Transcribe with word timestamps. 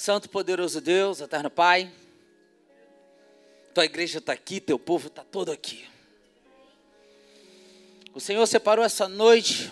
Santo 0.00 0.30
poderoso 0.30 0.80
Deus, 0.80 1.20
eterno 1.20 1.50
Pai, 1.50 1.92
tua 3.74 3.84
igreja 3.84 4.16
está 4.16 4.32
aqui, 4.32 4.58
teu 4.58 4.78
povo 4.78 5.08
está 5.08 5.22
todo 5.22 5.52
aqui. 5.52 5.84
O 8.14 8.18
Senhor 8.18 8.46
separou 8.46 8.82
essa 8.82 9.06
noite 9.06 9.70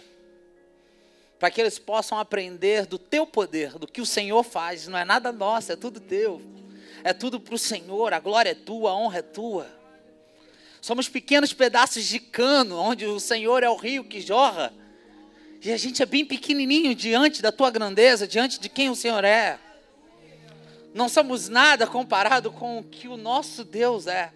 para 1.39 1.51
que 1.51 1.59
eles 1.59 1.79
possam 1.79 2.19
aprender 2.19 2.85
do 2.85 2.99
teu 2.99 3.27
poder, 3.27 3.79
do 3.79 3.87
que 3.87 4.03
o 4.03 4.07
Senhor 4.07 4.43
faz. 4.43 4.87
Não 4.87 4.99
é 4.99 5.05
nada 5.07 5.33
nosso, 5.33 5.73
é 5.73 5.77
tudo 5.77 5.99
teu. 5.99 6.43
É 7.03 7.15
tudo 7.15 7.41
para 7.41 7.55
o 7.55 7.59
Senhor, 7.59 8.13
a 8.13 8.21
glória 8.21 8.51
é 8.51 8.55
tua, 8.55 8.91
a 8.91 8.95
honra 8.95 9.21
é 9.21 9.23
tua. 9.23 9.67
Somos 10.83 11.09
pequenos 11.09 11.55
pedaços 11.55 12.05
de 12.05 12.21
cano, 12.21 12.77
onde 12.79 13.07
o 13.07 13.19
Senhor 13.19 13.63
é 13.63 13.71
o 13.71 13.77
rio 13.77 14.05
que 14.05 14.21
jorra. 14.21 14.75
E 15.65 15.73
a 15.73 15.79
gente 15.79 16.03
é 16.03 16.07
bem 16.07 16.27
pequenininho 16.27 16.95
diante 16.95 17.41
da 17.41 17.51
tua 17.51 17.71
grandeza, 17.71 18.29
diante 18.29 18.61
de 18.61 18.69
quem 18.69 18.91
o 18.91 18.95
Senhor 18.95 19.25
é. 19.25 19.59
Não 20.99 21.09
somos 21.09 21.49
nada 21.49 21.87
comparado 21.87 22.51
com 22.51 22.81
o 22.81 22.83
que 22.83 23.07
o 23.07 23.17
nosso 23.17 23.63
Deus 23.63 24.09
é. 24.09 24.33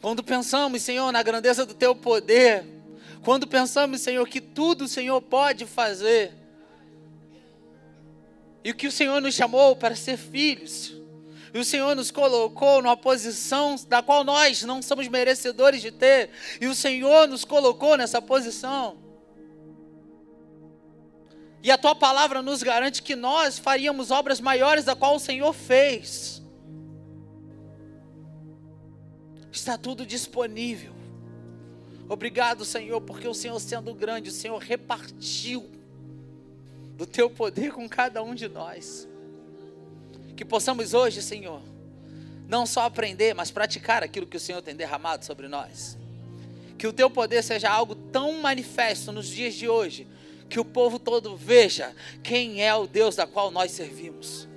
Quando 0.00 0.24
pensamos, 0.24 0.80
Senhor, 0.80 1.12
na 1.12 1.22
grandeza 1.22 1.66
do 1.66 1.74
teu 1.74 1.94
poder, 1.94 2.64
quando 3.22 3.46
pensamos, 3.46 4.00
Senhor, 4.00 4.26
que 4.26 4.40
tudo 4.40 4.86
o 4.86 4.88
Senhor 4.88 5.20
pode 5.20 5.66
fazer, 5.66 6.32
e 8.64 8.72
que 8.72 8.86
o 8.86 8.92
Senhor 8.92 9.20
nos 9.20 9.34
chamou 9.34 9.76
para 9.76 9.94
ser 9.94 10.16
filhos, 10.16 10.94
e 11.52 11.58
o 11.58 11.64
Senhor 11.64 11.94
nos 11.94 12.10
colocou 12.10 12.80
numa 12.80 12.96
posição 12.96 13.76
da 13.88 14.02
qual 14.02 14.24
nós 14.24 14.62
não 14.62 14.80
somos 14.80 15.06
merecedores 15.06 15.82
de 15.82 15.90
ter. 15.90 16.30
E 16.62 16.66
o 16.66 16.74
Senhor 16.74 17.28
nos 17.28 17.44
colocou 17.44 17.94
nessa 17.98 18.22
posição. 18.22 19.05
E 21.66 21.70
a 21.72 21.76
tua 21.76 21.96
palavra 21.96 22.40
nos 22.42 22.62
garante 22.62 23.02
que 23.02 23.16
nós 23.16 23.58
faríamos 23.58 24.12
obras 24.12 24.40
maiores 24.40 24.84
da 24.84 24.94
qual 24.94 25.16
o 25.16 25.18
Senhor 25.18 25.52
fez. 25.52 26.40
Está 29.50 29.76
tudo 29.76 30.06
disponível. 30.06 30.92
Obrigado, 32.08 32.64
Senhor, 32.64 33.00
porque 33.00 33.26
o 33.26 33.34
Senhor 33.34 33.58
sendo 33.58 33.92
grande, 33.92 34.30
o 34.30 34.32
Senhor 34.32 34.58
repartiu 34.58 35.68
do 36.96 37.04
teu 37.04 37.28
poder 37.28 37.72
com 37.72 37.88
cada 37.88 38.22
um 38.22 38.32
de 38.32 38.46
nós. 38.46 39.08
Que 40.36 40.44
possamos 40.44 40.94
hoje, 40.94 41.20
Senhor, 41.20 41.60
não 42.48 42.64
só 42.64 42.82
aprender, 42.82 43.34
mas 43.34 43.50
praticar 43.50 44.04
aquilo 44.04 44.28
que 44.28 44.36
o 44.36 44.40
Senhor 44.40 44.62
tem 44.62 44.76
derramado 44.76 45.24
sobre 45.24 45.48
nós. 45.48 45.98
Que 46.78 46.86
o 46.86 46.92
teu 46.92 47.10
poder 47.10 47.42
seja 47.42 47.68
algo 47.68 47.96
tão 47.96 48.40
manifesto 48.40 49.10
nos 49.10 49.26
dias 49.26 49.52
de 49.52 49.68
hoje, 49.68 50.06
que 50.48 50.60
o 50.60 50.64
povo 50.64 50.98
todo 50.98 51.36
veja 51.36 51.94
quem 52.22 52.62
é 52.62 52.74
o 52.74 52.86
Deus 52.86 53.16
da 53.16 53.26
qual 53.26 53.50
nós 53.50 53.72
servimos. 53.72 54.48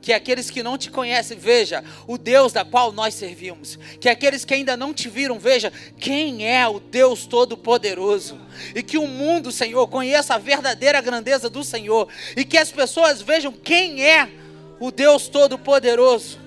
Que 0.00 0.12
aqueles 0.12 0.48
que 0.48 0.62
não 0.62 0.78
te 0.78 0.90
conhecem 0.90 1.36
veja 1.36 1.84
o 2.06 2.16
Deus 2.16 2.52
da 2.52 2.64
qual 2.64 2.92
nós 2.92 3.14
servimos. 3.14 3.78
Que 4.00 4.08
aqueles 4.08 4.44
que 4.44 4.54
ainda 4.54 4.76
não 4.76 4.94
te 4.94 5.08
viram 5.08 5.38
veja 5.38 5.72
quem 5.98 6.48
é 6.48 6.66
o 6.66 6.80
Deus 6.80 7.26
todo-poderoso. 7.26 8.40
E 8.74 8.82
que 8.82 8.96
o 8.96 9.06
mundo, 9.06 9.52
Senhor, 9.52 9.86
conheça 9.88 10.34
a 10.34 10.38
verdadeira 10.38 11.00
grandeza 11.00 11.50
do 11.50 11.62
Senhor. 11.62 12.08
E 12.36 12.44
que 12.44 12.56
as 12.56 12.70
pessoas 12.70 13.20
vejam 13.20 13.52
quem 13.52 14.04
é 14.04 14.30
o 14.80 14.90
Deus 14.90 15.28
Todo-Poderoso. 15.28 16.38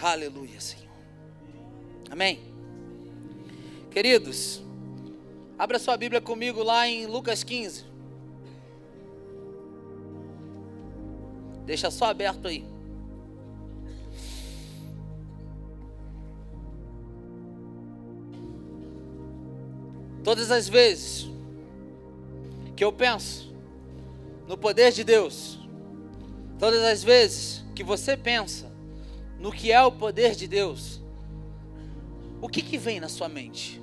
Aleluia, 0.00 0.60
Senhor. 0.60 0.88
Amém. 2.10 2.40
Queridos, 3.90 4.62
abra 5.58 5.78
sua 5.78 5.96
Bíblia 5.96 6.20
comigo 6.20 6.62
lá 6.62 6.86
em 6.86 7.06
Lucas 7.06 7.42
15. 7.42 7.84
Deixa 11.66 11.90
só 11.90 12.06
aberto 12.06 12.46
aí. 12.46 12.64
Todas 20.22 20.50
as 20.50 20.68
vezes 20.68 21.26
que 22.76 22.84
eu 22.84 22.92
penso 22.92 23.52
no 24.46 24.56
poder 24.56 24.92
de 24.92 25.02
Deus. 25.02 25.58
Todas 26.58 26.82
as 26.82 27.02
vezes 27.02 27.64
que 27.74 27.82
você 27.82 28.16
pensa 28.16 28.70
no 29.38 29.52
que 29.52 29.72
é 29.72 29.82
o 29.82 29.92
poder 29.92 30.34
de 30.34 30.48
Deus, 30.48 31.00
o 32.40 32.48
que, 32.48 32.62
que 32.62 32.76
vem 32.78 33.00
na 33.00 33.08
sua 33.08 33.28
mente? 33.28 33.80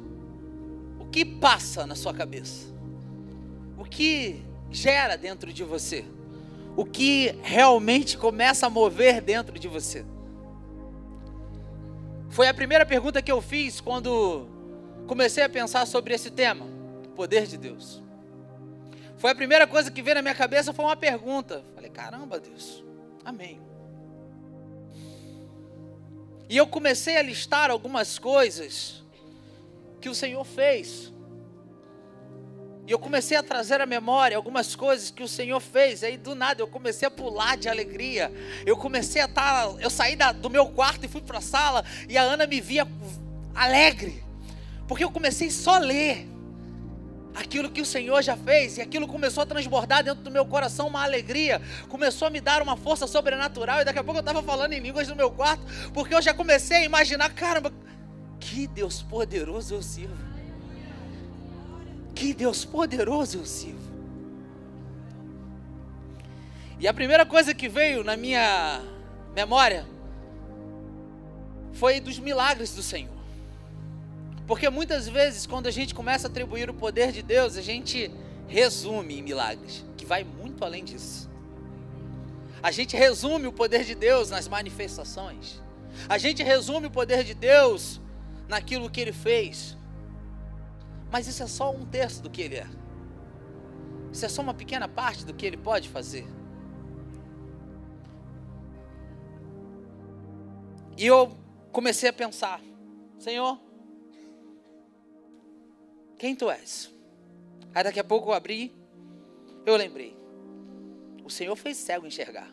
Que 1.16 1.24
passa 1.24 1.88
na 1.88 1.96
sua 1.96 2.14
cabeça? 2.14 2.68
O 3.78 3.86
que 3.86 4.44
gera 4.70 5.16
dentro 5.16 5.54
de 5.54 5.64
você? 5.64 6.04
O 6.76 6.84
que 6.84 7.40
realmente 7.42 8.18
começa 8.18 8.68
a 8.68 8.70
mover 8.70 9.22
dentro 9.22 9.58
de 9.58 9.66
você? 9.66 10.06
Foi 12.28 12.50
a 12.50 12.54
primeira 12.54 12.86
pergunta 12.86 13.22
que 13.22 13.32
eu 13.32 13.42
fiz 13.42 13.80
quando 13.80 14.46
comecei 15.08 15.42
a 15.42 15.48
pensar 15.48 15.88
sobre 15.88 16.14
esse 16.14 16.30
tema, 16.30 16.66
o 17.06 17.10
poder 17.12 17.48
de 17.48 17.56
Deus. 17.56 18.04
Foi 19.16 19.32
a 19.32 19.36
primeira 19.36 19.66
coisa 19.66 19.90
que 19.90 20.02
veio 20.02 20.16
na 20.16 20.22
minha 20.22 20.36
cabeça, 20.36 20.74
foi 20.74 20.84
uma 20.84 20.98
pergunta. 20.98 21.64
Falei, 21.74 21.92
caramba, 21.92 22.42
Deus, 22.42 22.84
amém. 23.24 23.62
E 26.50 26.58
eu 26.58 26.68
comecei 26.68 27.16
a 27.16 27.22
listar 27.22 27.72
algumas 27.72 28.20
coisas 28.20 29.05
que 30.06 30.10
o 30.10 30.14
Senhor 30.14 30.44
fez. 30.44 31.12
E 32.86 32.92
eu 32.92 33.00
comecei 33.00 33.36
a 33.36 33.42
trazer 33.42 33.82
à 33.82 33.88
memória 33.88 34.38
algumas 34.38 34.76
coisas 34.76 35.10
que 35.10 35.24
o 35.24 35.28
Senhor 35.28 35.60
fez. 35.60 36.04
E 36.04 36.06
aí 36.06 36.16
do 36.16 36.36
nada 36.36 36.62
eu 36.62 36.68
comecei 36.68 37.08
a 37.08 37.10
pular 37.10 37.58
de 37.58 37.68
alegria. 37.68 38.32
Eu 38.68 38.78
comecei 38.78 39.20
a 39.20 39.26
estar. 39.26 39.66
Tá, 39.66 39.76
eu 39.80 39.90
saí 39.90 40.16
da, 40.16 40.32
do 40.32 40.48
meu 40.48 40.68
quarto 40.68 41.04
e 41.06 41.08
fui 41.08 41.22
para 41.22 41.40
a 41.40 41.42
sala. 41.42 41.84
E 42.08 42.20
a 42.20 42.22
Ana 42.22 42.46
me 42.46 42.62
via 42.62 42.88
alegre. 43.56 44.24
Porque 44.88 45.04
eu 45.04 45.10
comecei 45.10 45.50
só 45.50 45.78
a 45.78 45.80
ler 45.80 46.28
aquilo 47.34 47.72
que 47.72 47.82
o 47.82 47.86
Senhor 47.86 48.22
já 48.22 48.38
fez, 48.38 48.78
e 48.78 48.82
aquilo 48.82 49.08
começou 49.08 49.42
a 49.42 49.46
transbordar 49.46 50.04
dentro 50.04 50.24
do 50.24 50.32
meu 50.32 50.46
coração 50.46 50.88
uma 50.88 51.04
alegria, 51.04 51.62
começou 51.90 52.30
a 52.30 52.32
me 52.32 52.40
dar 52.40 52.62
uma 52.62 52.78
força 52.78 53.06
sobrenatural, 53.08 53.82
e 53.82 53.84
daqui 53.84 54.00
a 54.00 54.04
pouco 54.06 54.20
eu 54.20 54.22
estava 54.22 54.42
falando 54.42 54.72
em 54.72 54.80
línguas 54.80 55.10
no 55.10 55.18
meu 55.18 55.30
quarto, 55.30 55.62
porque 55.94 56.16
eu 56.16 56.22
já 56.22 56.34
comecei 56.34 56.78
a 56.78 56.86
imaginar, 56.86 57.34
caramba, 57.34 57.74
que 58.46 58.68
Deus 58.68 59.02
poderoso 59.02 59.74
eu 59.74 59.82
sirvo. 59.82 60.24
Que 62.14 62.32
Deus 62.32 62.64
poderoso 62.64 63.40
eu 63.40 63.46
sirvo. 63.46 63.96
E 66.80 66.88
a 66.88 66.94
primeira 66.94 67.26
coisa 67.26 67.56
que 67.56 67.68
veio 67.68 68.04
na 68.04 68.16
minha 68.16 68.82
memória 69.34 69.88
foi 71.74 72.00
dos 72.00 72.20
milagres 72.20 72.76
do 72.76 72.84
Senhor. 72.84 73.16
Porque 74.46 74.70
muitas 74.70 75.10
vezes, 75.10 75.48
quando 75.48 75.66
a 75.66 75.72
gente 75.72 75.96
começa 75.96 76.28
a 76.28 76.30
atribuir 76.30 76.70
o 76.70 76.74
poder 76.74 77.12
de 77.12 77.24
Deus, 77.24 77.58
a 77.58 77.62
gente 77.64 78.12
resume 78.48 79.18
em 79.18 79.24
milagres, 79.24 79.84
que 79.98 80.06
vai 80.06 80.24
muito 80.24 80.64
além 80.64 80.86
disso. 80.86 81.28
A 82.62 82.70
gente 82.70 82.96
resume 82.96 83.48
o 83.48 83.52
poder 83.52 83.84
de 83.84 83.96
Deus 83.96 84.30
nas 84.30 84.48
manifestações. 84.48 85.60
A 86.08 86.20
gente 86.20 86.44
resume 86.44 86.88
o 86.88 86.92
poder 86.92 87.24
de 87.24 87.34
Deus 87.34 88.00
naquilo 88.48 88.90
que 88.90 89.02
ele 89.02 89.14
fez. 89.14 89.78
Mas 91.12 91.28
isso 91.28 91.44
é 91.44 91.48
só 91.48 91.72
um 91.72 91.86
terço 91.86 92.22
do 92.22 92.30
que 92.30 92.42
ele 92.42 92.56
é. 92.56 92.68
Isso 94.12 94.26
é 94.26 94.30
só 94.30 94.42
uma 94.42 94.54
pequena 94.54 94.88
parte 94.88 95.26
do 95.26 95.34
que 95.34 95.46
ele 95.46 95.58
pode 95.58 95.90
fazer. 95.90 96.26
E 100.98 101.06
eu 101.06 101.38
comecei 101.72 102.10
a 102.10 102.14
pensar: 102.14 102.62
Senhor, 103.20 103.60
quem 106.18 106.36
tu 106.36 106.50
és? 106.50 106.90
Aí 107.74 107.84
daqui 107.84 108.00
a 108.00 108.04
pouco 108.04 108.30
eu 108.30 108.34
abri, 108.34 108.74
eu 109.66 109.76
lembrei. 109.76 110.16
O 111.24 111.30
Senhor 111.30 111.56
fez 111.56 111.78
cego 111.78 112.08
enxergar. 112.08 112.50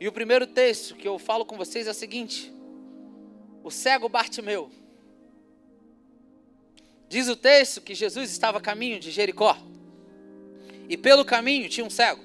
E 0.00 0.06
o 0.08 0.12
primeiro 0.12 0.46
texto 0.46 0.94
que 0.94 1.06
eu 1.06 1.18
falo 1.18 1.44
com 1.44 1.56
vocês 1.56 1.86
é 1.86 1.90
o 1.90 1.94
seguinte: 1.94 2.52
o 3.62 3.70
cego 3.70 4.08
Bartimeu. 4.08 4.70
Diz 7.08 7.28
o 7.28 7.36
texto 7.36 7.80
que 7.80 7.94
Jesus 7.94 8.30
estava 8.30 8.58
a 8.58 8.60
caminho 8.60 9.00
de 9.00 9.10
Jericó. 9.10 9.56
E 10.88 10.96
pelo 10.96 11.24
caminho 11.24 11.68
tinha 11.68 11.86
um 11.86 11.90
cego. 11.90 12.22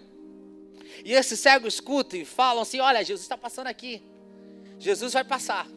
E 1.05 1.13
esse 1.13 1.35
cego 1.35 1.67
escuta 1.67 2.17
e 2.17 2.25
fala 2.25 2.61
assim: 2.61 2.79
Olha, 2.79 3.03
Jesus 3.03 3.21
está 3.21 3.37
passando 3.37 3.67
aqui. 3.67 4.01
Jesus 4.79 5.13
vai 5.13 5.23
passar. 5.23 5.67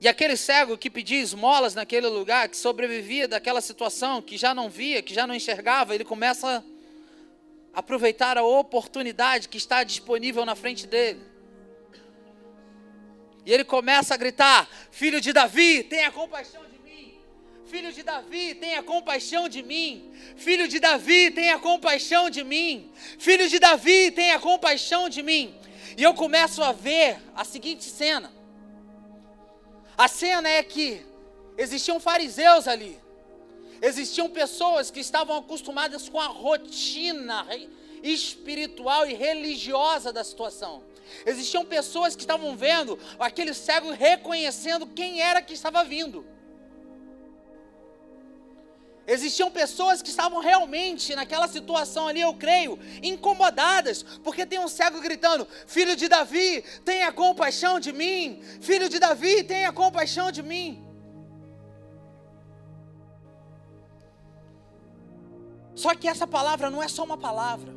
E 0.00 0.06
aquele 0.06 0.36
cego 0.36 0.78
que 0.78 0.88
pedia 0.88 1.20
esmolas 1.20 1.74
naquele 1.74 2.06
lugar, 2.06 2.48
que 2.48 2.56
sobrevivia 2.56 3.26
daquela 3.26 3.60
situação, 3.60 4.22
que 4.22 4.36
já 4.36 4.54
não 4.54 4.70
via, 4.70 5.02
que 5.02 5.12
já 5.12 5.26
não 5.26 5.34
enxergava, 5.34 5.94
ele 5.94 6.04
começa 6.04 6.58
a 6.58 6.77
aproveitar 7.72 8.36
a 8.36 8.42
oportunidade 8.42 9.48
que 9.48 9.56
está 9.56 9.84
disponível 9.84 10.44
na 10.44 10.54
frente 10.54 10.86
dele. 10.86 11.22
E 13.44 13.52
ele 13.52 13.64
começa 13.64 14.14
a 14.14 14.16
gritar: 14.16 14.68
Filho 14.90 15.20
de 15.20 15.32
Davi, 15.32 15.82
tenha 15.84 16.10
compaixão 16.10 16.62
de 16.66 16.78
mim. 16.78 17.18
Filho 17.64 17.92
de 17.92 18.02
Davi, 18.02 18.54
tenha 18.54 18.82
compaixão 18.82 19.48
de 19.48 19.62
mim. 19.62 20.12
Filho 20.36 20.68
de 20.68 20.78
Davi, 20.78 21.30
tenha 21.30 21.58
compaixão 21.58 22.28
de 22.28 22.44
mim. 22.44 22.92
Filho 23.18 23.48
de 23.48 23.58
Davi, 23.58 24.10
tenha 24.10 24.38
compaixão 24.38 25.08
de 25.08 25.22
mim. 25.22 25.54
E 25.96 26.02
eu 26.02 26.14
começo 26.14 26.62
a 26.62 26.72
ver 26.72 27.18
a 27.34 27.44
seguinte 27.44 27.84
cena. 27.84 28.32
A 29.96 30.06
cena 30.06 30.48
é 30.48 30.62
que 30.62 31.04
existiam 31.56 31.98
fariseus 31.98 32.68
ali. 32.68 33.00
Existiam 33.80 34.28
pessoas 34.28 34.90
que 34.90 35.00
estavam 35.00 35.36
acostumadas 35.36 36.08
com 36.08 36.20
a 36.20 36.26
rotina 36.26 37.46
espiritual 38.02 39.06
e 39.06 39.14
religiosa 39.14 40.12
da 40.12 40.24
situação. 40.24 40.82
Existiam 41.24 41.64
pessoas 41.64 42.14
que 42.14 42.22
estavam 42.22 42.56
vendo 42.56 42.98
aquele 43.18 43.54
cego 43.54 43.90
reconhecendo 43.92 44.86
quem 44.86 45.20
era 45.20 45.40
que 45.40 45.54
estava 45.54 45.84
vindo. 45.84 46.24
Existiam 49.06 49.50
pessoas 49.50 50.02
que 50.02 50.10
estavam 50.10 50.38
realmente 50.38 51.14
naquela 51.14 51.48
situação 51.48 52.08
ali, 52.08 52.20
eu 52.20 52.34
creio, 52.34 52.78
incomodadas, 53.02 54.02
porque 54.22 54.44
tem 54.44 54.58
um 54.58 54.68
cego 54.68 55.00
gritando: 55.00 55.48
Filho 55.66 55.96
de 55.96 56.08
Davi, 56.08 56.62
tenha 56.84 57.10
compaixão 57.10 57.80
de 57.80 57.90
mim. 57.90 58.42
Filho 58.60 58.86
de 58.86 58.98
Davi, 58.98 59.44
tenha 59.44 59.72
compaixão 59.72 60.30
de 60.30 60.42
mim. 60.42 60.87
Só 65.78 65.94
que 65.94 66.08
essa 66.08 66.26
palavra 66.26 66.68
não 66.70 66.82
é 66.82 66.88
só 66.88 67.04
uma 67.04 67.16
palavra, 67.16 67.72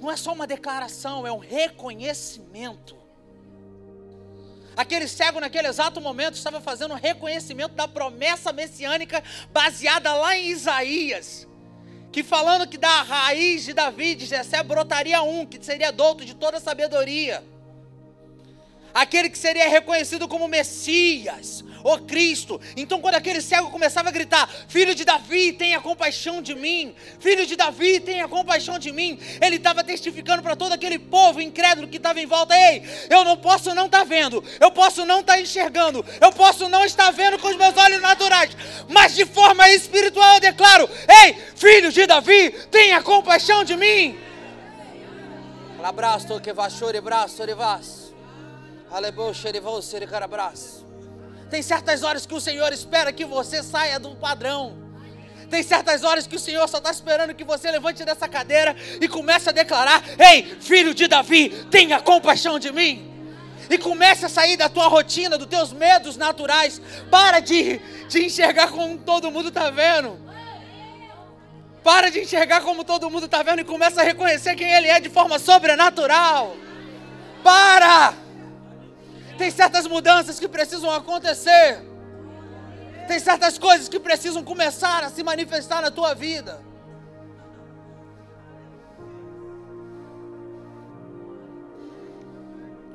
não 0.00 0.10
é 0.10 0.16
só 0.16 0.32
uma 0.32 0.44
declaração, 0.44 1.24
é 1.24 1.30
um 1.30 1.38
reconhecimento. 1.38 2.96
Aquele 4.76 5.06
cego, 5.06 5.38
naquele 5.38 5.68
exato 5.68 6.00
momento, 6.00 6.34
estava 6.34 6.60
fazendo 6.60 6.94
um 6.94 6.96
reconhecimento 6.96 7.76
da 7.76 7.86
promessa 7.86 8.52
messiânica 8.52 9.22
baseada 9.52 10.12
lá 10.14 10.36
em 10.36 10.48
Isaías. 10.48 11.46
Que 12.10 12.24
falando 12.24 12.66
que 12.66 12.76
da 12.76 13.02
raiz 13.02 13.62
de 13.62 13.72
Davi, 13.72 14.16
de 14.16 14.26
Jessé, 14.26 14.64
brotaria 14.64 15.22
um, 15.22 15.46
que 15.46 15.64
seria 15.64 15.92
douto 15.92 16.24
de 16.24 16.34
toda 16.34 16.58
sabedoria. 16.58 17.44
Aquele 18.94 19.30
que 19.30 19.38
seria 19.38 19.68
reconhecido 19.68 20.28
como 20.28 20.46
Messias, 20.46 21.64
ó 21.82 21.98
Cristo. 21.98 22.60
Então, 22.76 23.00
quando 23.00 23.14
aquele 23.14 23.40
cego 23.40 23.70
começava 23.70 24.08
a 24.08 24.12
gritar: 24.12 24.48
Filho 24.68 24.94
de 24.94 25.04
Davi, 25.04 25.52
tenha 25.52 25.80
compaixão 25.80 26.42
de 26.42 26.54
mim, 26.54 26.94
Filho 27.18 27.46
de 27.46 27.56
Davi, 27.56 28.00
tenha 28.00 28.28
compaixão 28.28 28.78
de 28.78 28.92
mim, 28.92 29.18
ele 29.40 29.56
estava 29.56 29.82
testificando 29.82 30.42
para 30.42 30.56
todo 30.56 30.72
aquele 30.72 30.98
povo 30.98 31.40
incrédulo 31.40 31.88
que 31.88 31.96
estava 31.96 32.20
em 32.20 32.26
volta: 32.26 32.54
Ei, 32.54 32.82
eu 33.08 33.24
não 33.24 33.36
posso 33.36 33.74
não 33.74 33.86
estar 33.86 34.00
tá 34.00 34.04
vendo, 34.04 34.44
eu 34.60 34.70
posso 34.70 35.04
não 35.04 35.20
estar 35.20 35.34
tá 35.34 35.40
enxergando, 35.40 36.04
eu 36.20 36.32
posso 36.32 36.68
não 36.68 36.84
estar 36.84 37.10
vendo 37.10 37.38
com 37.38 37.48
os 37.48 37.56
meus 37.56 37.76
olhos 37.76 38.00
naturais, 38.00 38.56
mas 38.88 39.14
de 39.14 39.24
forma 39.24 39.68
espiritual 39.70 40.34
eu 40.34 40.40
declaro: 40.40 40.88
Ei, 41.24 41.36
Filho 41.56 41.90
de 41.90 42.06
Davi, 42.06 42.50
tenha 42.70 43.02
compaixão 43.02 43.64
de 43.64 43.76
mim. 43.76 44.18
Abraço, 45.82 46.40
que 46.40 46.52
chorar, 46.70 47.00
braço, 47.00 47.42
orivas. 47.42 48.01
Tem 51.48 51.62
certas 51.62 52.02
horas 52.02 52.26
que 52.26 52.34
o 52.34 52.40
Senhor 52.40 52.72
espera 52.72 53.12
que 53.12 53.24
você 53.24 53.62
saia 53.62 53.98
do 53.98 54.14
padrão. 54.16 54.76
Tem 55.48 55.62
certas 55.62 56.02
horas 56.02 56.26
que 56.26 56.36
o 56.36 56.38
Senhor 56.38 56.66
só 56.68 56.78
está 56.78 56.90
esperando 56.90 57.34
que 57.34 57.44
você 57.44 57.70
levante 57.70 58.04
dessa 58.04 58.28
cadeira 58.28 58.74
e 59.00 59.08
comece 59.08 59.48
a 59.48 59.52
declarar: 59.52 60.02
Ei, 60.18 60.56
filho 60.60 60.94
de 60.94 61.06
Davi, 61.06 61.50
tenha 61.70 62.00
compaixão 62.00 62.58
de 62.58 62.72
mim. 62.72 63.10
E 63.68 63.78
comece 63.78 64.26
a 64.26 64.28
sair 64.28 64.56
da 64.56 64.68
tua 64.68 64.88
rotina, 64.88 65.38
dos 65.38 65.46
teus 65.46 65.72
medos 65.72 66.16
naturais. 66.16 66.80
Para 67.10 67.40
de, 67.40 67.78
de 68.08 68.24
enxergar 68.24 68.70
como 68.70 68.98
todo 68.98 69.30
mundo 69.30 69.48
está 69.48 69.70
vendo. 69.70 70.18
Para 71.82 72.10
de 72.10 72.20
enxergar 72.20 72.62
como 72.62 72.84
todo 72.84 73.10
mundo 73.10 73.26
está 73.26 73.42
vendo 73.42 73.60
e 73.60 73.64
começa 73.64 74.00
a 74.00 74.04
reconhecer 74.04 74.54
quem 74.54 74.70
Ele 74.72 74.88
é 74.88 75.00
de 75.00 75.08
forma 75.08 75.38
sobrenatural. 75.38 76.56
Para! 77.42 78.21
Tem 79.42 79.50
certas 79.50 79.88
mudanças 79.88 80.38
que 80.38 80.46
precisam 80.46 80.88
acontecer. 80.88 81.82
Tem 83.08 83.18
certas 83.18 83.58
coisas 83.58 83.88
que 83.88 83.98
precisam 83.98 84.44
começar 84.44 85.02
a 85.02 85.10
se 85.10 85.20
manifestar 85.24 85.82
na 85.82 85.90
tua 85.90 86.14
vida. 86.14 86.62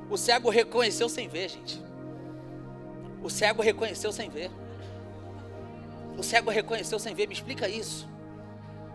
O 0.09 0.15
cego 0.15 0.49
reconheceu 0.49 1.09
sem 1.09 1.27
ver, 1.27 1.49
gente. 1.49 1.83
O 3.21 3.29
cego 3.29 3.61
reconheceu 3.61 4.13
sem 4.13 4.29
ver. 4.29 4.49
O 6.17 6.23
cego 6.23 6.49
reconheceu 6.49 6.97
sem 6.97 7.13
ver. 7.13 7.27
Me 7.27 7.33
explica 7.33 7.67
isso. 7.67 8.07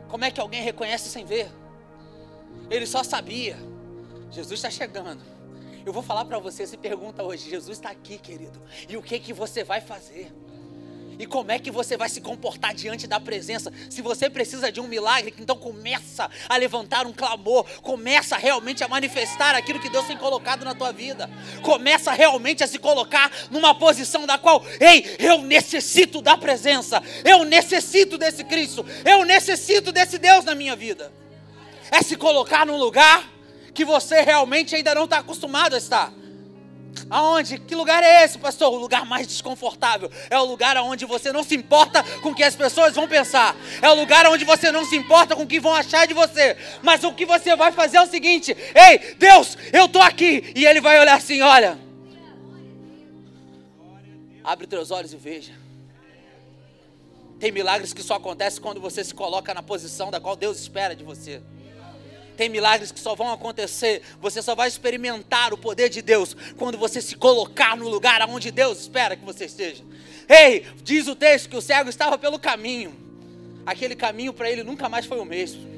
Como 0.08 0.24
é 0.24 0.30
que 0.30 0.40
alguém 0.40 0.62
reconhece 0.62 1.10
sem 1.10 1.26
ver? 1.26 1.52
Ele 2.70 2.86
só 2.86 3.04
sabia. 3.04 3.58
Jesus 4.30 4.52
está 4.52 4.70
chegando. 4.70 5.31
Eu 5.84 5.92
vou 5.92 6.02
falar 6.02 6.24
para 6.24 6.38
você, 6.38 6.66
se 6.66 6.76
pergunta 6.76 7.22
hoje, 7.22 7.50
Jesus 7.50 7.78
está 7.78 7.90
aqui, 7.90 8.18
querido. 8.18 8.60
E 8.88 8.96
o 8.96 9.02
que 9.02 9.18
que 9.18 9.32
você 9.32 9.64
vai 9.64 9.80
fazer? 9.80 10.32
E 11.18 11.26
como 11.26 11.52
é 11.52 11.58
que 11.58 11.70
você 11.70 11.96
vai 11.96 12.08
se 12.08 12.20
comportar 12.20 12.74
diante 12.74 13.06
da 13.06 13.20
presença? 13.20 13.72
Se 13.90 14.00
você 14.00 14.30
precisa 14.30 14.72
de 14.72 14.80
um 14.80 14.88
milagre, 14.88 15.34
então 15.38 15.56
começa 15.56 16.30
a 16.48 16.56
levantar 16.56 17.06
um 17.06 17.12
clamor, 17.12 17.64
começa 17.80 18.36
realmente 18.36 18.82
a 18.82 18.88
manifestar 18.88 19.54
aquilo 19.54 19.80
que 19.80 19.90
Deus 19.90 20.06
tem 20.06 20.16
colocado 20.16 20.64
na 20.64 20.74
tua 20.74 20.92
vida. 20.92 21.28
Começa 21.62 22.12
realmente 22.12 22.64
a 22.64 22.66
se 22.66 22.78
colocar 22.78 23.30
numa 23.50 23.74
posição 23.74 24.26
da 24.26 24.38
qual, 24.38 24.64
ei, 24.80 25.16
eu 25.18 25.42
necessito 25.42 26.22
da 26.22 26.36
presença. 26.36 27.02
Eu 27.24 27.44
necessito 27.44 28.16
desse 28.16 28.44
Cristo. 28.44 28.84
Eu 29.04 29.24
necessito 29.24 29.92
desse 29.92 30.18
Deus 30.18 30.44
na 30.44 30.54
minha 30.54 30.74
vida. 30.74 31.12
É 31.90 32.02
se 32.02 32.16
colocar 32.16 32.64
num 32.66 32.78
lugar 32.78 33.31
que 33.74 33.84
você 33.84 34.20
realmente 34.20 34.74
ainda 34.74 34.94
não 34.94 35.04
está 35.04 35.18
acostumado 35.18 35.74
a 35.74 35.78
estar. 35.78 36.12
Aonde? 37.08 37.58
Que 37.58 37.74
lugar 37.74 38.02
é 38.02 38.24
esse, 38.24 38.38
pastor? 38.38 38.72
O 38.72 38.76
lugar 38.76 39.04
mais 39.06 39.26
desconfortável. 39.26 40.10
É 40.30 40.38
o 40.38 40.44
lugar 40.44 40.76
onde 40.78 41.04
você 41.04 41.32
não 41.32 41.42
se 41.42 41.54
importa 41.54 42.02
com 42.20 42.30
o 42.30 42.34
que 42.34 42.42
as 42.42 42.54
pessoas 42.54 42.94
vão 42.94 43.08
pensar. 43.08 43.56
É 43.80 43.88
o 43.88 43.94
lugar 43.94 44.26
onde 44.26 44.44
você 44.44 44.70
não 44.70 44.84
se 44.84 44.96
importa 44.96 45.34
com 45.34 45.42
o 45.42 45.46
que 45.46 45.60
vão 45.60 45.74
achar 45.74 46.06
de 46.06 46.14
você. 46.14 46.56
Mas 46.82 47.02
o 47.04 47.12
que 47.12 47.24
você 47.24 47.56
vai 47.56 47.72
fazer 47.72 47.96
é 47.96 48.02
o 48.02 48.06
seguinte: 48.06 48.56
Ei, 48.74 49.14
Deus, 49.18 49.56
eu 49.72 49.86
estou 49.86 50.02
aqui. 50.02 50.52
E 50.54 50.64
Ele 50.66 50.80
vai 50.80 51.00
olhar 51.00 51.16
assim: 51.16 51.40
Olha. 51.40 51.78
Abre 54.44 54.66
teus 54.66 54.90
olhos 54.90 55.12
e 55.12 55.16
veja. 55.16 55.52
Tem 57.38 57.50
milagres 57.50 57.92
que 57.92 58.02
só 58.02 58.14
acontecem 58.14 58.60
quando 58.60 58.80
você 58.80 59.02
se 59.02 59.14
coloca 59.14 59.52
na 59.52 59.62
posição 59.62 60.10
da 60.10 60.20
qual 60.20 60.36
Deus 60.36 60.60
espera 60.60 60.94
de 60.94 61.04
você. 61.04 61.42
Tem 62.36 62.48
milagres 62.48 62.90
que 62.90 63.00
só 63.00 63.14
vão 63.14 63.30
acontecer, 63.30 64.02
você 64.20 64.40
só 64.40 64.54
vai 64.54 64.68
experimentar 64.68 65.52
o 65.52 65.58
poder 65.58 65.88
de 65.88 66.00
Deus 66.00 66.34
quando 66.56 66.78
você 66.78 67.00
se 67.00 67.14
colocar 67.14 67.76
no 67.76 67.88
lugar 67.88 68.26
onde 68.28 68.50
Deus 68.50 68.80
espera 68.80 69.16
que 69.16 69.24
você 69.24 69.44
esteja. 69.44 69.84
Ei, 70.28 70.66
diz 70.82 71.06
o 71.08 71.14
texto 71.14 71.48
que 71.48 71.56
o 71.56 71.62
cego 71.62 71.90
estava 71.90 72.16
pelo 72.16 72.38
caminho. 72.38 72.94
Aquele 73.66 73.94
caminho 73.94 74.32
para 74.32 74.50
ele 74.50 74.62
nunca 74.62 74.88
mais 74.88 75.06
foi 75.06 75.18
o 75.18 75.24
mesmo. 75.24 75.70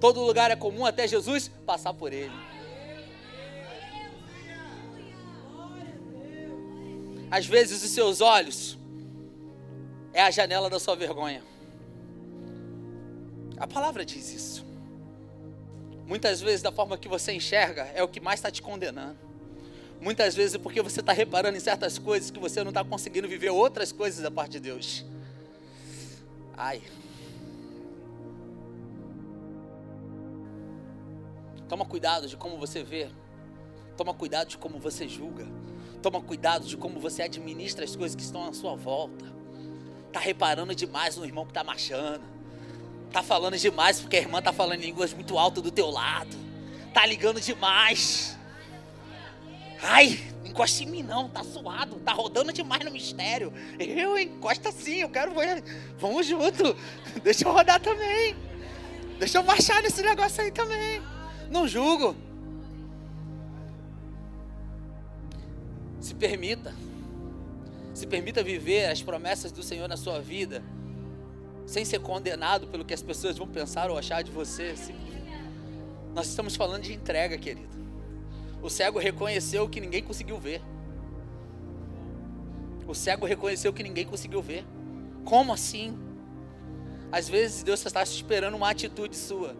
Todo 0.00 0.20
lugar 0.20 0.50
é 0.50 0.56
comum 0.56 0.86
até 0.86 1.06
Jesus 1.06 1.48
passar 1.66 1.92
por 1.92 2.12
ele. 2.12 2.32
Às 7.30 7.46
vezes 7.46 7.82
os 7.82 7.90
seus 7.90 8.20
olhos 8.20 8.78
é 10.12 10.22
a 10.22 10.30
janela 10.30 10.68
da 10.68 10.78
sua 10.78 10.94
vergonha. 10.94 11.42
A 13.56 13.66
palavra 13.66 14.04
diz 14.04 14.32
isso. 14.32 14.71
Muitas 16.12 16.42
vezes, 16.42 16.60
da 16.60 16.70
forma 16.70 16.98
que 16.98 17.08
você 17.08 17.32
enxerga, 17.32 17.84
é 17.94 18.02
o 18.02 18.06
que 18.06 18.20
mais 18.20 18.38
está 18.38 18.50
te 18.50 18.60
condenando. 18.60 19.16
Muitas 19.98 20.34
vezes 20.34 20.56
é 20.56 20.58
porque 20.58 20.82
você 20.82 21.00
está 21.00 21.10
reparando 21.10 21.56
em 21.56 21.60
certas 21.60 21.98
coisas 21.98 22.30
que 22.30 22.38
você 22.38 22.62
não 22.62 22.68
está 22.68 22.84
conseguindo 22.84 23.26
viver 23.26 23.48
outras 23.48 23.92
coisas 23.92 24.22
da 24.22 24.30
parte 24.30 24.52
de 24.52 24.60
Deus. 24.60 25.06
Ai. 26.54 26.82
Toma 31.66 31.86
cuidado 31.86 32.28
de 32.28 32.36
como 32.36 32.58
você 32.58 32.82
vê. 32.82 33.08
Toma 33.96 34.12
cuidado 34.12 34.48
de 34.48 34.58
como 34.58 34.78
você 34.78 35.08
julga. 35.08 35.48
Toma 36.02 36.20
cuidado 36.20 36.66
de 36.66 36.76
como 36.76 37.00
você 37.00 37.22
administra 37.22 37.86
as 37.86 37.96
coisas 37.96 38.14
que 38.14 38.22
estão 38.22 38.46
à 38.46 38.52
sua 38.52 38.76
volta. 38.76 39.24
Está 40.08 40.20
reparando 40.20 40.74
demais 40.74 41.16
no 41.16 41.24
irmão 41.24 41.46
que 41.46 41.52
está 41.52 41.64
marchando 41.64 42.31
Tá 43.12 43.22
falando 43.22 43.58
demais 43.58 44.00
porque 44.00 44.16
a 44.16 44.20
irmã 44.20 44.40
tá 44.40 44.52
falando 44.52 44.80
línguas 44.80 45.12
muito 45.12 45.38
alto 45.38 45.60
do 45.60 45.70
teu 45.70 45.90
lado. 45.90 46.34
Tá 46.94 47.04
ligando 47.04 47.40
demais. 47.40 48.38
Ai, 49.82 50.18
encosta 50.44 50.82
em 50.82 50.86
mim 50.86 51.02
não, 51.02 51.28
tá 51.28 51.42
suado, 51.42 51.96
tá 51.96 52.12
rodando 52.12 52.52
demais 52.52 52.84
no 52.84 52.90
mistério. 52.90 53.52
Eu 53.78 54.18
encosta 54.18 54.72
sim, 54.72 55.00
eu 55.00 55.10
quero 55.10 55.34
ver. 55.34 55.62
Vamos 55.98 56.26
junto. 56.26 56.74
Deixa 57.22 57.46
eu 57.46 57.52
rodar 57.52 57.80
também. 57.80 58.34
Deixa 59.18 59.38
eu 59.38 59.42
marchar 59.42 59.82
nesse 59.82 60.02
negócio 60.02 60.42
aí 60.42 60.50
também. 60.50 61.02
Não 61.50 61.68
julgo. 61.68 62.16
Se 66.00 66.14
permita. 66.14 66.74
Se 67.94 68.06
permita 68.06 68.42
viver 68.42 68.86
as 68.86 69.02
promessas 69.02 69.52
do 69.52 69.62
Senhor 69.62 69.86
na 69.86 69.96
sua 69.96 70.20
vida, 70.20 70.62
sem 71.72 71.86
ser 71.86 72.00
condenado 72.00 72.66
pelo 72.66 72.84
que 72.84 72.92
as 72.92 73.02
pessoas 73.02 73.38
vão 73.38 73.48
pensar 73.48 73.90
ou 73.90 73.96
achar 73.96 74.22
de 74.22 74.30
você. 74.30 74.74
Nós 76.14 76.28
estamos 76.28 76.54
falando 76.54 76.82
de 76.82 76.92
entrega, 76.92 77.38
querido. 77.38 77.72
O 78.62 78.68
cego 78.68 78.98
reconheceu 78.98 79.66
que 79.66 79.80
ninguém 79.80 80.02
conseguiu 80.02 80.38
ver. 80.38 80.60
O 82.86 82.94
cego 82.94 83.24
reconheceu 83.24 83.72
que 83.72 83.82
ninguém 83.82 84.04
conseguiu 84.04 84.42
ver. 84.42 84.66
Como 85.24 85.50
assim? 85.50 85.98
Às 87.10 87.26
vezes 87.26 87.62
Deus 87.62 87.84
está 87.84 88.02
esperando 88.02 88.54
uma 88.54 88.68
atitude 88.68 89.16
sua. 89.16 89.56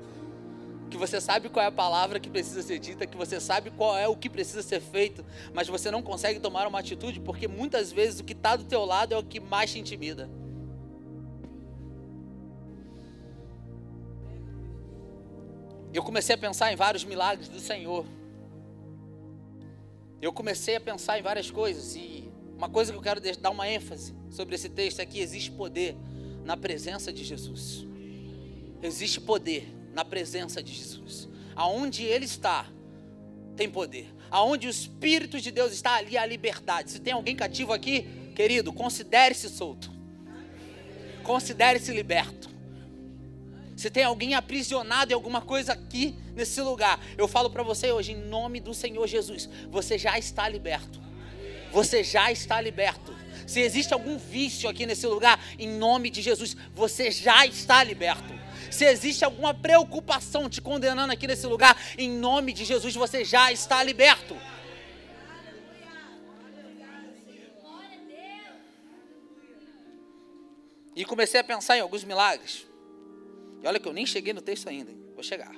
Que 0.90 0.98
você 0.98 1.18
sabe 1.18 1.48
qual 1.48 1.64
é 1.64 1.68
a 1.68 1.72
palavra 1.72 2.20
que 2.20 2.28
precisa 2.28 2.62
ser 2.62 2.78
dita, 2.78 3.06
que 3.06 3.16
você 3.16 3.40
sabe 3.40 3.70
qual 3.70 3.96
é 3.96 4.06
o 4.06 4.14
que 4.14 4.28
precisa 4.28 4.62
ser 4.62 4.82
feito, 4.82 5.24
mas 5.54 5.66
você 5.66 5.90
não 5.90 6.02
consegue 6.02 6.38
tomar 6.38 6.66
uma 6.66 6.78
atitude 6.78 7.20
porque 7.20 7.48
muitas 7.48 7.90
vezes 7.90 8.20
o 8.20 8.24
que 8.24 8.34
está 8.34 8.54
do 8.54 8.64
teu 8.64 8.84
lado 8.84 9.14
é 9.14 9.16
o 9.16 9.24
que 9.24 9.40
mais 9.40 9.72
te 9.72 9.78
intimida. 9.78 10.28
Eu 15.92 16.02
comecei 16.02 16.34
a 16.34 16.38
pensar 16.38 16.72
em 16.72 16.76
vários 16.76 17.04
milagres 17.04 17.48
do 17.48 17.60
Senhor. 17.60 18.06
Eu 20.20 20.32
comecei 20.32 20.76
a 20.76 20.80
pensar 20.80 21.18
em 21.18 21.22
várias 21.22 21.50
coisas 21.50 21.94
e 21.94 22.30
uma 22.56 22.68
coisa 22.68 22.92
que 22.92 22.98
eu 22.98 23.02
quero 23.02 23.20
dar 23.38 23.50
uma 23.50 23.68
ênfase 23.68 24.14
sobre 24.30 24.54
esse 24.54 24.68
texto 24.68 25.00
é 25.00 25.06
que 25.06 25.20
existe 25.20 25.50
poder 25.50 25.96
na 26.44 26.56
presença 26.56 27.12
de 27.12 27.24
Jesus. 27.24 27.84
Existe 28.82 29.20
poder 29.20 29.68
na 29.92 30.04
presença 30.04 30.62
de 30.62 30.72
Jesus. 30.72 31.28
Aonde 31.54 32.04
Ele 32.04 32.24
está, 32.24 32.66
tem 33.56 33.68
poder. 33.68 34.08
Aonde 34.30 34.66
o 34.66 34.70
Espírito 34.70 35.40
de 35.40 35.50
Deus 35.50 35.72
está, 35.72 35.96
ali 35.96 36.16
há 36.16 36.24
liberdade. 36.24 36.92
Se 36.92 37.00
tem 37.00 37.12
alguém 37.12 37.36
cativo 37.36 37.72
aqui, 37.72 38.06
querido, 38.34 38.72
considere-se 38.72 39.48
solto. 39.48 39.90
Considere-se 41.22 41.92
liberto. 41.92 42.51
Se 43.82 43.90
tem 43.90 44.04
alguém 44.04 44.32
aprisionado 44.32 45.10
em 45.10 45.14
alguma 45.14 45.40
coisa 45.40 45.72
aqui 45.72 46.14
nesse 46.36 46.60
lugar, 46.60 47.00
eu 47.18 47.26
falo 47.26 47.50
para 47.50 47.64
você 47.64 47.90
hoje, 47.90 48.12
em 48.12 48.16
nome 48.16 48.60
do 48.60 48.72
Senhor 48.72 49.04
Jesus, 49.08 49.48
você 49.68 49.98
já 49.98 50.16
está 50.16 50.48
liberto. 50.48 51.02
Você 51.72 52.04
já 52.04 52.30
está 52.30 52.60
liberto. 52.60 53.12
Se 53.44 53.58
existe 53.58 53.92
algum 53.92 54.16
vício 54.16 54.70
aqui 54.70 54.86
nesse 54.86 55.04
lugar, 55.08 55.44
em 55.58 55.68
nome 55.68 56.10
de 56.10 56.22
Jesus, 56.22 56.56
você 56.72 57.10
já 57.10 57.44
está 57.44 57.82
liberto. 57.82 58.32
Se 58.70 58.84
existe 58.84 59.24
alguma 59.24 59.52
preocupação 59.52 60.48
te 60.48 60.60
condenando 60.60 61.12
aqui 61.12 61.26
nesse 61.26 61.48
lugar, 61.48 61.76
em 61.98 62.08
nome 62.08 62.52
de 62.52 62.64
Jesus, 62.64 62.94
você 62.94 63.24
já 63.24 63.50
está 63.50 63.82
liberto. 63.82 64.36
E 70.94 71.04
comecei 71.04 71.40
a 71.40 71.42
pensar 71.42 71.76
em 71.76 71.80
alguns 71.80 72.04
milagres. 72.04 72.70
E 73.62 73.66
olha 73.66 73.78
que 73.78 73.86
eu 73.86 73.92
nem 73.92 74.04
cheguei 74.04 74.32
no 74.32 74.42
texto 74.42 74.68
ainda, 74.68 74.90
hein? 74.90 75.02
vou 75.14 75.22
chegar. 75.22 75.54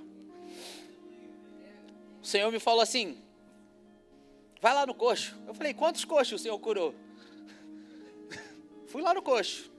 O 2.23 2.27
Senhor 2.27 2.51
me 2.53 2.59
falou 2.59 2.81
assim: 2.81 3.17
vai 4.61 4.75
lá 4.75 4.87
no 4.87 4.95
coxo. 4.95 5.35
Eu 5.47 5.55
falei: 5.55 5.73
quantos 5.73 6.05
coxos 6.05 6.41
o 6.41 6.43
Senhor 6.43 6.59
curou? 6.59 6.95
Fui 8.89 9.03
lá 9.03 9.15
no 9.15 9.23
coxo. 9.23 9.71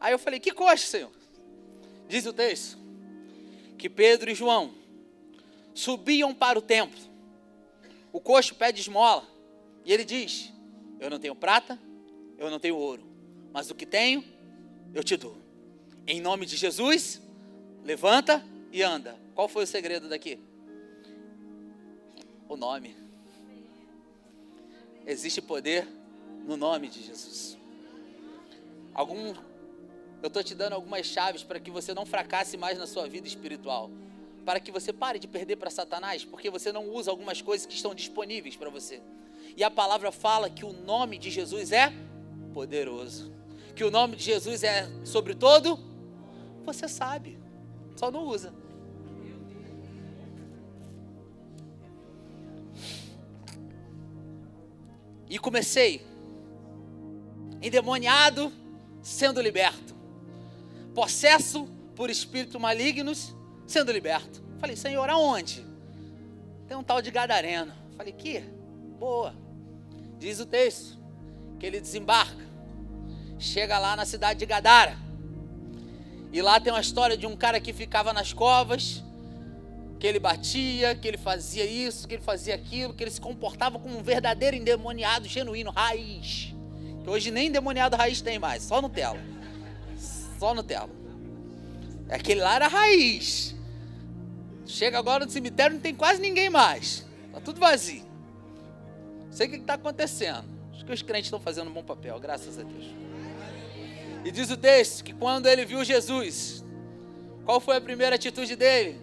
Aí 0.00 0.12
eu 0.12 0.18
falei: 0.18 0.38
Que 0.38 0.52
coxo, 0.52 0.86
Senhor? 0.86 1.10
Diz 2.08 2.26
o 2.26 2.32
texto 2.32 2.78
que 3.76 3.88
Pedro 3.88 4.30
e 4.30 4.34
João 4.34 4.74
subiam 5.74 6.34
para 6.34 6.58
o 6.58 6.62
templo. 6.62 7.00
O 8.12 8.20
coxo 8.20 8.54
pede 8.54 8.80
esmola 8.80 9.26
e 9.84 9.92
ele 9.92 10.04
diz: 10.04 10.52
Eu 11.00 11.10
não 11.10 11.18
tenho 11.18 11.34
prata, 11.34 11.78
eu 12.38 12.50
não 12.50 12.60
tenho 12.60 12.76
ouro, 12.76 13.04
mas 13.52 13.70
o 13.70 13.74
que 13.74 13.86
tenho, 13.86 14.24
eu 14.92 15.02
te 15.02 15.16
dou. 15.16 15.36
Em 16.06 16.20
nome 16.20 16.46
de 16.46 16.56
Jesus, 16.56 17.20
levanta 17.84 18.44
e 18.72 18.82
anda. 18.82 19.16
Qual 19.34 19.48
foi 19.48 19.64
o 19.64 19.66
segredo 19.66 20.08
daqui? 20.08 20.40
O 22.48 22.56
nome. 22.56 22.96
Existe 25.06 25.40
poder 25.40 25.86
no 26.46 26.56
nome 26.56 26.88
de 26.88 27.02
Jesus 27.02 27.58
algum 28.94 29.34
eu 30.22 30.28
estou 30.28 30.42
te 30.42 30.54
dando 30.54 30.72
algumas 30.72 31.04
chaves 31.04 31.42
para 31.42 31.60
que 31.60 31.70
você 31.70 31.92
não 31.92 32.06
fracasse 32.06 32.56
mais 32.56 32.78
na 32.78 32.86
sua 32.86 33.06
vida 33.06 33.28
espiritual. 33.28 33.90
Para 34.42 34.58
que 34.58 34.72
você 34.72 34.90
pare 34.90 35.18
de 35.18 35.28
perder 35.28 35.56
para 35.56 35.68
Satanás, 35.68 36.24
porque 36.24 36.48
você 36.48 36.72
não 36.72 36.88
usa 36.88 37.10
algumas 37.10 37.42
coisas 37.42 37.66
que 37.66 37.74
estão 37.74 37.94
disponíveis 37.94 38.56
para 38.56 38.70
você. 38.70 39.02
E 39.54 39.62
a 39.62 39.70
palavra 39.70 40.10
fala 40.10 40.48
que 40.48 40.64
o 40.64 40.72
nome 40.72 41.18
de 41.18 41.30
Jesus 41.30 41.72
é 41.72 41.92
poderoso. 42.54 43.30
Que 43.76 43.84
o 43.84 43.90
nome 43.90 44.16
de 44.16 44.24
Jesus 44.24 44.62
é 44.62 44.88
sobre 45.04 45.34
todo, 45.34 45.78
você 46.64 46.88
sabe, 46.88 47.38
só 47.96 48.10
não 48.10 48.24
usa. 48.24 48.52
E 55.28 55.38
comecei 55.38 56.06
endemoniado 57.60 58.52
sendo 59.02 59.40
liberto. 59.40 59.94
Possesso 60.94 61.66
por 61.96 62.10
espíritos 62.10 62.60
malignos, 62.60 63.34
sendo 63.66 63.90
liberto. 63.90 64.42
Falei, 64.58 64.76
Senhor, 64.76 65.08
aonde? 65.08 65.64
Tem 66.68 66.76
um 66.76 66.82
tal 66.82 67.02
de 67.02 67.10
Gadareno. 67.10 67.72
Falei, 67.96 68.12
que? 68.12 68.40
Boa. 68.98 69.34
Diz 70.18 70.40
o 70.40 70.46
texto 70.46 70.98
que 71.58 71.66
ele 71.66 71.80
desembarca, 71.80 72.44
chega 73.38 73.78
lá 73.78 73.96
na 73.96 74.04
cidade 74.04 74.38
de 74.38 74.46
Gadara. 74.46 75.03
E 76.34 76.42
lá 76.42 76.58
tem 76.58 76.72
uma 76.72 76.80
história 76.80 77.16
de 77.16 77.28
um 77.28 77.36
cara 77.36 77.60
que 77.60 77.72
ficava 77.72 78.12
nas 78.12 78.32
covas, 78.32 79.04
que 80.00 80.04
ele 80.04 80.18
batia, 80.18 80.96
que 80.96 81.06
ele 81.06 81.16
fazia 81.16 81.64
isso, 81.64 82.08
que 82.08 82.14
ele 82.14 82.24
fazia 82.24 82.56
aquilo, 82.56 82.92
que 82.92 83.04
ele 83.04 83.10
se 83.12 83.20
comportava 83.20 83.78
como 83.78 83.96
um 83.96 84.02
verdadeiro 84.02 84.56
endemoniado 84.56 85.28
genuíno, 85.28 85.70
raiz. 85.70 86.52
Que 87.04 87.08
hoje 87.08 87.30
nem 87.30 87.52
demoniado 87.52 87.94
raiz 87.94 88.20
tem 88.20 88.36
mais, 88.36 88.64
só 88.64 88.82
Nutella. 88.82 89.20
Só 90.36 90.52
Nutella. 90.52 90.90
Aquele 92.10 92.40
lá 92.40 92.56
era 92.56 92.66
raiz. 92.66 93.54
Chega 94.66 94.98
agora 94.98 95.24
no 95.24 95.30
cemitério, 95.30 95.74
não 95.74 95.80
tem 95.80 95.94
quase 95.94 96.20
ninguém 96.20 96.50
mais. 96.50 97.06
Está 97.28 97.40
tudo 97.40 97.60
vazio. 97.60 98.02
Não 99.26 99.32
sei 99.32 99.46
o 99.46 99.50
que 99.50 99.56
está 99.58 99.74
acontecendo. 99.74 100.46
Acho 100.72 100.84
que 100.84 100.92
os 100.92 101.00
crentes 101.00 101.26
estão 101.26 101.38
fazendo 101.38 101.70
um 101.70 101.72
bom 101.72 101.84
papel, 101.84 102.18
graças 102.18 102.58
a 102.58 102.64
Deus. 102.64 103.03
E 104.24 104.30
diz 104.30 104.50
o 104.50 104.56
texto 104.56 105.04
que 105.04 105.12
quando 105.12 105.46
ele 105.46 105.66
viu 105.66 105.84
Jesus, 105.84 106.64
qual 107.44 107.60
foi 107.60 107.76
a 107.76 107.80
primeira 107.80 108.16
atitude 108.16 108.56
dele? 108.56 108.98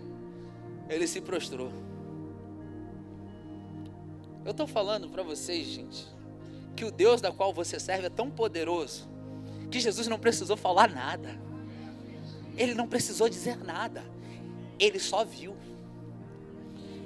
Ele 0.89 1.05
se 1.05 1.21
prostrou. 1.21 1.71
Eu 4.43 4.51
estou 4.51 4.65
falando 4.65 5.07
para 5.09 5.21
vocês, 5.21 5.67
gente, 5.67 6.07
que 6.75 6.83
o 6.83 6.91
Deus 6.91 7.21
da 7.21 7.31
qual 7.31 7.53
você 7.53 7.79
serve 7.79 8.07
é 8.07 8.09
tão 8.09 8.31
poderoso 8.31 9.07
que 9.69 9.79
Jesus 9.79 10.07
não 10.07 10.17
precisou 10.17 10.57
falar 10.57 10.89
nada. 10.89 11.39
Ele 12.57 12.73
não 12.73 12.87
precisou 12.87 13.29
dizer 13.29 13.57
nada. 13.57 14.03
Ele 14.79 14.99
só 14.99 15.23
viu. 15.23 15.55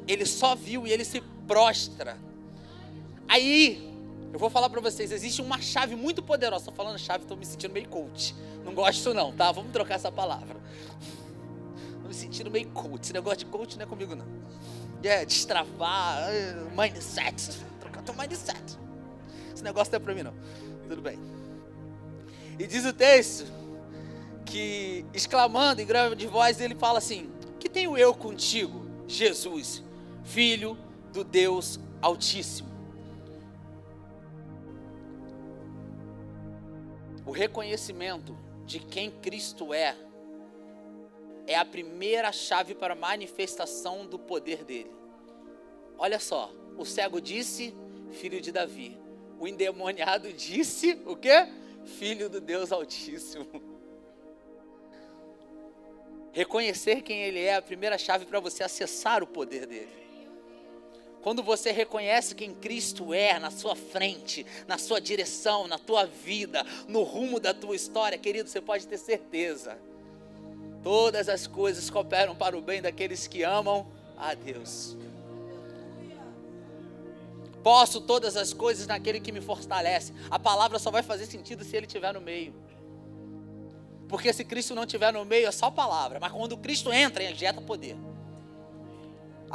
Ele 0.07 0.25
só 0.25 0.55
viu 0.55 0.87
e 0.87 0.91
ele 0.91 1.03
se 1.03 1.21
prostra. 1.45 2.17
Aí, 3.27 3.94
eu 4.33 4.39
vou 4.39 4.49
falar 4.49 4.69
para 4.69 4.81
vocês, 4.81 5.11
existe 5.11 5.41
uma 5.41 5.61
chave 5.61 5.95
muito 5.95 6.21
poderosa. 6.21 6.63
Estou 6.63 6.73
falando 6.73 6.99
chave, 6.99 7.23
estou 7.23 7.37
me 7.37 7.45
sentindo 7.45 7.71
meio 7.71 7.87
coach. 7.87 8.35
Não 8.63 8.73
gosto 8.73 9.13
não, 9.13 9.31
tá? 9.31 9.51
Vamos 9.51 9.71
trocar 9.71 9.95
essa 9.95 10.11
palavra. 10.11 10.57
Estou 11.93 12.07
me 12.07 12.13
sentindo 12.13 12.51
meio 12.51 12.67
coach. 12.69 13.03
Esse 13.03 13.13
negócio 13.13 13.39
de 13.39 13.45
coach 13.45 13.77
não 13.77 13.85
é 13.85 13.87
comigo 13.87 14.15
não. 14.15 14.25
É, 15.03 15.23
destravar, 15.23 16.29
é, 16.29 16.55
mindset. 16.75 17.51
Trocar 17.79 18.01
teu 18.01 18.13
mindset 18.15 18.85
negócio 19.65 19.91
não 19.91 19.97
é 19.97 19.99
para 19.99 20.15
mim, 20.15 20.23
não. 20.23 20.33
Tudo 20.87 21.01
bem. 21.01 21.19
E 22.57 22.65
diz 22.65 22.85
o 22.85 22.93
texto 22.93 23.51
que, 24.45 25.05
exclamando 25.13 25.81
em 25.81 25.85
grande 25.85 26.27
voz, 26.27 26.61
ele 26.61 26.75
fala 26.75 26.99
assim: 26.99 27.29
Que 27.59 27.67
tenho 27.67 27.97
eu 27.97 28.13
contigo, 28.13 28.85
Jesus, 29.07 29.83
filho 30.23 30.77
do 31.11 31.23
Deus 31.23 31.79
Altíssimo? 32.01 32.74
O 37.25 37.31
reconhecimento 37.31 38.37
de 38.65 38.79
quem 38.79 39.09
Cristo 39.09 39.73
é 39.73 39.95
é 41.47 41.55
a 41.55 41.65
primeira 41.65 42.31
chave 42.31 42.73
para 42.73 42.93
a 42.93 42.97
manifestação 42.97 44.05
do 44.05 44.17
poder 44.17 44.63
dele. 44.63 44.91
Olha 45.97 46.19
só, 46.19 46.51
o 46.77 46.83
cego 46.83 47.21
disse, 47.21 47.73
filho 48.11 48.41
de 48.41 48.51
Davi 48.51 49.05
o 49.39 49.47
endemoniado 49.47 50.31
disse 50.33 50.99
o 51.05 51.15
quê? 51.15 51.47
Filho 51.85 52.29
do 52.29 52.41
Deus 52.41 52.71
Altíssimo. 52.71 53.45
Reconhecer 56.31 57.01
quem 57.01 57.21
ele 57.21 57.39
é 57.39 57.45
é 57.45 57.55
a 57.55 57.61
primeira 57.61 57.97
chave 57.97 58.25
para 58.25 58.39
você 58.39 58.63
acessar 58.63 59.23
o 59.23 59.27
poder 59.27 59.65
dele. 59.65 60.05
Quando 61.25 61.41
você 61.41 61.71
reconhece 61.71 62.35
quem 62.35 62.53
Cristo 62.53 63.11
é 63.11 63.39
na 63.39 63.49
sua 63.49 63.75
frente, 63.75 64.45
na 64.67 64.77
sua 64.77 65.01
direção, 65.01 65.67
na 65.67 65.79
tua 65.79 66.05
vida, 66.05 66.63
no 66.87 67.01
rumo 67.01 67.39
da 67.39 67.51
tua 67.51 67.75
história, 67.75 68.15
querido, 68.15 68.47
você 68.47 68.61
pode 68.61 68.85
ter 68.85 68.99
certeza. 68.99 69.75
Todas 70.83 71.27
as 71.27 71.47
coisas 71.47 71.89
cooperam 71.89 72.35
para 72.35 72.55
o 72.55 72.61
bem 72.61 72.79
daqueles 72.79 73.25
que 73.25 73.41
amam 73.41 73.87
a 74.15 74.35
Deus. 74.35 74.95
Posso 77.63 78.01
todas 78.01 78.37
as 78.37 78.53
coisas 78.53 78.85
naquele 78.85 79.19
que 79.19 79.31
me 79.31 79.41
fortalece. 79.41 80.13
A 80.29 80.37
palavra 80.37 80.77
só 80.77 80.91
vai 80.91 81.01
fazer 81.01 81.25
sentido 81.25 81.63
se 81.63 81.75
ele 81.75 81.87
estiver 81.87 82.13
no 82.13 82.21
meio. 82.21 82.53
Porque 84.07 84.31
se 84.31 84.45
Cristo 84.45 84.75
não 84.75 84.83
estiver 84.83 85.11
no 85.11 85.25
meio, 85.25 85.47
é 85.47 85.51
só 85.51 85.71
palavra. 85.71 86.19
Mas 86.19 86.31
quando 86.31 86.55
Cristo 86.55 86.93
entra, 86.93 87.23
injeta 87.23 87.59
poder 87.61 87.97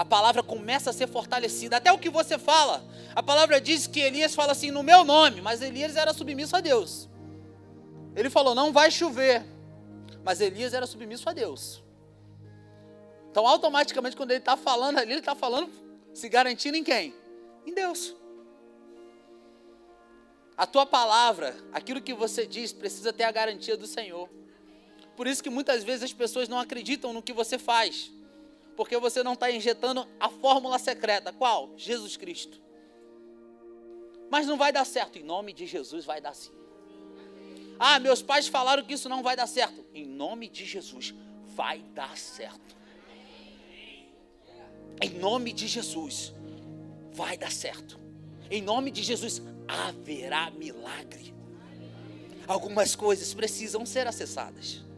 a 0.00 0.04
palavra 0.06 0.42
começa 0.42 0.88
a 0.88 0.92
ser 0.94 1.06
fortalecida. 1.06 1.76
Até 1.76 1.92
o 1.92 1.98
que 1.98 2.08
você 2.08 2.38
fala. 2.38 2.82
A 3.14 3.22
palavra 3.22 3.60
diz 3.60 3.86
que 3.86 4.00
Elias 4.00 4.34
fala 4.34 4.52
assim 4.52 4.70
no 4.70 4.82
meu 4.82 5.04
nome, 5.04 5.42
mas 5.42 5.60
Elias 5.60 5.94
era 5.94 6.14
submisso 6.14 6.56
a 6.56 6.60
Deus. 6.62 7.06
Ele 8.16 8.30
falou: 8.30 8.54
não 8.54 8.72
vai 8.72 8.90
chover. 8.90 9.44
Mas 10.24 10.40
Elias 10.40 10.72
era 10.72 10.86
submisso 10.86 11.28
a 11.28 11.34
Deus. 11.34 11.84
Então, 13.30 13.46
automaticamente, 13.46 14.16
quando 14.16 14.30
ele 14.30 14.38
está 14.38 14.56
falando 14.56 14.96
ali, 14.96 15.10
ele 15.12 15.20
está 15.20 15.34
falando, 15.34 15.70
se 16.14 16.30
garantindo 16.30 16.78
em 16.78 16.82
quem? 16.82 17.14
Em 17.66 17.74
Deus. 17.74 18.16
A 20.56 20.66
tua 20.66 20.86
palavra, 20.86 21.54
aquilo 21.74 22.00
que 22.00 22.14
você 22.14 22.46
diz, 22.46 22.72
precisa 22.72 23.12
ter 23.12 23.24
a 23.24 23.30
garantia 23.30 23.76
do 23.76 23.86
Senhor. 23.86 24.30
Por 25.14 25.26
isso 25.26 25.42
que 25.42 25.50
muitas 25.50 25.84
vezes 25.84 26.04
as 26.04 26.12
pessoas 26.14 26.48
não 26.48 26.58
acreditam 26.58 27.12
no 27.12 27.20
que 27.20 27.34
você 27.34 27.58
faz 27.58 28.10
porque 28.80 28.96
você 28.96 29.22
não 29.22 29.34
está 29.34 29.50
injetando 29.50 30.08
a 30.18 30.30
fórmula 30.30 30.78
secreta. 30.78 31.34
Qual? 31.34 31.74
Jesus 31.76 32.16
Cristo. 32.16 32.58
Mas 34.30 34.46
não 34.46 34.56
vai 34.56 34.72
dar 34.72 34.86
certo. 34.86 35.18
Em 35.18 35.22
nome 35.22 35.52
de 35.52 35.66
Jesus 35.66 36.06
vai 36.06 36.18
dar 36.18 36.32
sim. 36.32 36.50
Ah, 37.78 37.98
meus 37.98 38.22
pais 38.22 38.48
falaram 38.48 38.82
que 38.82 38.94
isso 38.94 39.06
não 39.06 39.22
vai 39.22 39.36
dar 39.36 39.46
certo. 39.46 39.84
Em 39.92 40.06
nome 40.06 40.48
de 40.48 40.64
Jesus 40.64 41.14
vai 41.54 41.80
dar 41.94 42.16
certo. 42.16 42.74
Em 44.98 45.10
nome 45.10 45.52
de 45.52 45.68
Jesus 45.68 46.32
vai 47.12 47.36
dar 47.36 47.52
certo. 47.52 48.00
Em 48.50 48.62
nome 48.62 48.90
de 48.90 49.02
Jesus 49.02 49.42
haverá 49.68 50.50
milagre. 50.52 51.34
Algumas 52.48 52.96
coisas 52.96 53.34
precisam 53.34 53.84
ser 53.84 54.06
acessadas. 54.06 54.88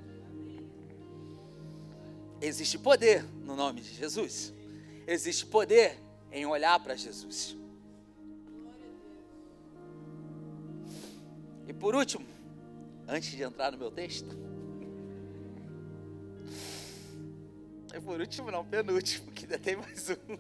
Existe 2.43 2.77
poder 2.77 3.23
no 3.45 3.55
nome 3.55 3.81
de 3.81 3.95
Jesus. 3.95 4.53
Existe 5.07 5.47
poder 5.47 5.97
em 6.33 6.45
olhar 6.45 6.77
para 6.81 6.97
Jesus. 6.97 7.57
E 11.69 11.73
por 11.73 11.95
último, 11.95 12.27
antes 13.07 13.31
de 13.31 13.45
entrar 13.45 13.71
no 13.71 13.79
meu 13.79 13.93
texto, 13.93 14.37
e 17.95 18.01
por 18.01 18.21
último 18.21 18.51
não, 18.51 18.67
penúltimo, 18.67 19.31
que 19.31 19.45
ainda 19.45 19.59
tem 19.61 19.77
mais 19.77 20.11
um. 20.11 20.37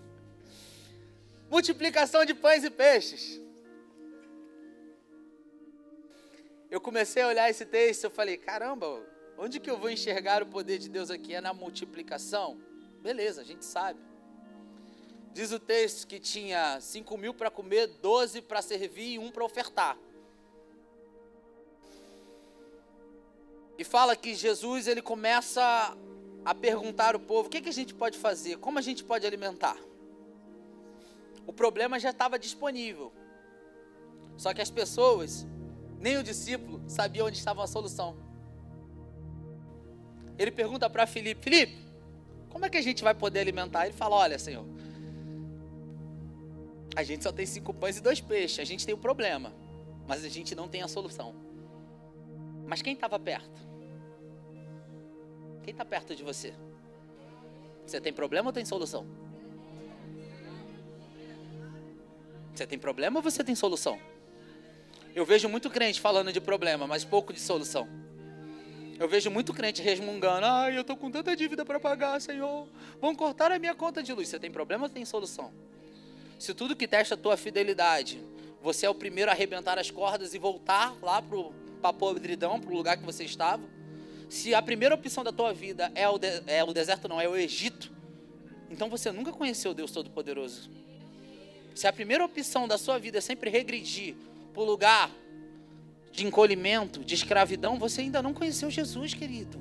Multiplicação 1.48 2.24
de 2.24 2.34
pães 2.34 2.64
e 2.64 2.70
peixes. 2.70 3.40
Eu 6.68 6.80
comecei 6.80 7.22
a 7.22 7.28
olhar 7.28 7.48
esse 7.48 7.64
texto, 7.64 8.04
eu 8.04 8.10
falei, 8.10 8.36
caramba, 8.36 9.06
Onde 9.36 9.58
que 9.58 9.70
eu 9.70 9.76
vou 9.76 9.90
enxergar 9.90 10.42
o 10.42 10.46
poder 10.46 10.78
de 10.78 10.88
Deus 10.88 11.10
aqui? 11.10 11.34
É 11.34 11.40
na 11.40 11.52
multiplicação? 11.52 12.60
Beleza, 13.00 13.40
a 13.40 13.44
gente 13.44 13.64
sabe. 13.64 14.00
Diz 15.32 15.50
o 15.50 15.58
texto 15.58 16.06
que 16.06 16.20
tinha 16.20 16.80
cinco 16.80 17.16
mil 17.16 17.32
para 17.32 17.50
comer, 17.50 17.86
doze 17.86 18.42
para 18.42 18.60
servir 18.60 19.14
e 19.14 19.18
um 19.18 19.30
para 19.30 19.44
ofertar. 19.44 19.96
E 23.78 23.84
fala 23.84 24.14
que 24.14 24.34
Jesus 24.34 24.86
ele 24.86 25.00
começa 25.00 25.96
a 26.44 26.54
perguntar 26.54 27.14
ao 27.14 27.20
povo: 27.20 27.48
o 27.48 27.50
que, 27.50 27.62
que 27.62 27.68
a 27.70 27.72
gente 27.72 27.94
pode 27.94 28.18
fazer? 28.18 28.58
Como 28.58 28.78
a 28.78 28.82
gente 28.82 29.02
pode 29.02 29.26
alimentar? 29.26 29.76
O 31.46 31.52
problema 31.52 31.98
já 31.98 32.10
estava 32.10 32.38
disponível. 32.38 33.12
Só 34.36 34.52
que 34.54 34.60
as 34.60 34.70
pessoas, 34.70 35.46
nem 35.98 36.18
o 36.18 36.22
discípulo, 36.22 36.82
sabiam 36.86 37.26
onde 37.26 37.38
estava 37.38 37.64
a 37.64 37.66
solução 37.66 38.31
ele 40.38 40.50
pergunta 40.50 40.88
para 40.88 41.06
Filipe: 41.06 41.42
Filipe, 41.42 41.76
como 42.48 42.66
é 42.66 42.70
que 42.70 42.76
a 42.76 42.82
gente 42.82 43.02
vai 43.02 43.14
poder 43.14 43.40
alimentar? 43.40 43.86
Ele 43.86 43.94
fala: 43.94 44.16
Olha, 44.16 44.38
Senhor, 44.38 44.66
a 46.94 47.02
gente 47.02 47.22
só 47.24 47.32
tem 47.32 47.46
cinco 47.46 47.72
pães 47.72 47.96
e 47.96 48.00
dois 48.00 48.20
peixes. 48.20 48.58
A 48.58 48.64
gente 48.64 48.84
tem 48.84 48.94
um 48.94 48.98
problema, 48.98 49.52
mas 50.06 50.24
a 50.24 50.28
gente 50.28 50.54
não 50.54 50.68
tem 50.68 50.82
a 50.82 50.88
solução. 50.88 51.34
Mas 52.66 52.82
quem 52.82 52.94
estava 52.94 53.18
perto? 53.18 53.60
Quem 55.62 55.72
está 55.72 55.84
perto 55.84 56.14
de 56.14 56.22
você? 56.22 56.52
Você 57.86 58.00
tem 58.00 58.12
problema 58.12 58.48
ou 58.48 58.52
tem 58.52 58.64
solução? 58.64 59.06
Você 62.54 62.66
tem 62.66 62.78
problema 62.78 63.18
ou 63.18 63.22
você 63.22 63.42
tem 63.42 63.54
solução? 63.54 63.98
Eu 65.14 65.24
vejo 65.24 65.48
muito 65.48 65.70
crente 65.70 66.00
falando 66.00 66.32
de 66.32 66.40
problema, 66.40 66.86
mas 66.86 67.04
pouco 67.04 67.32
de 67.32 67.40
solução. 67.40 68.01
Eu 68.98 69.08
vejo 69.08 69.30
muito 69.30 69.52
crente 69.52 69.82
resmungando: 69.82 70.46
ai, 70.46 70.76
eu 70.76 70.82
estou 70.82 70.96
com 70.96 71.10
tanta 71.10 71.34
dívida 71.34 71.64
para 71.64 71.80
pagar, 71.80 72.20
Senhor. 72.20 72.66
Vão 73.00 73.14
cortar 73.14 73.50
a 73.50 73.58
minha 73.58 73.74
conta 73.74 74.02
de 74.02 74.12
luz. 74.12 74.28
Você 74.28 74.38
tem 74.38 74.50
problema 74.50 74.84
ou 74.84 74.88
tem 74.88 75.04
solução? 75.04 75.52
Se 76.38 76.52
tudo 76.54 76.74
que 76.74 76.88
testa 76.88 77.14
a 77.14 77.18
tua 77.18 77.36
fidelidade, 77.36 78.20
você 78.62 78.86
é 78.86 78.90
o 78.90 78.94
primeiro 78.94 79.30
a 79.30 79.34
arrebentar 79.34 79.78
as 79.78 79.90
cordas 79.90 80.34
e 80.34 80.38
voltar 80.38 80.94
lá 81.02 81.20
para 81.22 81.90
a 81.90 81.92
podridão, 81.92 82.60
para 82.60 82.70
o 82.70 82.76
lugar 82.76 82.96
que 82.96 83.04
você 83.04 83.24
estava. 83.24 83.62
Se 84.28 84.54
a 84.54 84.62
primeira 84.62 84.94
opção 84.94 85.22
da 85.22 85.30
tua 85.30 85.52
vida 85.52 85.92
é 85.94 86.08
o, 86.08 86.16
de, 86.16 86.42
é 86.46 86.64
o 86.64 86.72
deserto, 86.72 87.06
não, 87.06 87.20
é 87.20 87.28
o 87.28 87.36
Egito, 87.36 87.92
então 88.70 88.88
você 88.88 89.12
nunca 89.12 89.30
conheceu 89.30 89.74
Deus 89.74 89.92
Todo-Poderoso. 89.92 90.70
Se 91.74 91.86
a 91.86 91.92
primeira 91.92 92.24
opção 92.24 92.66
da 92.66 92.78
sua 92.78 92.98
vida 92.98 93.18
é 93.18 93.20
sempre 93.20 93.50
regredir 93.50 94.14
para 94.54 94.62
o 94.62 94.64
lugar 94.64 95.10
de 96.12 96.26
encolhimento, 96.26 97.02
de 97.02 97.14
escravidão, 97.14 97.78
você 97.78 98.02
ainda 98.02 98.22
não 98.22 98.34
conheceu 98.34 98.70
Jesus, 98.70 99.14
querido. 99.14 99.58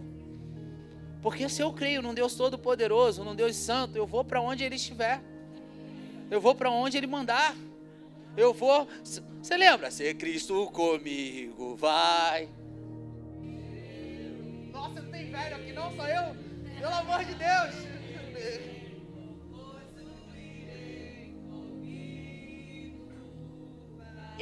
Porque 1.21 1.47
se 1.47 1.61
eu 1.61 1.71
creio 1.71 2.01
num 2.01 2.13
Deus 2.13 2.35
Todo-Poderoso, 2.35 3.23
num 3.23 3.35
Deus 3.35 3.55
Santo, 3.55 3.95
eu 3.95 4.05
vou 4.05 4.23
para 4.23 4.41
onde 4.41 4.63
Ele 4.63 4.75
estiver. 4.75 5.21
Eu 6.29 6.41
vou 6.41 6.53
para 6.53 6.69
onde 6.69 6.97
Ele 6.97 7.07
mandar. 7.07 7.55
Eu 8.35 8.53
vou. 8.53 8.87
Você 9.03 9.55
lembra? 9.55 9.89
Se 9.91 10.13
Cristo 10.13 10.67
comigo, 10.71 11.75
vai. 11.75 12.49
Nossa, 14.71 15.01
não 15.01 15.11
tem 15.11 15.31
velho 15.31 15.55
aqui, 15.55 15.73
não, 15.73 15.95
só 15.95 16.07
eu. 16.07 16.35
Pelo 16.79 16.93
amor 16.93 17.23
de 17.23 17.35
Deus. 17.35 18.80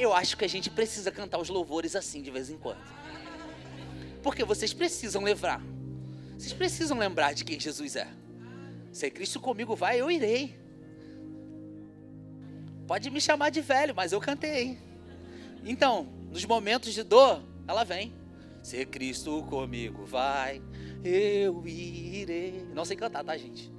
Eu 0.00 0.14
acho 0.14 0.34
que 0.34 0.46
a 0.46 0.48
gente 0.48 0.70
precisa 0.70 1.10
cantar 1.10 1.38
os 1.38 1.50
louvores 1.50 1.94
assim 1.94 2.22
de 2.22 2.30
vez 2.30 2.48
em 2.48 2.56
quando. 2.56 2.80
Porque 4.22 4.42
vocês 4.42 4.72
precisam 4.72 5.22
lembrar. 5.22 5.60
Vocês 6.38 6.54
precisam 6.54 6.98
lembrar 6.98 7.34
de 7.34 7.44
quem 7.44 7.60
Jesus 7.60 7.96
é. 7.96 8.08
Se 8.90 9.10
Cristo 9.10 9.38
comigo 9.38 9.76
vai, 9.76 10.00
eu 10.00 10.10
irei. 10.10 10.58
Pode 12.86 13.10
me 13.10 13.20
chamar 13.20 13.50
de 13.50 13.60
velho, 13.60 13.94
mas 13.94 14.10
eu 14.12 14.20
cantei. 14.22 14.78
Então, 15.62 16.08
nos 16.30 16.46
momentos 16.46 16.94
de 16.94 17.02
dor, 17.02 17.42
ela 17.68 17.84
vem. 17.84 18.14
Se 18.62 18.86
Cristo 18.86 19.42
comigo 19.50 20.06
vai, 20.06 20.62
eu 21.04 21.62
irei. 21.66 22.66
Não 22.74 22.86
sei 22.86 22.96
cantar, 22.96 23.22
tá, 23.22 23.36
gente? 23.36 23.70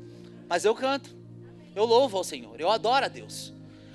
Mas 0.48 0.66
eu 0.66 0.76
canto. 0.76 1.18
Eu 1.76 1.84
louvo 1.84 2.16
ao 2.16 2.24
Senhor. 2.24 2.62
Eu 2.62 2.70
adoro 2.70 3.06
a 3.06 3.10
Deus. 3.10 3.52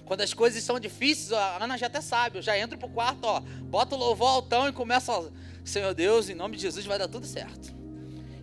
Quando 0.06 0.20
as 0.20 0.32
coisas 0.32 0.62
são 0.62 0.78
difíceis, 0.78 1.32
a 1.32 1.62
Ana 1.62 1.76
já 1.76 1.88
até 1.88 2.00
sabe, 2.00 2.38
eu 2.38 2.42
já 2.42 2.56
entro 2.56 2.78
pro 2.78 2.88
quarto, 2.88 3.24
ó, 3.24 3.40
bota 3.40 3.96
o 3.96 3.98
louvor 3.98 4.28
altão 4.28 4.68
e 4.68 4.72
começo 4.72 5.10
a, 5.10 5.28
Senhor 5.64 5.92
Deus, 5.92 6.28
em 6.28 6.34
nome 6.34 6.56
de 6.56 6.62
Jesus 6.62 6.86
vai 6.86 6.96
dar 6.96 7.08
tudo 7.08 7.26
certo. 7.26 7.74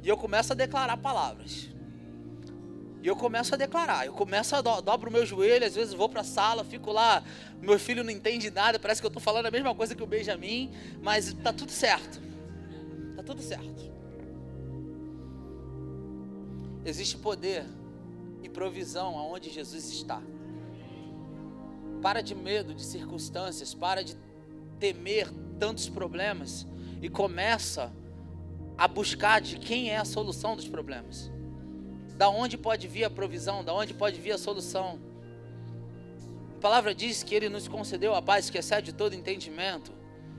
E 0.04 0.10
eu 0.10 0.17
começo 0.17 0.52
a 0.52 0.56
declarar 0.56 0.97
palavras. 0.97 1.69
E 3.02 3.08
eu 3.08 3.15
começo 3.15 3.54
a 3.54 3.58
declarar, 3.58 4.06
eu 4.06 4.12
começo 4.12 4.54
a 4.56 4.62
do, 4.62 4.82
dobro 4.82 5.10
o 5.10 5.13
meu 5.13 5.26
joelho, 5.26 5.65
às 5.65 5.76
vezes 5.76 5.93
vou 5.93 6.10
para 6.10 6.19
a 6.19 6.26
sala, 6.26 6.65
fico 6.65 6.91
lá, 6.91 7.23
meu 7.62 7.80
filho 7.80 8.04
não 8.04 8.12
entende 8.12 8.52
nada, 8.52 8.78
parece 8.78 9.02
que 9.02 9.06
eu 9.06 9.10
estou 9.10 9.21
falando 9.21 9.45
a 9.45 9.52
mesma 9.52 9.73
coisa 9.73 9.95
que 9.95 10.04
o 10.04 10.08
Benjamin, 10.08 10.69
mas 11.02 11.34
tá 11.34 11.54
tudo 11.54 11.71
certo. 11.71 12.21
Tá 13.15 13.23
tudo 13.23 13.41
certo. 13.41 13.91
Existe 16.86 17.17
poder 17.17 17.65
e 18.41 18.49
provisão 18.49 19.17
aonde 19.17 19.49
Jesus 19.49 19.89
está. 19.89 20.21
Para 22.03 22.21
de 22.21 22.35
medo 22.35 22.73
de 22.73 22.83
circunstâncias, 22.83 23.73
para 23.73 24.03
de 24.03 24.17
temer 24.77 25.31
tantos 25.57 25.87
problemas 25.87 26.67
e 27.01 27.07
começa 27.07 27.93
a 28.77 28.89
buscar 28.89 29.39
de 29.39 29.57
quem 29.57 29.89
é 29.89 29.95
a 29.95 30.03
solução 30.03 30.53
dos 30.57 30.67
problemas. 30.67 31.31
Da 32.17 32.27
onde 32.27 32.57
pode 32.57 32.89
vir 32.89 33.05
a 33.05 33.09
provisão, 33.09 33.63
da 33.63 33.73
onde 33.73 33.93
pode 33.93 34.19
vir 34.19 34.33
a 34.33 34.37
solução. 34.37 34.99
palavra 36.59 36.93
diz 36.93 37.23
que 37.23 37.33
ele 37.33 37.47
nos 37.47 37.69
concedeu 37.69 38.13
a 38.13 38.21
paz 38.21 38.49
que 38.49 38.57
excede 38.57 38.91
todo 38.91 39.15
entendimento. 39.15 39.93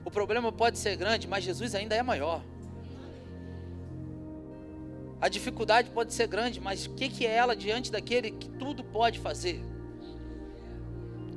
O 0.05 0.11
problema 0.11 0.53
pode 0.53 0.79
ser 0.79 0.97
grande, 0.97 1.27
mas 1.27 1.45
Jesus 1.45 1.75
ainda 1.75 1.95
é 1.95 2.03
maior. 2.03 2.43
A 5.19 5.31
dificuldade 5.31 5.89
pode 5.89 6.13
ser 6.13 6.27
grande, 6.27 6.61
mas 6.61 6.85
o 6.85 6.91
que, 6.91 7.09
que 7.09 7.27
é 7.27 7.35
ela 7.35 7.57
diante 7.57 7.91
daquele 7.91 8.33
que 8.33 8.51
tudo 8.51 8.85
pode 8.85 9.19
fazer? 9.19 9.74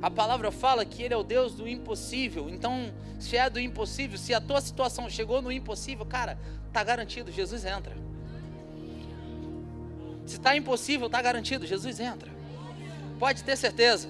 A 0.00 0.10
palavra 0.10 0.50
fala 0.52 0.84
que 0.84 1.02
Ele 1.02 1.14
é 1.14 1.16
o 1.16 1.22
Deus 1.22 1.54
do 1.54 1.68
impossível. 1.68 2.48
Então, 2.48 2.92
se 3.18 3.36
é 3.36 3.50
do 3.50 3.58
impossível, 3.58 4.16
se 4.16 4.32
a 4.32 4.40
tua 4.40 4.60
situação 4.60 5.10
chegou 5.10 5.42
no 5.42 5.50
impossível, 5.50 6.06
cara, 6.06 6.38
tá 6.72 6.84
garantido, 6.84 7.32
Jesus 7.32 7.64
entra. 7.64 7.96
Se 10.24 10.36
está 10.36 10.56
impossível, 10.56 11.06
está 11.06 11.20
garantido, 11.20 11.66
Jesus 11.66 11.98
entra. 11.98 12.30
Pode 13.18 13.42
ter 13.42 13.56
certeza. 13.56 14.08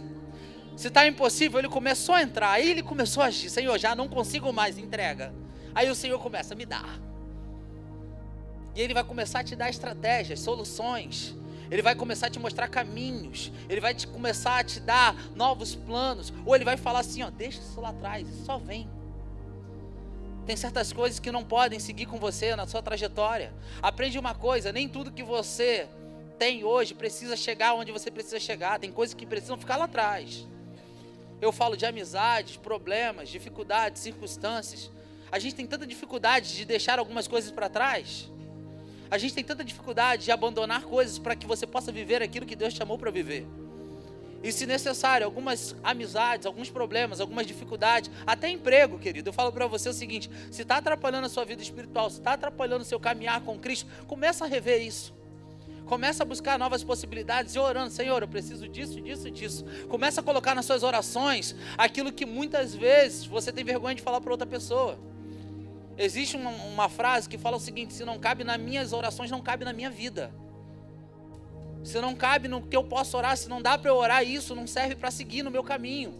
Se 0.77 0.88
está 0.88 1.07
impossível, 1.07 1.59
ele 1.59 1.68
começou 1.68 2.14
a 2.14 2.22
entrar. 2.22 2.51
Aí 2.51 2.70
ele 2.70 2.83
começou 2.83 3.22
a 3.22 3.27
agir. 3.27 3.48
Senhor, 3.48 3.79
já 3.79 3.94
não 3.94 4.09
consigo 4.09 4.53
mais, 4.53 4.79
entrega. 4.79 5.33
Aí 5.74 5.88
o 5.88 5.94
Senhor 5.94 6.18
começa 6.20 6.55
a 6.55 6.57
me 6.57 6.66
dar. 6.66 7.01
E 8.74 8.81
ele 8.81 8.94
vai 8.94 9.03
começar 9.03 9.40
a 9.40 9.44
te 9.44 9.57
dar 9.57 9.70
estratégias, 9.70 10.40
soluções. 10.40 11.35
Ele 11.70 11.83
vai 11.83 11.94
começar 11.94 12.28
a 12.28 12.31
te 12.31 12.38
mostrar 12.38 12.68
caminhos. 12.68 13.52
Ele 13.68 13.81
vai 13.81 13.94
te 13.94 14.07
começar 14.07 14.59
a 14.59 14.64
te 14.64 14.81
dar 14.81 15.14
novos 15.35 15.74
planos. 15.74 16.33
Ou 16.44 16.54
ele 16.54 16.64
vai 16.64 16.76
falar 16.76 17.00
assim: 17.00 17.22
ó, 17.22 17.31
deixa 17.31 17.61
isso 17.61 17.81
lá 17.81 17.90
atrás, 17.90 18.26
só 18.44 18.59
vem. 18.59 18.88
Tem 20.46 20.57
certas 20.57 20.92
coisas 20.92 21.20
que 21.20 21.31
não 21.31 21.44
podem 21.44 21.78
seguir 21.78 22.07
com 22.07 22.18
você 22.18 22.57
na 22.57 22.66
sua 22.66 22.83
trajetória. 22.83 23.52
Aprende 23.83 24.18
uma 24.18 24.35
coisa: 24.35 24.72
nem 24.72 24.88
tudo 24.88 25.12
que 25.12 25.22
você 25.22 25.88
tem 26.38 26.64
hoje 26.64 26.94
precisa 26.94 27.37
chegar 27.37 27.74
onde 27.74 27.92
você 27.92 28.11
precisa 28.11 28.40
chegar. 28.40 28.78
Tem 28.78 28.90
coisas 28.90 29.14
que 29.14 29.26
precisam 29.26 29.59
ficar 29.59 29.76
lá 29.76 29.85
atrás. 29.85 30.46
Eu 31.40 31.52
falo 31.52 31.76
de 31.76 31.85
amizades, 31.85 32.57
problemas, 32.57 33.28
dificuldades, 33.28 34.02
circunstâncias. 34.02 34.90
A 35.31 35.38
gente 35.38 35.54
tem 35.54 35.66
tanta 35.66 35.87
dificuldade 35.87 36.57
de 36.57 36.64
deixar 36.64 36.98
algumas 36.98 37.28
coisas 37.28 37.50
para 37.50 37.68
trás. 37.68 38.31
A 39.11 39.18
gente 39.18 39.35
tem 39.35 39.44
tanta 39.44 39.64
dificuldade 39.64 40.25
de 40.25 40.31
abandonar 40.31 40.83
coisas 40.83 41.18
para 41.18 41.35
que 41.35 41.47
você 41.47 41.66
possa 41.66 41.90
viver 41.90 42.23
aquilo 42.23 42.47
que 42.47 42.57
Deus 42.57 42.75
chamou 42.75 42.99
para 42.99 43.11
viver. 43.11 43.47
E 44.42 44.53
se 44.53 44.66
necessário, 44.66 45.27
algumas 45.27 45.75
amizades, 45.83 46.47
alguns 46.47 46.71
problemas, 46.71 47.21
algumas 47.21 47.47
dificuldades, 47.47 48.11
até 48.27 48.49
emprego, 48.49 48.99
querido. 48.99 49.31
Eu 49.31 49.33
falo 49.33 49.51
para 49.51 49.66
você 49.66 49.88
o 49.88 49.92
seguinte: 49.92 50.31
se 50.51 50.62
está 50.62 50.77
atrapalhando 50.77 51.27
a 51.27 51.29
sua 51.29 51.44
vida 51.44 51.61
espiritual, 51.61 52.09
se 52.09 52.18
está 52.18 52.35
atrapalhando 52.35 52.83
o 52.83 52.85
seu 52.85 53.01
caminhar 53.01 53.40
com 53.40 53.59
Cristo, 53.59 53.90
começa 54.07 54.44
a 54.44 54.49
rever 54.49 54.81
isso. 54.81 55.16
Começa 55.87 56.23
a 56.23 56.27
buscar 56.27 56.59
novas 56.59 56.85
possibilidades 56.85 57.55
e 57.55 57.59
orando, 57.59 57.90
Senhor, 57.90 58.23
eu 58.23 58.29
preciso 58.29 58.68
disso, 58.68 59.01
disso, 59.01 59.31
disso. 59.31 59.64
Começa 59.88 60.21
a 60.21 60.23
colocar 60.23 60.55
nas 60.55 60.66
suas 60.66 60.83
orações 60.83 61.57
aquilo 61.79 62.12
que 62.12 62.27
muitas 62.27 62.75
vezes 62.75 63.25
você 63.25 63.51
tem 63.51 63.64
vergonha 63.64 63.94
de 63.94 64.03
falar 64.03 64.21
para 64.21 64.31
outra 64.31 64.47
pessoa. 64.47 64.99
Existe 65.98 66.37
uma, 66.37 66.50
uma 66.50 66.88
frase 66.88 67.28
que 67.28 67.37
fala 67.37 67.56
o 67.56 67.61
seguinte: 67.61 67.92
se 67.92 68.04
não 68.04 68.18
cabe 68.18 68.44
nas 68.44 68.58
minhas 68.58 68.92
orações, 68.92 69.30
não 69.30 69.42
cabe 69.42 69.64
na 69.64 69.72
minha 69.72 69.90
vida. 69.90 70.32
Se 71.82 72.00
não 72.00 72.14
cabe 72.14 72.48
no 72.48 72.62
que 72.62 72.76
eu 72.76 72.84
posso 72.84 73.16
orar, 73.16 73.37
se 73.37 73.48
não 73.48 73.61
dá 73.61 73.76
para 73.76 73.90
eu 73.90 73.96
orar 73.96 74.24
isso, 74.24 74.54
não 74.54 74.66
serve 74.66 74.94
para 74.94 75.11
seguir 75.11 75.42
no 75.42 75.50
meu 75.50 75.64
caminho. 75.64 76.14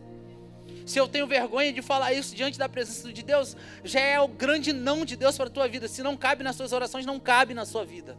Se 0.85 0.99
eu 0.99 1.07
tenho 1.07 1.27
vergonha 1.27 1.73
de 1.73 1.83
falar 1.83 2.13
isso 2.13 2.35
diante 2.35 2.59
da 2.59 2.69
presença 2.69 3.13
de 3.13 3.23
Deus, 3.23 3.57
já 3.85 4.01
é 4.01 4.21
o 4.21 4.27
grande 4.27 4.73
não 4.73 5.05
de 5.05 5.17
Deus 5.17 5.37
para 5.37 5.47
a 5.47 5.51
tua 5.51 5.69
vida. 5.69 5.87
Se 5.87 6.03
não 6.03 6.17
cabe 6.17 6.43
nas 6.43 6.57
suas 6.57 6.73
orações, 6.73 7.05
não 7.05 7.21
cabe 7.21 7.55
na 7.55 7.65
sua 7.65 7.85
vida. 7.85 8.17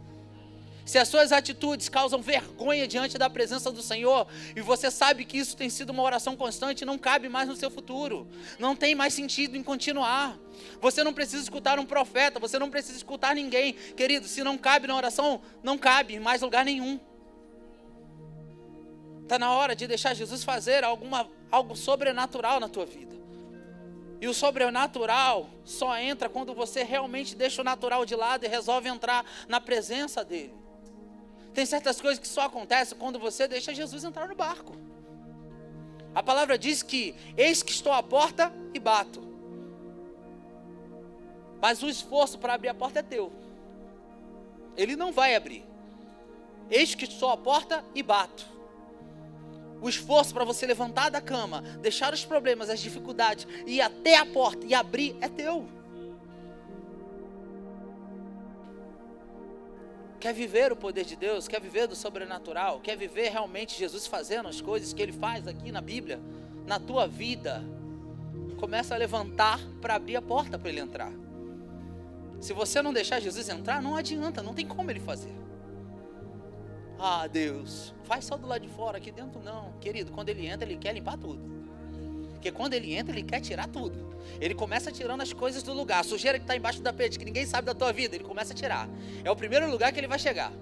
Se 0.89 0.97
as 0.97 1.07
suas 1.07 1.31
atitudes 1.31 1.87
causam 1.87 2.19
vergonha 2.19 2.87
diante 2.87 3.15
da 3.15 3.29
presença 3.29 3.71
do 3.71 3.79
Senhor, 3.79 4.25
e 4.55 4.61
você 4.61 4.89
sabe 4.89 5.23
que 5.23 5.37
isso 5.37 5.55
tem 5.55 5.69
sido 5.69 5.91
uma 5.91 6.01
oração 6.01 6.35
constante, 6.35 6.83
não 6.83 6.97
cabe 6.97 7.29
mais 7.29 7.47
no 7.47 7.55
seu 7.55 7.69
futuro. 7.69 8.27
Não 8.57 8.75
tem 8.75 8.95
mais 8.95 9.13
sentido 9.13 9.55
em 9.55 9.61
continuar. 9.61 10.35
Você 10.81 11.03
não 11.03 11.13
precisa 11.13 11.43
escutar 11.43 11.77
um 11.77 11.85
profeta, 11.85 12.39
você 12.39 12.57
não 12.57 12.71
precisa 12.71 12.97
escutar 12.97 13.35
ninguém. 13.35 13.73
Querido, 13.73 14.27
se 14.27 14.43
não 14.43 14.57
cabe 14.57 14.87
na 14.87 14.95
oração, 14.95 15.39
não 15.61 15.77
cabe 15.77 16.15
em 16.15 16.19
mais 16.19 16.41
lugar 16.41 16.65
nenhum. 16.65 16.99
Está 19.21 19.37
na 19.37 19.51
hora 19.51 19.75
de 19.75 19.85
deixar 19.85 20.15
Jesus 20.15 20.43
fazer 20.43 20.83
alguma, 20.83 21.29
algo 21.51 21.75
sobrenatural 21.75 22.59
na 22.59 22.67
tua 22.67 22.87
vida. 22.87 23.15
E 24.19 24.27
o 24.27 24.33
sobrenatural 24.33 25.51
só 25.63 25.95
entra 25.99 26.27
quando 26.27 26.51
você 26.55 26.81
realmente 26.81 27.35
deixa 27.35 27.61
o 27.61 27.63
natural 27.63 28.07
de 28.07 28.15
lado 28.15 28.43
e 28.43 28.47
resolve 28.47 28.89
entrar 28.89 29.23
na 29.47 29.61
presença 29.61 30.25
dele. 30.25 30.58
Tem 31.53 31.65
certas 31.65 31.99
coisas 31.99 32.19
que 32.19 32.27
só 32.27 32.41
acontecem 32.41 32.97
quando 32.97 33.19
você 33.19 33.47
deixa 33.47 33.73
Jesus 33.73 34.03
entrar 34.03 34.27
no 34.27 34.35
barco. 34.35 34.75
A 36.13 36.23
palavra 36.23 36.57
diz 36.57 36.81
que 36.81 37.15
eis 37.37 37.61
que 37.61 37.71
estou 37.71 37.93
à 37.93 38.01
porta 38.01 38.51
e 38.73 38.79
bato. 38.79 39.21
Mas 41.61 41.83
o 41.83 41.89
esforço 41.89 42.37
para 42.37 42.53
abrir 42.53 42.69
a 42.69 42.73
porta 42.73 42.99
é 42.99 43.03
teu. 43.03 43.31
Ele 44.77 44.95
não 44.95 45.11
vai 45.11 45.35
abrir. 45.35 45.65
Eis 46.69 46.95
que 46.95 47.05
estou 47.05 47.29
à 47.29 47.37
porta 47.37 47.83
e 47.93 48.01
bato. 48.01 48.45
O 49.81 49.87
esforço 49.87 50.33
para 50.33 50.43
você 50.43 50.65
levantar 50.65 51.09
da 51.09 51.21
cama, 51.21 51.61
deixar 51.81 52.13
os 52.13 52.25
problemas, 52.25 52.69
as 52.69 52.79
dificuldades, 52.79 53.47
ir 53.65 53.81
até 53.81 54.17
a 54.17 54.25
porta 54.25 54.65
e 54.65 54.73
abrir 54.73 55.15
é 55.21 55.29
teu. 55.29 55.78
Quer 60.19 60.33
viver 60.33 60.71
o 60.71 60.75
poder 60.75 61.05
de 61.05 61.15
Deus? 61.15 61.47
Quer 61.47 61.61
viver 61.61 61.87
do 61.87 61.95
sobrenatural? 61.95 62.81
Quer 62.81 62.97
viver 62.97 63.29
realmente 63.29 63.77
Jesus 63.77 64.05
fazendo 64.05 64.49
as 64.49 64.59
coisas 64.59 64.91
que 64.91 65.01
ele 65.01 65.13
faz 65.13 65.47
aqui 65.47 65.71
na 65.71 65.79
Bíblia, 65.79 66.19
na 66.67 66.79
tua 66.79 67.07
vida? 67.07 67.63
Começa 68.57 68.93
a 68.93 68.97
levantar 68.97 69.59
para 69.81 69.95
abrir 69.95 70.17
a 70.17 70.21
porta 70.21 70.59
para 70.59 70.69
ele 70.69 70.81
entrar. 70.81 71.11
Se 72.41 72.51
você 72.51 72.81
não 72.81 72.91
deixar 72.91 73.21
Jesus 73.21 73.47
entrar, 73.47 73.81
não 73.81 73.95
adianta, 73.95 74.43
não 74.43 74.53
tem 74.53 74.67
como 74.67 74.91
ele 74.91 74.99
fazer. 74.99 75.33
Ah, 76.97 77.25
Deus, 77.27 77.93
faz 78.03 78.25
só 78.25 78.35
do 78.35 78.45
lado 78.45 78.61
de 78.61 78.67
fora, 78.67 78.97
aqui 78.97 79.11
dentro 79.11 79.41
não. 79.41 79.71
Querido, 79.79 80.11
quando 80.11 80.27
ele 80.27 80.45
entra, 80.45 80.67
ele 80.67 80.77
quer 80.77 80.93
limpar 80.93 81.17
tudo. 81.17 81.58
Porque 82.39 82.53
quando 82.53 82.73
ele 82.73 82.95
entra, 82.95 83.13
ele 83.13 83.21
quer 83.21 83.41
tirar 83.41 83.67
tudo. 83.67 84.17
Ele 84.39 84.55
começa 84.55 84.89
tirando 84.89 85.19
as 85.19 85.33
coisas 85.33 85.61
do 85.61 85.73
lugar. 85.73 85.99
A 85.99 86.03
sujeira 86.03 86.39
que 86.39 86.45
está 86.45 86.55
embaixo 86.55 86.81
da 86.81 86.93
parede, 86.93 87.19
que 87.19 87.25
ninguém 87.25 87.45
sabe 87.45 87.65
da 87.65 87.75
tua 87.75 87.91
vida, 87.91 88.15
ele 88.15 88.23
começa 88.23 88.53
a 88.53 88.55
tirar. 88.55 88.87
É 89.25 89.29
o 89.29 89.35
primeiro 89.35 89.69
lugar 89.69 89.91
que 89.91 89.99
ele 89.99 90.07
vai 90.07 90.17
chegar. 90.17 90.53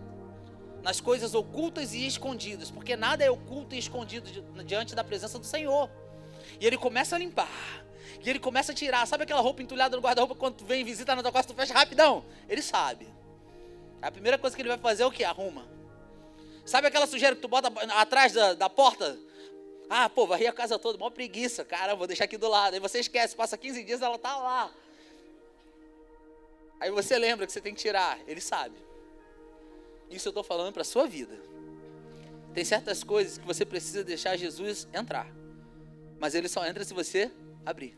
Nas 0.82 1.00
coisas 1.00 1.36
ocultas 1.36 1.94
e 1.94 2.08
escondidas. 2.08 2.72
Porque 2.72 2.96
nada 2.96 3.24
é 3.24 3.30
oculto 3.30 3.76
e 3.76 3.78
escondido 3.78 4.28
diante 4.64 4.96
da 4.96 5.04
presença 5.04 5.38
do 5.38 5.46
Senhor. 5.46 5.88
E 6.60 6.66
ele 6.66 6.80
começa 6.80 7.16
a 7.16 7.20
limpar. 7.20 7.86
E 8.26 8.28
ele 8.28 8.40
começa 8.40 8.72
a 8.72 8.76
tirar. 8.76 9.06
Sabe 9.06 9.22
aquela 9.22 9.42
roupa 9.42 9.62
entulhada 9.62 9.96
no 9.96 10.02
guarda-roupa 10.02 10.34
quando 10.34 10.56
tu 10.56 10.66
vem 10.66 10.84
visita 10.84 11.16
na 11.16 11.22
tua 11.22 11.32
costa, 11.32 11.54
tu 11.54 11.56
fecha 11.56 11.76
rapidão? 11.76 12.26
Ele 12.50 12.64
sabe. 12.64 13.08
A 14.02 14.10
primeira 14.10 14.40
coisa 14.40 14.56
que 14.56 14.64
ele 14.64 14.70
vai 14.70 14.80
fazer 14.80 15.04
é 15.04 15.06
o 15.06 15.12
que? 15.12 15.24
Arruma. 15.24 15.64
Sabe 16.66 16.88
aquela 16.88 17.06
sujeira 17.06 17.36
que 17.36 17.42
tu 17.44 17.48
bota 17.48 17.72
atrás 17.94 18.34
da, 18.34 18.56
da 18.56 18.68
porta? 18.68 19.16
Ah, 19.90 20.10
pô, 20.10 20.28
varri 20.28 20.48
a 20.48 20.54
casa 20.54 20.78
toda, 20.78 20.98
mó 20.98 21.10
preguiça. 21.10 21.64
Cara, 21.64 21.96
vou 21.96 22.08
deixar 22.08 22.26
aqui 22.26 22.38
do 22.38 22.48
lado. 22.48 22.74
Aí 22.74 22.80
você 22.80 23.00
esquece, 23.00 23.36
passa 23.36 23.58
15 23.58 23.84
dias, 23.84 24.02
ela 24.02 24.18
tá 24.18 24.38
lá. 24.38 24.74
Aí 26.80 26.92
você 26.92 27.18
lembra 27.18 27.46
que 27.46 27.54
você 27.54 27.62
tem 27.62 27.74
que 27.74 27.82
tirar. 27.82 28.20
Ele 28.28 28.42
sabe. 28.42 28.76
Isso 30.10 30.28
eu 30.28 30.32
estou 30.32 30.44
falando 30.44 30.74
para 30.74 30.82
a 30.82 30.86
sua 30.86 31.08
vida. 31.08 31.40
Tem 32.54 32.66
certas 32.66 33.04
coisas 33.04 33.38
que 33.38 33.46
você 33.46 33.66
precisa 33.66 34.04
deixar 34.04 34.36
Jesus 34.36 34.88
entrar. 34.94 35.28
Mas 36.20 36.36
ele 36.36 36.50
só 36.50 36.66
entra 36.66 36.84
se 36.84 36.94
você 36.94 37.32
abrir. 37.66 37.96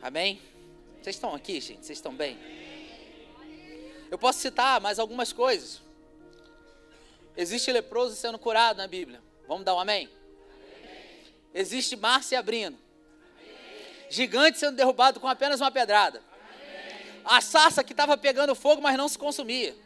Amém? 0.00 0.40
Vocês 1.02 1.16
estão 1.16 1.34
aqui, 1.34 1.60
gente? 1.60 1.84
Vocês 1.84 1.98
estão 1.98 2.14
bem? 2.14 2.38
Eu 4.10 4.18
posso 4.18 4.38
citar 4.38 4.80
mais 4.80 4.98
algumas 4.98 5.32
coisas. 5.32 5.80
Existe 7.36 7.70
leproso 7.70 8.16
sendo 8.16 8.38
curado 8.38 8.78
na 8.78 8.86
Bíblia. 8.86 9.22
Vamos 9.46 9.64
dar 9.64 9.74
um 9.74 9.80
amém? 9.80 10.06
amém. 10.06 11.34
Existe 11.54 11.94
mar 11.94 12.22
se 12.22 12.34
abrindo. 12.34 12.76
Amém. 13.36 14.10
Gigante 14.10 14.58
sendo 14.58 14.76
derrubado 14.76 15.20
com 15.20 15.28
apenas 15.28 15.60
uma 15.60 15.70
pedrada. 15.70 16.20
Amém. 16.20 17.22
A 17.24 17.40
sarça 17.40 17.84
que 17.84 17.92
estava 17.92 18.16
pegando 18.16 18.54
fogo, 18.54 18.82
mas 18.82 18.96
não 18.96 19.08
se 19.08 19.18
consumia. 19.18 19.76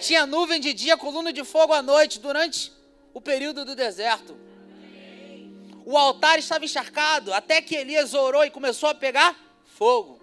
Tinha 0.00 0.26
nuvem 0.26 0.60
de 0.60 0.72
dia, 0.72 0.96
coluna 0.96 1.32
de 1.32 1.42
fogo 1.42 1.72
à 1.72 1.82
noite, 1.82 2.20
durante 2.20 2.72
o 3.12 3.20
período 3.20 3.64
do 3.64 3.74
deserto. 3.74 4.36
O 5.84 5.96
altar 5.96 6.38
estava 6.38 6.64
encharcado, 6.64 7.32
até 7.32 7.62
que 7.62 7.74
Elias 7.74 8.12
orou 8.12 8.44
e 8.44 8.50
começou 8.50 8.88
a 8.88 8.94
pegar 8.94 9.36
fogo. 9.64 10.15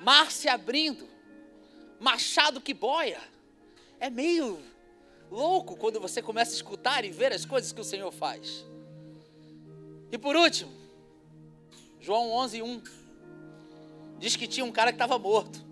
Mar 0.00 0.30
se 0.30 0.48
abrindo, 0.48 1.06
machado 1.98 2.60
que 2.60 2.72
boia. 2.72 3.20
É 3.98 4.08
meio 4.08 4.58
louco 5.30 5.76
quando 5.76 6.00
você 6.00 6.22
começa 6.22 6.52
a 6.52 6.54
escutar 6.54 7.04
e 7.04 7.10
ver 7.10 7.32
as 7.32 7.44
coisas 7.44 7.70
que 7.70 7.80
o 7.80 7.84
Senhor 7.84 8.10
faz. 8.10 8.64
E 10.10 10.18
por 10.18 10.34
último, 10.34 10.72
João 12.00 12.30
11, 12.30 12.62
1 12.62 12.82
diz 14.18 14.34
que 14.36 14.48
tinha 14.48 14.64
um 14.64 14.72
cara 14.72 14.90
que 14.90 14.96
estava 14.96 15.18
morto. 15.18 15.64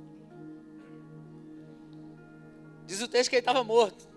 Diz 2.86 3.00
o 3.02 3.08
texto 3.08 3.30
que 3.30 3.36
ele 3.36 3.40
estava 3.40 3.64
morto. 3.64 4.08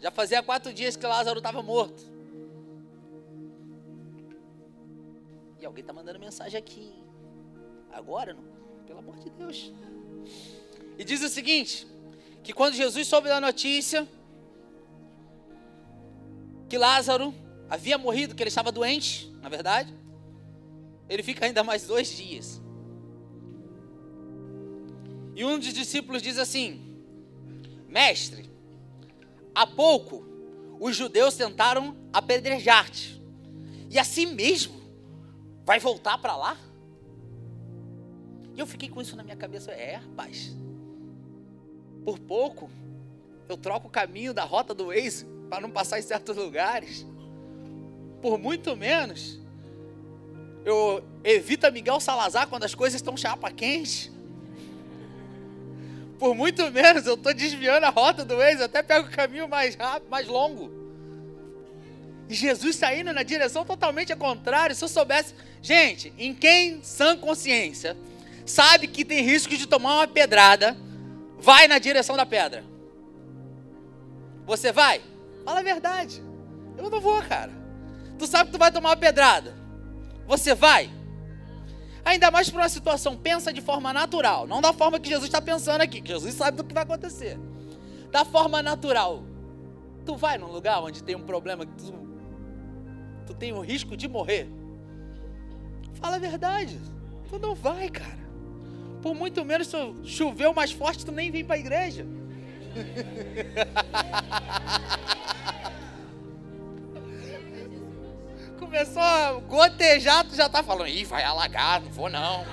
Já 0.00 0.10
fazia 0.10 0.42
quatro 0.42 0.72
dias 0.72 0.96
que 0.96 1.06
Lázaro 1.06 1.38
estava 1.38 1.62
morto. 1.62 2.02
E 5.60 5.66
alguém 5.66 5.82
está 5.82 5.92
mandando 5.92 6.20
mensagem 6.20 6.56
aqui. 6.56 6.92
Agora, 7.92 8.32
não? 8.32 8.57
Pelo 8.88 9.00
amor 9.00 9.18
de 9.18 9.28
Deus. 9.28 9.70
E 10.98 11.04
diz 11.04 11.22
o 11.22 11.28
seguinte: 11.28 11.86
que 12.42 12.54
quando 12.54 12.74
Jesus 12.74 13.06
soube 13.06 13.28
da 13.28 13.40
notícia 13.40 14.08
que 16.68 16.78
Lázaro 16.78 17.34
havia 17.68 17.98
morrido, 17.98 18.34
que 18.34 18.42
ele 18.42 18.48
estava 18.48 18.72
doente, 18.72 19.30
na 19.42 19.48
verdade, 19.48 19.94
ele 21.08 21.22
fica 21.22 21.44
ainda 21.44 21.62
mais 21.62 21.86
dois 21.86 22.08
dias. 22.08 22.60
E 25.36 25.44
um 25.44 25.58
dos 25.58 25.72
discípulos 25.74 26.22
diz 26.22 26.38
assim: 26.38 26.80
Mestre, 27.86 28.50
há 29.54 29.66
pouco 29.66 30.26
os 30.80 30.96
judeus 30.96 31.34
tentaram 31.34 31.94
apedrejar-te, 32.12 33.20
e 33.90 33.98
assim 33.98 34.26
mesmo 34.26 34.80
vai 35.66 35.78
voltar 35.78 36.16
para 36.18 36.34
lá? 36.36 36.67
E 38.58 38.60
eu 38.60 38.66
fiquei 38.66 38.88
com 38.88 39.00
isso 39.00 39.14
na 39.14 39.22
minha 39.22 39.36
cabeça. 39.36 39.70
É, 39.70 39.94
rapaz, 39.94 40.52
por 42.04 42.18
pouco 42.18 42.68
eu 43.48 43.56
troco 43.56 43.86
o 43.86 43.90
caminho 43.90 44.34
da 44.34 44.42
rota 44.42 44.74
do 44.74 44.88
Waze 44.88 45.24
para 45.48 45.60
não 45.60 45.70
passar 45.70 46.00
em 46.00 46.02
certos 46.02 46.36
lugares. 46.36 47.06
Por 48.20 48.36
muito 48.36 48.76
menos 48.76 49.38
eu 50.64 51.04
evito 51.22 51.70
Miguel 51.70 52.00
Salazar 52.00 52.48
quando 52.48 52.64
as 52.64 52.74
coisas 52.74 53.00
estão 53.00 53.16
chapa 53.16 53.48
quente. 53.52 54.10
Por 56.18 56.34
muito 56.34 56.68
menos 56.72 57.06
eu 57.06 57.14
estou 57.14 57.32
desviando 57.32 57.86
a 57.86 57.90
rota 57.90 58.24
do 58.24 58.38
Waze, 58.38 58.64
até 58.64 58.82
pego 58.82 59.06
o 59.06 59.10
caminho 59.10 59.48
mais 59.48 59.76
rápido, 59.76 60.10
mais 60.10 60.26
longo. 60.26 60.68
E 62.28 62.34
Jesus 62.34 62.74
está 62.74 62.92
indo 62.92 63.12
na 63.12 63.22
direção 63.22 63.64
totalmente 63.64 64.14
contrária. 64.16 64.74
Se 64.74 64.82
eu 64.82 64.88
soubesse, 64.88 65.32
gente, 65.62 66.12
em 66.18 66.34
quem 66.34 66.82
sã 66.82 67.16
consciência 67.16 67.96
sabe 68.50 68.86
que 68.86 69.04
tem 69.04 69.22
risco 69.22 69.56
de 69.56 69.66
tomar 69.66 69.96
uma 69.96 70.08
pedrada, 70.08 70.76
vai 71.38 71.68
na 71.68 71.78
direção 71.78 72.16
da 72.16 72.26
pedra. 72.26 72.64
Você 74.46 74.72
vai? 74.72 75.02
Fala 75.44 75.60
a 75.60 75.62
verdade. 75.62 76.22
Eu 76.76 76.90
não 76.90 77.00
vou, 77.00 77.22
cara. 77.22 77.52
Tu 78.18 78.26
sabe 78.26 78.46
que 78.46 78.52
tu 78.52 78.58
vai 78.58 78.72
tomar 78.72 78.90
uma 78.90 78.96
pedrada. 78.96 79.54
Você 80.26 80.54
vai? 80.54 80.90
Ainda 82.04 82.30
mais 82.30 82.48
para 82.48 82.62
uma 82.62 82.68
situação, 82.68 83.16
pensa 83.16 83.52
de 83.52 83.60
forma 83.60 83.92
natural, 83.92 84.46
não 84.46 84.62
da 84.62 84.72
forma 84.72 84.98
que 84.98 85.08
Jesus 85.08 85.26
está 85.26 85.42
pensando 85.42 85.82
aqui, 85.82 86.00
que 86.00 86.08
Jesus 86.08 86.34
sabe 86.34 86.56
do 86.56 86.64
que 86.64 86.72
vai 86.72 86.82
acontecer. 86.82 87.38
Da 88.10 88.24
forma 88.24 88.62
natural. 88.62 89.22
Tu 90.06 90.16
vai 90.16 90.38
num 90.38 90.50
lugar 90.50 90.82
onde 90.82 91.02
tem 91.02 91.14
um 91.14 91.26
problema 91.26 91.66
que 91.66 91.72
tu, 91.72 91.92
tu 93.26 93.34
tem 93.34 93.52
o 93.52 93.60
risco 93.60 93.94
de 93.94 94.08
morrer. 94.08 94.48
Fala 95.94 96.16
a 96.16 96.18
verdade. 96.18 96.80
Tu 97.28 97.38
não 97.38 97.54
vai, 97.54 97.90
cara. 97.90 98.27
Por 99.02 99.14
muito 99.14 99.44
menos 99.44 99.70
choveu 100.04 100.52
mais 100.52 100.72
forte, 100.72 101.04
tu 101.04 101.12
nem 101.12 101.30
vem 101.30 101.44
para 101.44 101.56
a 101.56 101.58
igreja. 101.58 102.06
Começou 108.58 109.00
a 109.00 109.32
gotejar, 109.34 110.26
tu 110.26 110.34
já 110.34 110.48
tá 110.48 110.62
falando, 110.62 110.88
ih, 110.88 111.04
vai 111.04 111.22
alagar, 111.22 111.80
não 111.80 111.90
vou 111.90 112.10
não. 112.10 112.44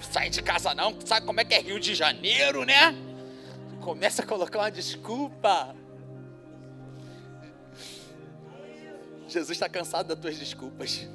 Sai 0.00 0.30
de 0.30 0.42
casa 0.42 0.74
não, 0.74 0.94
sabe 1.04 1.24
como 1.24 1.40
é 1.40 1.44
que 1.44 1.54
é 1.54 1.60
Rio 1.60 1.78
de 1.78 1.94
Janeiro, 1.94 2.64
né? 2.64 2.94
Começa 3.80 4.22
a 4.22 4.26
colocar 4.26 4.58
uma 4.58 4.70
desculpa. 4.70 5.74
Jesus 9.28 9.52
está 9.52 9.68
cansado 9.68 10.08
das 10.08 10.18
tuas 10.18 10.36
desculpas. 10.36 11.08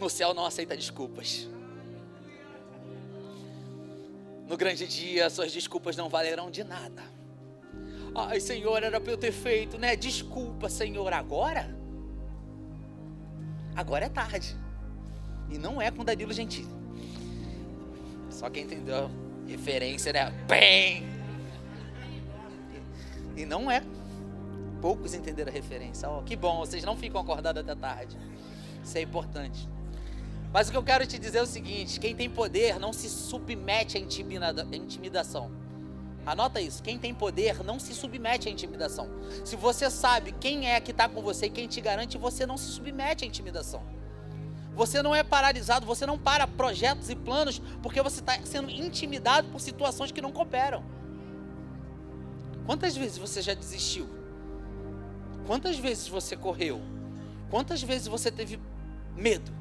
No 0.00 0.08
céu 0.08 0.32
não 0.32 0.46
aceita 0.46 0.74
desculpas. 0.74 1.46
No 4.48 4.56
grande 4.56 4.86
dia, 4.86 5.28
suas 5.28 5.52
desculpas 5.52 5.94
não 5.94 6.08
valerão 6.08 6.50
de 6.50 6.64
nada. 6.64 7.02
Ai, 8.14 8.40
Senhor, 8.40 8.82
era 8.82 8.98
para 8.98 9.12
eu 9.12 9.18
ter 9.18 9.30
feito, 9.30 9.78
né? 9.78 9.94
Desculpa, 9.94 10.70
Senhor, 10.70 11.12
agora? 11.12 11.76
Agora 13.76 14.06
é 14.06 14.08
tarde. 14.08 14.56
E 15.50 15.58
não 15.58 15.80
é 15.80 15.90
com 15.90 16.02
Danilo 16.02 16.32
Gentili. 16.32 16.70
Só 18.30 18.48
quem 18.48 18.64
entendeu 18.64 19.04
a 19.04 19.10
referência, 19.48 20.12
né? 20.12 20.30
Bem! 20.48 21.04
E 23.36 23.44
não 23.44 23.70
é. 23.70 23.84
Poucos 24.80 25.12
entenderam 25.12 25.50
a 25.50 25.54
referência. 25.54 26.08
Oh, 26.08 26.22
que 26.22 26.34
bom, 26.34 26.58
vocês 26.58 26.84
não 26.84 26.96
ficam 26.96 27.20
acordados 27.20 27.62
até 27.62 27.74
tarde. 27.74 28.16
Isso 28.82 28.96
é 28.96 29.02
importante. 29.02 29.68
Mas 30.52 30.68
o 30.68 30.72
que 30.72 30.76
eu 30.76 30.82
quero 30.82 31.06
te 31.06 31.18
dizer 31.18 31.38
é 31.38 31.42
o 31.42 31.46
seguinte: 31.46 32.00
quem 32.00 32.14
tem 32.14 32.28
poder 32.28 32.78
não 32.78 32.92
se 32.92 33.08
submete 33.08 33.96
à 33.96 34.00
intimidação. 34.00 35.50
Anota 36.26 36.60
isso: 36.60 36.82
quem 36.82 36.98
tem 36.98 37.14
poder 37.14 37.62
não 37.62 37.78
se 37.78 37.94
submete 37.94 38.48
à 38.48 38.52
intimidação. 38.52 39.08
Se 39.44 39.56
você 39.56 39.88
sabe 39.90 40.32
quem 40.32 40.68
é 40.68 40.80
que 40.80 40.90
está 40.90 41.08
com 41.08 41.22
você 41.22 41.46
e 41.46 41.50
quem 41.50 41.68
te 41.68 41.80
garante, 41.80 42.18
você 42.18 42.44
não 42.44 42.56
se 42.56 42.66
submete 42.66 43.24
à 43.24 43.28
intimidação. 43.28 43.82
Você 44.74 45.02
não 45.02 45.14
é 45.14 45.22
paralisado, 45.22 45.84
você 45.84 46.06
não 46.06 46.18
para 46.18 46.46
projetos 46.46 47.10
e 47.10 47.16
planos 47.16 47.60
porque 47.82 48.00
você 48.00 48.20
está 48.20 48.40
sendo 48.44 48.70
intimidado 48.70 49.48
por 49.48 49.60
situações 49.60 50.12
que 50.12 50.22
não 50.22 50.32
cooperam. 50.32 50.82
Quantas 52.66 52.96
vezes 52.96 53.18
você 53.18 53.42
já 53.42 53.52
desistiu? 53.52 54.08
Quantas 55.46 55.76
vezes 55.76 56.06
você 56.06 56.36
correu? 56.36 56.80
Quantas 57.50 57.82
vezes 57.82 58.06
você 58.06 58.30
teve 58.30 58.60
medo? 59.16 59.59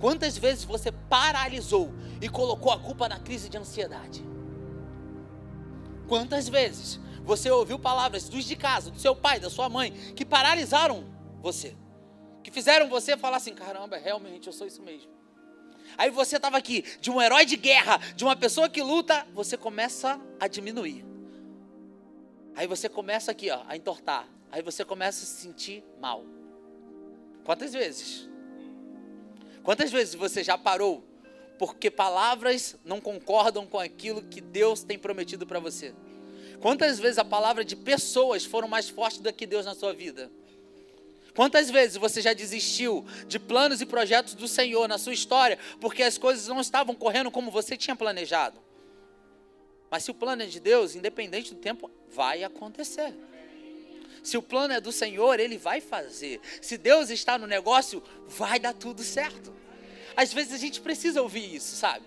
Quantas 0.00 0.38
vezes 0.38 0.64
você 0.64 0.92
paralisou 0.92 1.92
e 2.20 2.28
colocou 2.28 2.70
a 2.70 2.78
culpa 2.78 3.08
na 3.08 3.18
crise 3.18 3.48
de 3.48 3.58
ansiedade? 3.58 4.24
Quantas 6.06 6.48
vezes 6.48 7.00
você 7.24 7.50
ouviu 7.50 7.78
palavras 7.78 8.28
dos 8.28 8.44
de 8.44 8.56
casa, 8.56 8.90
do 8.90 8.98
seu 8.98 9.14
pai, 9.14 9.40
da 9.40 9.50
sua 9.50 9.68
mãe, 9.68 9.92
que 10.14 10.24
paralisaram 10.24 11.04
você? 11.42 11.76
Que 12.42 12.50
fizeram 12.50 12.88
você 12.88 13.16
falar 13.16 13.38
assim: 13.38 13.54
caramba, 13.54 13.96
realmente 13.96 14.46
eu 14.46 14.52
sou 14.52 14.66
isso 14.66 14.82
mesmo. 14.82 15.10
Aí 15.96 16.10
você 16.10 16.36
estava 16.36 16.56
aqui, 16.56 16.84
de 17.00 17.10
um 17.10 17.20
herói 17.20 17.44
de 17.44 17.56
guerra, 17.56 17.98
de 18.14 18.24
uma 18.24 18.36
pessoa 18.36 18.68
que 18.68 18.82
luta, 18.82 19.26
você 19.34 19.56
começa 19.56 20.20
a 20.38 20.46
diminuir. 20.46 21.04
Aí 22.54 22.66
você 22.66 22.88
começa 22.88 23.30
aqui, 23.30 23.50
ó, 23.50 23.62
a 23.66 23.76
entortar. 23.76 24.28
Aí 24.50 24.62
você 24.62 24.84
começa 24.84 25.24
a 25.24 25.26
se 25.26 25.42
sentir 25.42 25.84
mal. 26.00 26.24
Quantas 27.44 27.72
vezes? 27.72 28.28
Quantas 29.62 29.90
vezes 29.90 30.14
você 30.14 30.42
já 30.42 30.56
parou 30.56 31.04
porque 31.58 31.90
palavras 31.90 32.76
não 32.84 33.00
concordam 33.00 33.66
com 33.66 33.78
aquilo 33.78 34.22
que 34.22 34.40
Deus 34.40 34.82
tem 34.82 34.98
prometido 34.98 35.46
para 35.46 35.58
você? 35.58 35.94
Quantas 36.60 36.98
vezes 36.98 37.18
a 37.18 37.24
palavra 37.24 37.64
de 37.64 37.76
pessoas 37.76 38.44
foram 38.44 38.68
mais 38.68 38.88
fortes 38.88 39.20
do 39.20 39.32
que 39.32 39.46
Deus 39.46 39.66
na 39.66 39.74
sua 39.74 39.92
vida? 39.92 40.30
Quantas 41.34 41.70
vezes 41.70 41.96
você 41.96 42.20
já 42.20 42.32
desistiu 42.32 43.06
de 43.28 43.38
planos 43.38 43.80
e 43.80 43.86
projetos 43.86 44.34
do 44.34 44.48
Senhor 44.48 44.88
na 44.88 44.98
sua 44.98 45.12
história 45.12 45.58
porque 45.80 46.02
as 46.02 46.18
coisas 46.18 46.48
não 46.48 46.60
estavam 46.60 46.94
correndo 46.94 47.30
como 47.30 47.50
você 47.50 47.76
tinha 47.76 47.94
planejado? 47.94 48.58
Mas 49.90 50.02
se 50.02 50.10
o 50.10 50.14
plano 50.14 50.42
é 50.42 50.46
de 50.46 50.60
Deus, 50.60 50.94
independente 50.94 51.54
do 51.54 51.60
tempo, 51.60 51.90
vai 52.08 52.42
acontecer. 52.42 53.14
Se 54.28 54.36
o 54.36 54.42
plano 54.42 54.74
é 54.74 54.80
do 54.80 54.92
Senhor, 54.92 55.40
Ele 55.40 55.56
vai 55.56 55.80
fazer. 55.80 56.38
Se 56.60 56.76
Deus 56.76 57.08
está 57.08 57.38
no 57.38 57.46
negócio, 57.46 58.02
vai 58.26 58.60
dar 58.60 58.74
tudo 58.74 59.02
certo. 59.02 59.54
Às 60.14 60.34
vezes 60.34 60.52
a 60.52 60.58
gente 60.58 60.82
precisa 60.82 61.22
ouvir 61.22 61.54
isso, 61.54 61.74
sabe? 61.74 62.04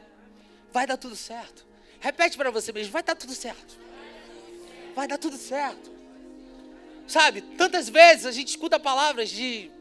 Vai 0.71 0.85
dar 0.85 0.97
tudo 0.97 1.15
certo. 1.15 1.65
Repete 1.99 2.37
para 2.37 2.51
você 2.51 2.71
mesmo: 2.71 2.91
vai 2.93 3.01
dar 3.01 3.15
tudo 3.15 3.33
certo. 3.33 3.75
Vai 4.95 5.07
dar 5.07 5.17
tudo 5.17 5.35
certo. 5.35 5.89
Sabe? 7.07 7.41
Tantas 7.41 7.89
vezes 7.89 8.27
a 8.27 8.31
gente 8.31 8.49
escuta 8.49 8.79
palavras 8.79 9.27
de, 9.27 9.71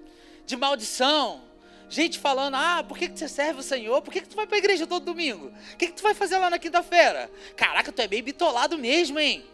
de 0.46 0.56
maldição. 0.56 1.42
Gente 1.90 2.18
falando, 2.18 2.54
ah, 2.54 2.82
por 2.88 2.96
que, 2.96 3.10
que 3.10 3.18
você 3.18 3.28
serve 3.28 3.60
o 3.60 3.62
Senhor? 3.62 4.00
Por 4.00 4.14
que, 4.14 4.22
que 4.22 4.28
tu 4.28 4.36
vai 4.36 4.46
para 4.46 4.56
a 4.56 4.60
igreja 4.60 4.86
todo 4.86 5.04
domingo? 5.04 5.52
O 5.74 5.76
que, 5.76 5.88
que 5.88 5.92
tu 5.92 6.02
vai 6.02 6.14
fazer 6.14 6.38
lá 6.38 6.48
na 6.48 6.58
quinta-feira? 6.58 7.30
Caraca, 7.54 7.92
tu 7.92 8.00
é 8.00 8.08
bem 8.08 8.22
bitolado 8.22 8.78
mesmo, 8.78 9.18
hein? 9.18 9.44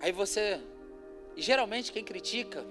Aí 0.00 0.12
você, 0.12 0.60
geralmente 1.36 1.92
quem 1.92 2.02
critica 2.02 2.64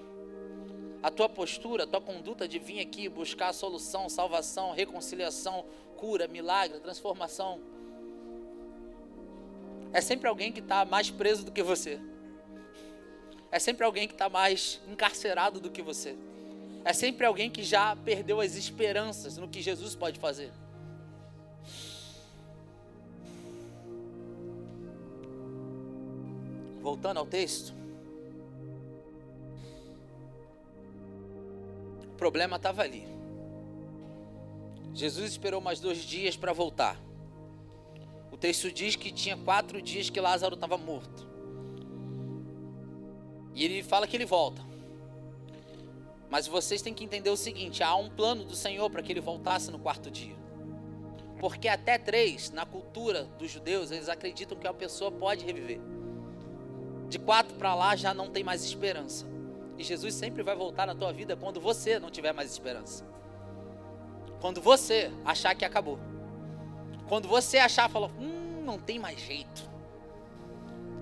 a 1.02 1.10
tua 1.10 1.28
postura, 1.28 1.84
a 1.84 1.86
tua 1.86 2.00
conduta 2.00 2.46
de 2.46 2.58
vir 2.58 2.80
aqui 2.80 3.08
buscar 3.08 3.52
solução, 3.52 4.08
salvação, 4.08 4.72
reconciliação, 4.72 5.64
cura, 5.96 6.26
milagre, 6.26 6.80
transformação, 6.80 7.60
é 9.92 10.00
sempre 10.00 10.28
alguém 10.28 10.52
que 10.52 10.60
está 10.60 10.84
mais 10.84 11.10
preso 11.10 11.44
do 11.44 11.52
que 11.52 11.62
você. 11.62 12.00
É 13.50 13.58
sempre 13.58 13.84
alguém 13.84 14.06
que 14.06 14.14
está 14.14 14.28
mais 14.28 14.80
encarcerado 14.88 15.60
do 15.60 15.70
que 15.70 15.82
você. 15.82 16.16
é 16.84 16.92
sempre 16.92 17.26
alguém 17.26 17.50
que 17.50 17.62
já 17.62 17.94
perdeu 17.96 18.40
as 18.40 18.54
esperanças 18.56 19.36
no 19.36 19.48
que 19.48 19.60
Jesus 19.60 19.94
pode 19.94 20.18
fazer. 20.18 20.50
Voltando 26.80 27.18
ao 27.18 27.26
texto. 27.26 27.74
O 32.12 32.16
problema 32.16 32.56
estava 32.56 32.82
ali. 32.82 33.06
Jesus 34.94 35.30
esperou 35.30 35.60
mais 35.60 35.80
dois 35.80 35.98
dias 35.98 36.36
para 36.36 36.52
voltar. 36.52 37.00
O 38.30 38.36
texto 38.36 38.70
diz 38.70 38.96
que 38.96 39.12
tinha 39.12 39.36
quatro 39.36 39.80
dias 39.80 40.10
que 40.10 40.20
Lázaro 40.20 40.54
estava 40.54 40.76
morto. 40.76 41.28
E 43.54 43.64
ele 43.64 43.82
fala 43.82 44.06
que 44.06 44.16
ele 44.16 44.24
volta. 44.24 44.62
Mas 46.30 46.46
vocês 46.46 46.80
têm 46.80 46.94
que 46.94 47.04
entender 47.04 47.30
o 47.30 47.36
seguinte: 47.36 47.82
há 47.82 47.94
um 47.96 48.08
plano 48.08 48.44
do 48.44 48.54
Senhor 48.54 48.88
para 48.88 49.02
que 49.02 49.12
ele 49.12 49.20
voltasse 49.20 49.70
no 49.70 49.78
quarto 49.78 50.10
dia. 50.10 50.36
Porque 51.38 51.68
até 51.68 51.98
três, 51.98 52.50
na 52.50 52.66
cultura 52.66 53.24
dos 53.38 53.50
judeus, 53.50 53.90
eles 53.90 54.08
acreditam 54.08 54.58
que 54.58 54.66
a 54.66 54.74
pessoa 54.74 55.10
pode 55.10 55.44
reviver. 55.44 55.80
De 57.10 57.18
quatro 57.18 57.54
para 57.56 57.74
lá 57.74 57.96
já 57.96 58.14
não 58.14 58.30
tem 58.30 58.44
mais 58.44 58.64
esperança. 58.64 59.26
E 59.76 59.82
Jesus 59.82 60.14
sempre 60.14 60.44
vai 60.44 60.54
voltar 60.54 60.86
na 60.86 60.94
tua 60.94 61.12
vida 61.12 61.36
quando 61.36 61.60
você 61.60 61.98
não 61.98 62.08
tiver 62.08 62.32
mais 62.32 62.52
esperança. 62.52 63.04
Quando 64.40 64.60
você 64.60 65.10
achar 65.24 65.54
que 65.56 65.64
acabou. 65.64 65.98
Quando 67.08 67.26
você 67.26 67.58
achar, 67.58 67.90
falou, 67.90 68.12
hum, 68.18 68.62
não 68.64 68.78
tem 68.78 68.98
mais 68.98 69.18
jeito. 69.20 69.68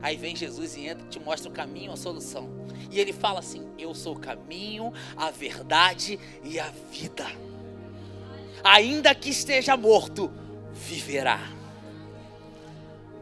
Aí 0.01 0.17
vem 0.17 0.35
Jesus 0.35 0.77
e 0.77 0.87
entra, 0.87 1.07
te 1.09 1.21
mostra 1.21 1.51
o 1.51 1.53
caminho, 1.53 1.93
a 1.93 1.97
solução. 1.97 2.49
E 2.91 2.99
ele 2.99 3.13
fala 3.13 3.41
assim: 3.41 3.69
Eu 3.77 3.95
sou 3.95 4.15
o 4.15 4.19
caminho, 4.19 4.93
a 5.17 5.31
verdade 5.31 6.19
e 6.43 6.59
a 6.59 6.71
vida. 6.91 7.27
Ainda 8.65 9.15
que 9.15 9.29
esteja 9.29 9.77
morto, 9.77 10.33
viverá. 10.73 11.58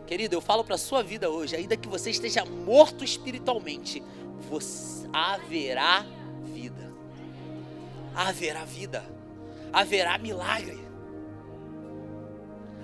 Querido, 0.06 0.34
eu 0.34 0.40
falo 0.40 0.62
para 0.62 0.76
a 0.76 0.78
sua 0.78 1.02
vida 1.02 1.28
hoje, 1.28 1.56
ainda 1.56 1.76
que 1.76 1.88
você 1.88 2.10
esteja 2.10 2.44
morto 2.44 3.04
espiritualmente, 3.04 4.02
você, 4.48 5.08
haverá 5.12 6.06
vida. 6.44 6.92
Haverá 8.14 8.64
vida. 8.64 9.04
Haverá 9.72 10.16
milagre 10.16 10.86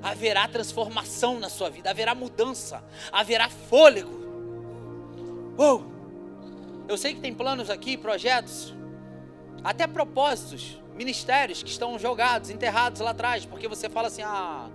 haverá 0.02 0.48
transformação 0.48 1.38
na 1.38 1.48
sua 1.48 1.70
vida, 1.70 1.88
haverá 1.88 2.14
mudança, 2.14 2.82
haverá 3.12 3.48
fôlego. 3.48 4.20
Uou! 5.56 5.84
Eu 6.88 6.98
sei 6.98 7.14
que 7.14 7.20
tem 7.20 7.32
planos 7.32 7.70
aqui, 7.70 7.96
projetos, 7.96 8.74
até 9.62 9.86
propósitos, 9.86 10.80
ministérios 10.94 11.62
que 11.62 11.70
estão 11.70 11.98
jogados, 11.98 12.50
enterrados 12.50 13.00
lá 13.00 13.10
atrás, 13.10 13.46
porque 13.46 13.68
você 13.68 13.88
fala 13.88 14.08
assim: 14.08 14.22
ah, 14.22 14.68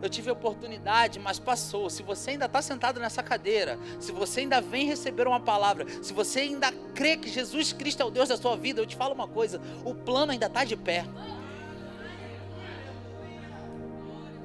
eu 0.00 0.08
tive 0.08 0.30
oportunidade, 0.30 1.18
mas 1.18 1.38
passou. 1.38 1.90
Se 1.90 2.02
você 2.02 2.30
ainda 2.30 2.46
está 2.46 2.62
sentado 2.62 3.00
nessa 3.00 3.22
cadeira, 3.22 3.78
se 3.98 4.12
você 4.12 4.40
ainda 4.40 4.60
vem 4.60 4.86
receber 4.86 5.26
uma 5.26 5.40
palavra, 5.40 5.86
se 6.02 6.12
você 6.12 6.40
ainda 6.40 6.72
crê 6.94 7.16
que 7.16 7.28
Jesus 7.28 7.72
Cristo 7.72 8.02
é 8.02 8.04
o 8.04 8.10
Deus 8.10 8.28
da 8.28 8.36
sua 8.36 8.56
vida, 8.56 8.80
eu 8.80 8.86
te 8.86 8.96
falo 8.96 9.14
uma 9.14 9.28
coisa: 9.28 9.60
o 9.84 9.94
plano 9.94 10.32
ainda 10.32 10.46
está 10.46 10.64
de 10.64 10.76
pé. 10.76 11.04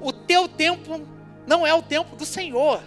o 0.04 0.12
teu 0.12 0.46
tempo 0.46 1.00
não 1.46 1.66
é 1.66 1.72
o 1.72 1.80
tempo 1.80 2.14
do 2.14 2.26
Senhor. 2.26 2.82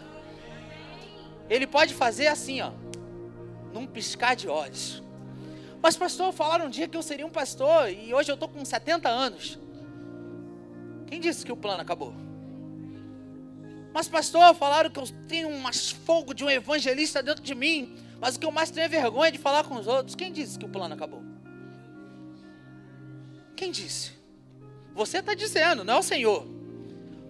Ele 1.50 1.66
pode 1.66 1.96
fazer 1.96 2.28
assim, 2.28 2.62
ó, 2.62 2.72
num 3.74 3.88
piscar 3.88 4.36
de 4.36 4.48
olhos. 4.48 5.02
Mas, 5.82 5.98
pastor, 5.98 6.32
falaram 6.32 6.68
um 6.68 6.70
dia 6.70 6.88
que 6.88 6.96
eu 6.96 7.02
seria 7.02 7.26
um 7.26 7.32
pastor 7.32 7.90
e 7.90 8.14
hoje 8.14 8.30
eu 8.30 8.36
estou 8.36 8.48
com 8.48 8.64
70 8.64 9.10
anos. 9.10 9.58
Quem 11.08 11.20
disse 11.20 11.44
que 11.44 11.52
o 11.52 11.58
plano 11.58 11.82
acabou? 11.82 12.14
Mas, 13.98 14.08
pastor, 14.08 14.54
falaram 14.54 14.92
que 14.92 15.00
eu 15.00 15.08
tenho 15.28 15.50
um 15.50 15.74
fogo 16.06 16.32
de 16.32 16.44
um 16.44 16.50
evangelista 16.52 17.24
dentro 17.24 17.44
de 17.44 17.56
mim, 17.56 17.98
mas 18.22 18.36
o 18.36 18.40
que 18.40 18.46
eu 18.46 18.52
mais 18.52 18.70
tenho 18.70 18.86
é 18.86 18.88
vergonha 18.88 19.32
de 19.32 19.40
falar 19.40 19.64
com 19.64 19.74
os 19.74 19.88
outros. 19.88 20.14
Quem 20.14 20.32
disse 20.32 20.60
que 20.60 20.66
o 20.66 20.70
plano 20.70 20.94
acabou? 20.94 21.24
Quem 23.56 23.72
disse? 23.72 24.12
Você 24.94 25.18
está 25.18 25.34
dizendo, 25.34 25.84
não 25.84 25.96
é 25.96 25.98
o 25.98 26.04
Senhor. 26.04 26.46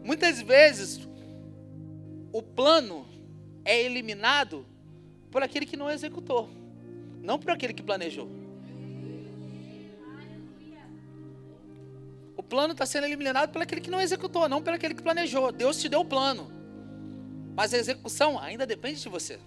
Muitas 0.04 0.42
vezes 0.42 1.08
o 2.34 2.42
plano 2.42 3.08
é 3.64 3.82
eliminado 3.82 4.66
por 5.32 5.42
aquele 5.42 5.66
que 5.66 5.78
não 5.78 5.90
executou, 5.90 6.50
não 7.22 7.40
por 7.40 7.52
aquele 7.52 7.74
que 7.74 7.82
planejou. 7.82 8.30
O 12.36 12.44
plano 12.44 12.74
está 12.74 12.86
sendo 12.86 13.06
eliminado 13.06 13.54
por 13.54 13.62
aquele 13.62 13.80
que 13.80 13.90
não 13.90 14.02
executou, 14.02 14.50
não 14.50 14.62
por 14.62 14.74
aquele 14.74 14.94
que 14.94 15.02
planejou. 15.02 15.50
Deus 15.54 15.80
te 15.80 15.88
deu 15.88 16.02
o 16.02 16.06
plano, 16.06 16.57
mas 17.58 17.74
a 17.74 17.78
execução 17.80 18.38
ainda 18.38 18.68
depende 18.68 19.02
de 19.02 19.10
você. 19.10 19.40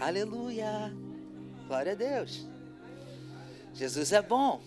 Aleluia, 0.00 0.92
glória 1.68 1.92
a 1.92 1.94
Deus. 1.94 2.48
Jesus 3.72 4.10
é 4.10 4.20
bom. 4.20 4.60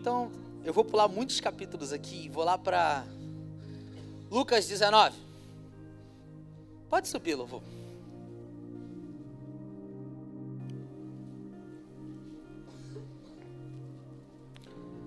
Então, 0.00 0.32
eu 0.64 0.72
vou 0.72 0.84
pular 0.84 1.06
muitos 1.06 1.40
capítulos 1.40 1.92
aqui. 1.92 2.28
Vou 2.28 2.42
lá 2.42 2.58
para 2.58 3.04
Lucas 4.28 4.66
19. 4.66 5.16
Pode 6.90 7.06
subir, 7.06 7.36
louvor. 7.36 7.62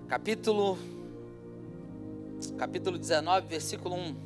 Capítulo 0.08 0.78
capítulo 2.62 2.96
19, 2.96 3.48
versículo 3.48 3.96
1. 3.96 4.16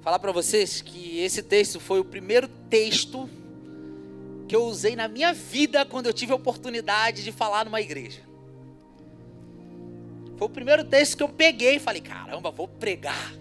Falar 0.00 0.18
para 0.18 0.32
vocês 0.32 0.80
que 0.80 1.20
esse 1.20 1.42
texto 1.42 1.78
foi 1.78 2.00
o 2.00 2.04
primeiro 2.04 2.48
texto 2.48 3.28
que 4.48 4.56
eu 4.56 4.64
usei 4.64 4.96
na 4.96 5.06
minha 5.06 5.34
vida 5.34 5.84
quando 5.84 6.06
eu 6.06 6.14
tive 6.14 6.32
a 6.32 6.36
oportunidade 6.36 7.22
de 7.22 7.30
falar 7.30 7.66
numa 7.66 7.78
igreja. 7.82 8.22
Foi 10.38 10.46
o 10.46 10.50
primeiro 10.50 10.82
texto 10.82 11.18
que 11.18 11.22
eu 11.22 11.28
peguei 11.28 11.76
e 11.76 11.78
falei: 11.78 12.00
caramba, 12.00 12.50
vou 12.50 12.66
pregar. 12.66 13.34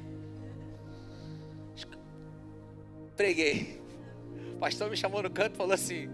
Preguei. 3.16 3.82
O 4.56 4.60
pastor 4.60 4.90
me 4.90 4.98
chamou 4.98 5.24
no 5.24 5.30
canto 5.30 5.54
e 5.54 5.58
falou 5.58 5.72
assim: 5.72 6.10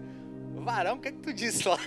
Varão, 0.54 0.94
o 0.94 1.00
que, 1.00 1.08
é 1.08 1.10
que 1.10 1.18
tu 1.18 1.32
disse 1.32 1.66
lá? 1.66 1.80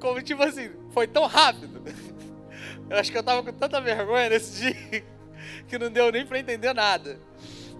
Como 0.00 0.22
tipo 0.22 0.42
assim, 0.42 0.70
foi 0.90 1.06
tão 1.06 1.26
rápido. 1.26 1.82
Eu 2.88 2.98
acho 2.98 3.10
que 3.10 3.16
eu 3.16 3.20
estava 3.20 3.42
com 3.42 3.52
tanta 3.52 3.80
vergonha 3.80 4.30
nesse 4.30 4.60
dia 4.60 5.04
que 5.66 5.76
não 5.76 5.90
deu 5.90 6.12
nem 6.12 6.24
para 6.24 6.38
entender 6.38 6.72
nada. 6.72 7.18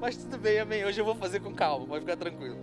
Mas 0.01 0.17
tudo 0.17 0.37
bem, 0.37 0.59
amém. 0.59 0.85
Hoje 0.85 1.01
eu 1.01 1.05
vou 1.05 1.15
fazer 1.15 1.39
com 1.39 1.55
calma, 1.55 1.87
pode 1.87 2.01
ficar 2.01 2.17
tranquilo. 2.17 2.59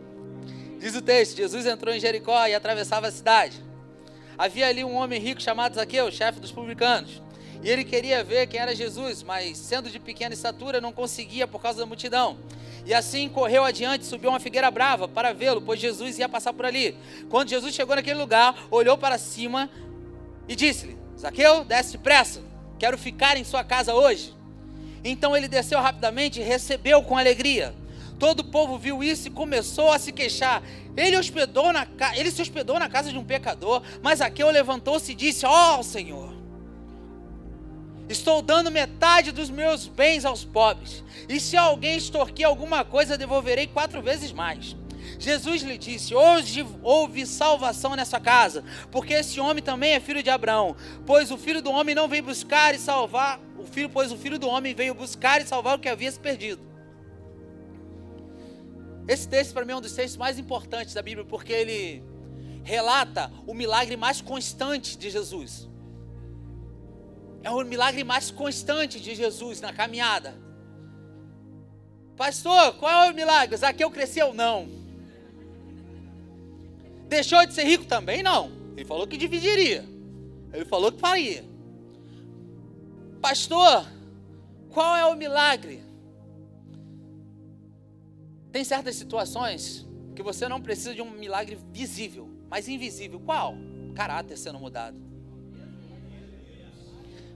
Diz 0.78 0.94
o 0.94 1.02
texto: 1.02 1.38
Jesus 1.38 1.66
entrou 1.66 1.96
em 1.96 2.02
Jericó 2.02 2.46
e 2.46 2.54
atravessava 2.54 3.08
a 3.08 3.12
cidade. 3.12 3.64
Havia 4.38 4.68
ali 4.68 4.84
um 4.84 4.96
homem 4.96 5.22
rico 5.22 5.42
chamado 5.42 5.76
Zaqueu, 5.76 6.12
chefe 6.12 6.40
dos 6.40 6.52
publicanos. 6.52 7.22
E 7.64 7.70
ele 7.70 7.86
queria 7.86 8.24
ver 8.24 8.48
quem 8.48 8.60
era 8.60 8.76
Jesus, 8.76 9.24
mas 9.24 9.58
sendo 9.58 9.90
de 9.90 9.98
pequena 9.98 10.34
estatura, 10.34 10.82
não 10.82 10.92
conseguia 10.92 11.48
por 11.48 11.62
causa 11.62 11.80
da 11.80 11.86
multidão. 11.86 12.38
E 12.86 12.94
assim 12.94 13.30
correu 13.30 13.64
adiante, 13.64 14.06
subiu 14.06 14.30
uma 14.30 14.40
figueira 14.40 14.70
brava 14.70 15.08
para 15.08 15.34
vê-lo, 15.34 15.62
pois 15.62 15.80
Jesus 15.80 16.20
ia 16.20 16.28
passar 16.28 16.54
por 16.54 16.66
ali. 16.66 16.98
Quando 17.30 17.50
Jesus 17.50 17.74
chegou 17.74 17.96
naquele 17.96 18.20
lugar, 18.20 18.68
olhou 18.70 18.98
para 18.98 19.18
cima 19.18 19.70
e 20.48 20.56
disse-lhe: 20.56 20.98
Zaqueu, 21.18 21.64
desce 21.64 21.94
depressa, 21.94 22.42
quero 22.78 22.98
ficar 22.98 23.38
em 23.38 23.44
sua 23.44 23.64
casa 23.64 23.94
hoje. 23.94 24.34
Então 25.04 25.36
ele 25.36 25.48
desceu 25.48 25.80
rapidamente 25.80 26.40
e 26.40 26.44
recebeu 26.44 27.02
com 27.04 27.18
alegria. 27.18 27.74
Todo 28.20 28.42
o 28.42 28.44
povo 28.46 28.78
viu 28.78 29.04
isso 29.04 29.28
e 29.28 29.32
começou 29.32 29.92
a 29.92 30.00
se 30.00 30.12
queixar. 30.12 30.64
Ele, 30.96 31.18
hospedou 31.18 31.74
na, 31.74 31.88
ele 32.16 32.32
se 32.32 32.42
hospedou 32.42 32.80
na 32.80 32.90
casa 32.90 33.12
de 33.12 33.18
um 33.18 33.24
pecador, 33.24 33.82
mas 34.02 34.22
Aqueu 34.22 34.50
levantou-se 34.50 35.12
e 35.12 35.16
disse: 35.16 35.46
Ó 35.46 35.80
oh, 35.80 35.84
Senhor, 35.84 36.34
estou 38.14 38.42
dando 38.42 38.72
metade 38.72 39.32
dos 39.32 39.50
meus 39.50 39.88
bens 39.88 40.24
aos 40.24 40.46
pobres, 40.46 41.04
e 41.28 41.40
se 41.40 41.58
alguém 41.58 41.98
extorquir 41.98 42.48
alguma 42.48 42.86
coisa, 42.86 43.18
devolverei 43.18 43.68
quatro 43.68 44.02
vezes 44.02 44.32
mais. 44.32 44.76
Jesus 45.20 45.62
lhe 45.64 45.78
disse: 45.78 46.16
Hoje 46.16 46.66
houve 46.82 47.26
salvação 47.26 47.96
nessa 47.96 48.20
casa, 48.20 48.64
porque 48.92 49.14
esse 49.14 49.40
homem 49.40 49.62
também 49.62 49.94
é 49.94 50.00
filho 50.00 50.24
de 50.24 50.30
Abraão, 50.30 50.76
pois 51.06 51.32
o 51.32 51.38
filho 51.38 51.62
do 51.62 51.72
homem 51.72 51.94
não 51.94 52.08
veio 52.08 52.24
buscar 52.24 52.74
e 52.74 52.80
salvar, 52.80 53.40
o 53.58 53.66
filho, 53.66 53.90
pois 53.90 54.12
o 54.12 54.18
filho 54.18 54.40
do 54.40 54.48
homem 54.48 54.74
veio 54.74 54.94
buscar 54.94 55.42
e 55.42 55.46
salvar 55.46 55.76
o 55.76 55.80
que 55.80 55.90
havia 55.90 56.12
se 56.12 56.20
perdido. 56.20 56.62
Esse 59.08 59.28
texto 59.28 59.54
para 59.54 59.66
mim 59.66 59.74
é 59.74 59.76
um 59.76 59.82
dos 59.82 59.94
textos 59.94 60.18
mais 60.18 60.40
importantes 60.40 60.94
da 60.94 61.02
Bíblia, 61.02 61.26
porque 61.26 61.52
ele 61.52 62.04
relata 62.64 63.30
o 63.46 63.54
milagre 63.54 63.98
mais 63.98 64.22
constante 64.22 64.98
de 64.98 65.10
Jesus. 65.10 65.70
É 67.44 67.52
o 67.52 67.64
milagre 67.64 68.04
mais 68.06 68.32
constante 68.32 69.00
de 69.02 69.14
Jesus 69.14 69.60
na 69.60 69.74
caminhada. 69.74 70.34
Pastor, 72.16 72.74
qual 72.76 73.04
é 73.04 73.12
o 73.12 73.14
milagre? 73.14 73.58
Zaqueu 73.58 73.92
cresceu? 73.92 74.34
Não. 74.34 74.70
Deixou 77.10 77.46
de 77.46 77.54
ser 77.54 77.66
rico 77.66 77.86
também? 77.86 78.24
Não. 78.24 78.50
Ele 78.78 78.86
falou 78.86 79.06
que 79.06 79.18
dividiria. 79.18 79.86
Ele 80.54 80.64
falou 80.64 80.92
que 80.92 81.00
faria. 81.00 81.44
Pastor, 83.22 83.86
qual 84.70 84.96
é 84.96 85.06
o 85.06 85.16
milagre? 85.16 85.84
Tem 88.52 88.64
certas 88.64 88.96
situações 88.96 89.86
que 90.16 90.24
você 90.24 90.48
não 90.48 90.62
precisa 90.62 90.94
de 90.94 91.02
um 91.02 91.10
milagre 91.10 91.58
visível, 91.72 92.30
mas 92.50 92.68
invisível. 92.70 93.20
Qual? 93.20 93.56
Caráter 93.96 94.38
sendo 94.38 94.60
mudado. 94.60 95.13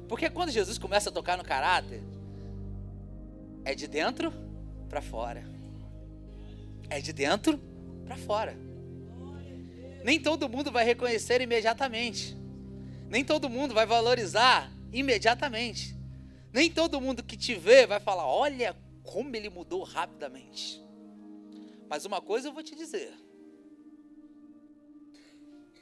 Porque 0.08 0.30
quando 0.30 0.52
Jesus 0.52 0.78
começa 0.78 1.10
a 1.10 1.14
tocar 1.14 1.38
no 1.38 1.44
caráter, 1.44 2.02
é 3.66 3.76
de 3.76 3.88
dentro 3.88 4.32
para 4.88 5.02
fora. 5.02 5.44
É 6.90 7.02
de 7.02 7.12
dentro 7.12 7.60
para 8.06 8.16
fora. 8.16 8.58
Nem 10.04 10.22
todo 10.22 10.48
mundo 10.48 10.72
vai 10.72 10.86
reconhecer 10.86 11.42
imediatamente. 11.42 12.38
Nem 13.10 13.26
todo 13.26 13.50
mundo 13.50 13.74
vai 13.74 13.86
valorizar 13.86 14.72
imediatamente. 14.92 15.96
Nem 16.54 16.72
todo 16.72 17.02
mundo 17.02 17.24
que 17.24 17.36
te 17.36 17.56
vê 17.56 17.86
vai 17.86 18.00
falar: 18.00 18.26
olha 18.26 18.76
como 19.04 19.36
ele 19.36 19.50
mudou 19.50 19.84
rapidamente. 19.84 20.82
Mas 21.90 22.06
uma 22.06 22.22
coisa 22.22 22.48
eu 22.48 22.54
vou 22.54 22.64
te 22.64 22.76
dizer. 22.76 23.14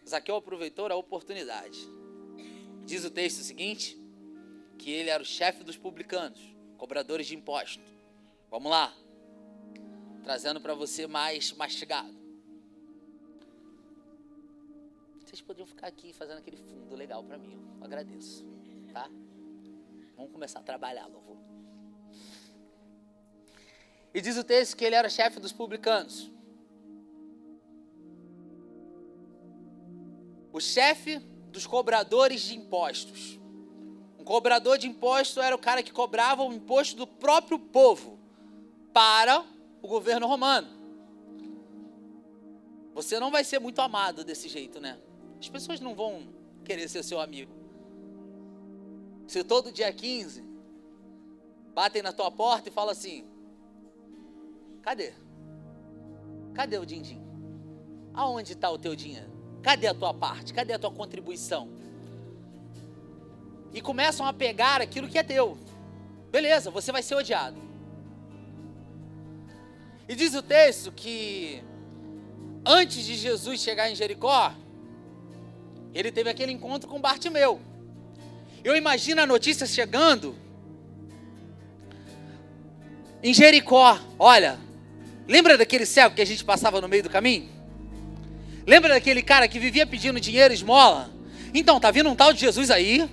Zaqueu 0.08 0.36
aproveitou 0.36 0.88
a 0.88 0.96
oportunidade. 0.96 1.80
Diz 2.86 3.04
o 3.06 3.10
texto 3.10 3.44
seguinte: 3.44 3.98
que 4.86 4.92
ele 4.92 5.10
era 5.10 5.24
o 5.24 5.26
chefe 5.26 5.64
dos 5.64 5.76
publicanos, 5.76 6.40
cobradores 6.78 7.26
de 7.26 7.36
impostos. 7.36 7.84
Vamos 8.52 8.70
lá. 8.70 8.96
Trazendo 10.24 10.62
para 10.62 10.76
você 10.76 11.08
mais 11.08 11.52
mastigado. 11.54 12.14
Vocês 15.20 15.42
podiam 15.42 15.66
ficar 15.66 15.88
aqui 15.88 16.14
fazendo 16.14 16.38
aquele 16.38 16.58
fundo 16.58 16.96
legal 16.96 17.24
para 17.24 17.36
mim. 17.36 17.60
Eu 17.80 17.84
agradeço. 17.84 18.46
Tá? 18.94 19.10
Vamos 20.16 20.32
começar 20.32 20.60
a 20.60 20.62
trabalhar, 20.62 21.08
louvor. 21.08 21.38
E 24.14 24.22
diz 24.22 24.38
o 24.38 24.44
texto 24.44 24.78
que 24.78 24.86
ele 24.86 24.94
era 24.94 25.10
chefe 25.10 25.40
dos 25.40 25.52
publicanos. 25.52 26.30
O 30.54 30.60
chefe 30.62 31.18
dos 31.50 31.66
cobradores 31.66 32.42
de 32.42 32.56
impostos. 32.56 33.40
Cobrador 34.26 34.80
de 34.80 34.88
impostos 34.88 35.38
era 35.38 35.56
o 35.56 35.60
cara 35.60 35.84
que 35.84 35.94
cobrava 35.94 36.44
o 36.44 36.52
imposto 36.52 36.96
do 36.98 37.06
próprio 37.06 37.60
povo 37.60 38.18
para 38.92 39.46
o 39.84 39.88
governo 39.88 40.26
romano. 40.26 40.68
Você 42.96 43.20
não 43.20 43.30
vai 43.30 43.44
ser 43.44 43.60
muito 43.60 43.80
amado 43.82 44.24
desse 44.24 44.50
jeito, 44.50 44.80
né? 44.80 44.98
As 45.40 45.48
pessoas 45.48 45.80
não 45.80 45.94
vão 45.94 46.28
querer 46.64 46.90
ser 46.90 47.04
seu 47.04 47.20
amigo. 47.22 47.54
Se 49.28 49.44
todo 49.44 49.72
dia 49.72 49.94
15 49.94 50.44
batem 51.76 52.02
na 52.02 52.12
tua 52.12 52.32
porta 52.32 52.70
e 52.70 52.72
falam 52.72 52.92
assim: 52.92 53.28
Cadê? 54.82 55.14
Cadê 56.54 56.80
o 56.80 56.86
din-din? 56.86 57.22
Aonde 58.14 58.54
está 58.54 58.72
o 58.72 58.78
teu 58.78 58.96
dinheiro? 58.96 59.30
Cadê 59.62 59.88
a 59.88 59.94
tua 59.94 60.14
parte? 60.14 60.54
Cadê 60.54 60.74
a 60.74 60.80
tua 60.80 60.92
contribuição? 60.92 61.70
E 63.76 63.82
começam 63.82 64.26
a 64.26 64.34
pegar 64.34 64.82
aquilo 64.82 65.08
que 65.08 65.20
é 65.20 65.24
teu. 65.24 65.56
Beleza, 66.32 66.72
você 66.72 66.92
vai 66.92 67.04
ser 67.04 67.14
odiado. 67.14 67.62
E 70.10 70.16
diz 70.16 70.34
o 70.34 70.42
texto 70.42 70.92
que 70.92 71.62
antes 72.66 73.06
de 73.06 73.14
Jesus 73.16 73.62
chegar 73.62 73.92
em 73.92 73.96
Jericó, 73.96 74.52
ele 75.94 76.12
teve 76.12 76.30
aquele 76.32 76.52
encontro 76.52 76.90
com 76.90 77.00
Bartimeu. 77.00 77.62
Eu 78.64 78.76
imagino 78.76 79.22
a 79.22 79.28
notícia 79.28 79.68
chegando 79.68 80.36
em 83.22 83.34
Jericó. 83.34 84.00
Olha, 84.18 84.58
Lembra 85.28 85.58
daquele 85.58 85.86
cego 85.86 86.16
que 86.16 86.22
a 86.22 86.26
gente 86.26 86.44
passava 86.44 86.80
no 86.80 86.88
meio 86.88 87.04
do 87.04 87.10
caminho? 87.10 87.50
Lembra 88.66 88.94
daquele 88.94 89.22
cara 89.22 89.48
que 89.48 89.60
vivia 89.60 89.86
pedindo 89.86 90.20
dinheiro, 90.20 90.54
esmola? 90.54 91.10
Então, 91.54 91.80
tá 91.80 91.90
vindo 91.90 92.10
um 92.10 92.16
tal 92.16 92.32
de 92.32 92.40
Jesus 92.40 92.70
aí, 92.70 93.10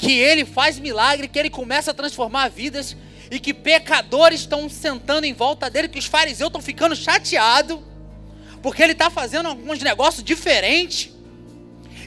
que 0.00 0.18
ele 0.18 0.46
faz 0.46 0.78
milagre, 0.78 1.28
que 1.28 1.38
ele 1.38 1.50
começa 1.50 1.90
a 1.90 1.94
transformar 1.94 2.48
vidas, 2.48 2.96
e 3.30 3.38
que 3.38 3.52
pecadores 3.52 4.40
estão 4.40 4.68
sentando 4.68 5.26
em 5.26 5.34
volta 5.34 5.68
dele, 5.68 5.88
que 5.88 5.98
os 5.98 6.06
fariseus 6.06 6.48
estão 6.48 6.62
ficando 6.62 6.96
chateados, 6.96 7.78
porque 8.62 8.82
ele 8.82 8.92
está 8.92 9.10
fazendo 9.10 9.46
alguns 9.46 9.80
negócios 9.80 10.24
diferentes. 10.24 11.12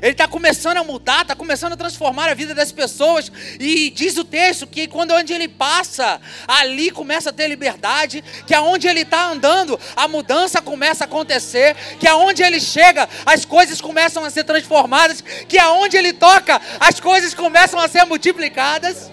Ele 0.03 0.11
está 0.11 0.27
começando 0.27 0.75
a 0.75 0.83
mudar, 0.83 1.21
está 1.21 1.33
começando 1.33 1.71
a 1.71 1.77
transformar 1.77 2.29
a 2.29 2.33
vida 2.33 2.53
das 2.53 2.73
pessoas. 2.73 3.31
E 3.57 3.89
diz 3.89 4.17
o 4.17 4.25
texto 4.25 4.67
que 4.67 4.85
quando 4.85 5.11
onde 5.11 5.31
ele 5.31 5.47
passa, 5.47 6.19
ali 6.45 6.91
começa 6.91 7.29
a 7.29 7.33
ter 7.33 7.47
liberdade, 7.47 8.21
que 8.45 8.53
aonde 8.53 8.85
ele 8.85 9.03
está 9.03 9.31
andando, 9.31 9.79
a 9.95 10.05
mudança 10.09 10.61
começa 10.61 11.05
a 11.05 11.07
acontecer, 11.07 11.77
que 12.01 12.05
aonde 12.05 12.43
ele 12.43 12.59
chega, 12.59 13.07
as 13.25 13.45
coisas 13.45 13.79
começam 13.79 14.25
a 14.25 14.29
ser 14.29 14.43
transformadas, 14.43 15.21
que 15.21 15.57
aonde 15.57 15.95
ele 15.95 16.11
toca, 16.11 16.59
as 16.81 16.99
coisas 16.99 17.33
começam 17.33 17.79
a 17.79 17.87
ser 17.87 18.03
multiplicadas. 18.03 19.09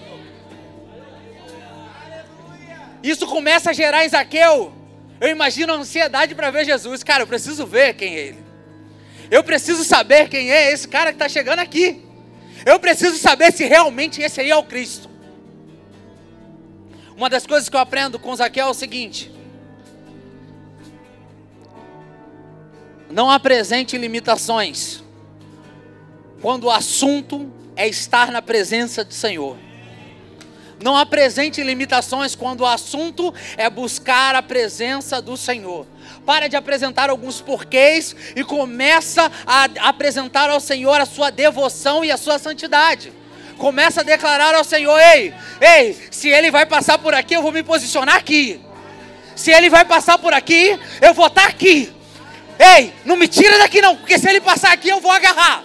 Isso 3.01 3.25
começa 3.27 3.69
a 3.69 3.73
gerar 3.73 4.03
em 4.03 4.09
Zaqueu. 4.09 4.73
Eu 5.21 5.29
imagino 5.29 5.71
a 5.71 5.77
ansiedade 5.77 6.35
para 6.35 6.51
ver 6.51 6.65
Jesus. 6.65 7.01
Cara, 7.01 7.23
eu 7.23 7.27
preciso 7.27 7.65
ver 7.65 7.93
quem 7.93 8.13
é 8.13 8.19
ele. 8.19 8.50
Eu 9.31 9.45
preciso 9.45 9.85
saber 9.85 10.27
quem 10.27 10.51
é 10.51 10.73
esse 10.73 10.85
cara 10.85 11.11
que 11.11 11.15
está 11.15 11.29
chegando 11.29 11.59
aqui. 11.59 12.03
Eu 12.65 12.77
preciso 12.81 13.17
saber 13.17 13.53
se 13.53 13.63
realmente 13.63 14.21
esse 14.21 14.41
aí 14.41 14.51
é 14.51 14.55
o 14.57 14.63
Cristo. 14.63 15.09
Uma 17.15 17.29
das 17.29 17.47
coisas 17.47 17.69
que 17.69 17.75
eu 17.75 17.79
aprendo 17.79 18.19
com 18.19 18.35
Zaqueu 18.35 18.65
é 18.65 18.69
o 18.69 18.73
seguinte: 18.73 19.31
não 23.09 23.31
apresente 23.31 23.97
limitações 23.97 25.01
quando 26.41 26.65
o 26.65 26.71
assunto 26.71 27.49
é 27.77 27.87
estar 27.87 28.33
na 28.33 28.41
presença 28.41 29.01
do 29.01 29.13
Senhor. 29.13 29.57
Não 30.83 30.97
apresente 30.97 31.63
limitações 31.63 32.35
quando 32.35 32.61
o 32.61 32.65
assunto 32.65 33.33
é 33.55 33.69
buscar 33.69 34.35
a 34.35 34.41
presença 34.41 35.21
do 35.21 35.37
Senhor 35.37 35.87
para 36.25 36.47
de 36.47 36.55
apresentar 36.55 37.09
alguns 37.09 37.41
porquês 37.41 38.15
e 38.35 38.43
começa 38.43 39.31
a 39.45 39.67
apresentar 39.89 40.49
ao 40.49 40.59
Senhor 40.59 40.99
a 40.99 41.05
sua 41.05 41.29
devoção 41.29 42.03
e 42.05 42.11
a 42.11 42.17
sua 42.17 42.37
santidade. 42.37 43.11
Começa 43.57 44.01
a 44.01 44.03
declarar 44.03 44.55
ao 44.55 44.63
Senhor: 44.63 44.97
ei, 44.99 45.33
ei, 45.59 45.97
se 46.09 46.29
ele 46.29 46.49
vai 46.49 46.65
passar 46.65 46.97
por 46.97 47.13
aqui, 47.13 47.35
eu 47.35 47.41
vou 47.41 47.51
me 47.51 47.63
posicionar 47.63 48.15
aqui. 48.15 48.59
Se 49.35 49.51
ele 49.51 49.69
vai 49.69 49.85
passar 49.85 50.17
por 50.17 50.33
aqui, 50.33 50.79
eu 51.01 51.13
vou 51.13 51.27
estar 51.27 51.47
aqui. 51.47 51.91
Ei, 52.59 52.93
não 53.05 53.15
me 53.15 53.27
tira 53.27 53.57
daqui 53.57 53.81
não, 53.81 53.95
porque 53.95 54.19
se 54.19 54.29
ele 54.29 54.41
passar 54.41 54.71
aqui, 54.71 54.89
eu 54.89 54.99
vou 54.99 55.11
agarrar. 55.11 55.63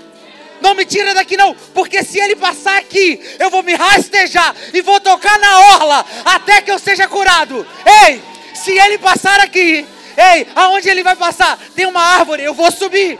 Não 0.60 0.74
me 0.74 0.86
tira 0.86 1.14
daqui 1.14 1.36
não, 1.36 1.54
porque 1.74 2.02
se 2.02 2.18
ele 2.18 2.34
passar 2.36 2.78
aqui, 2.78 3.20
eu 3.38 3.50
vou 3.50 3.62
me 3.62 3.74
rastejar 3.74 4.54
e 4.72 4.80
vou 4.80 4.98
tocar 5.00 5.38
na 5.38 5.58
orla 5.74 6.06
até 6.24 6.62
que 6.62 6.70
eu 6.70 6.78
seja 6.78 7.06
curado. 7.06 7.66
Ei, 8.04 8.22
se 8.54 8.72
ele 8.72 8.96
passar 8.98 9.40
aqui, 9.40 9.86
Ei, 10.16 10.46
aonde 10.54 10.88
ele 10.88 11.02
vai 11.02 11.14
passar? 11.14 11.58
Tem 11.74 11.86
uma 11.86 12.00
árvore, 12.00 12.42
eu 12.42 12.54
vou 12.54 12.70
subir. 12.70 13.18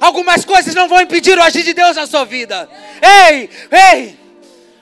Algumas 0.00 0.44
coisas 0.44 0.74
não 0.74 0.88
vão 0.88 1.00
impedir 1.00 1.38
o 1.38 1.42
agir 1.42 1.62
de 1.62 1.72
Deus 1.72 1.96
na 1.96 2.06
sua 2.06 2.24
vida. 2.24 2.68
Ei, 3.02 3.50
ei, 3.70 4.20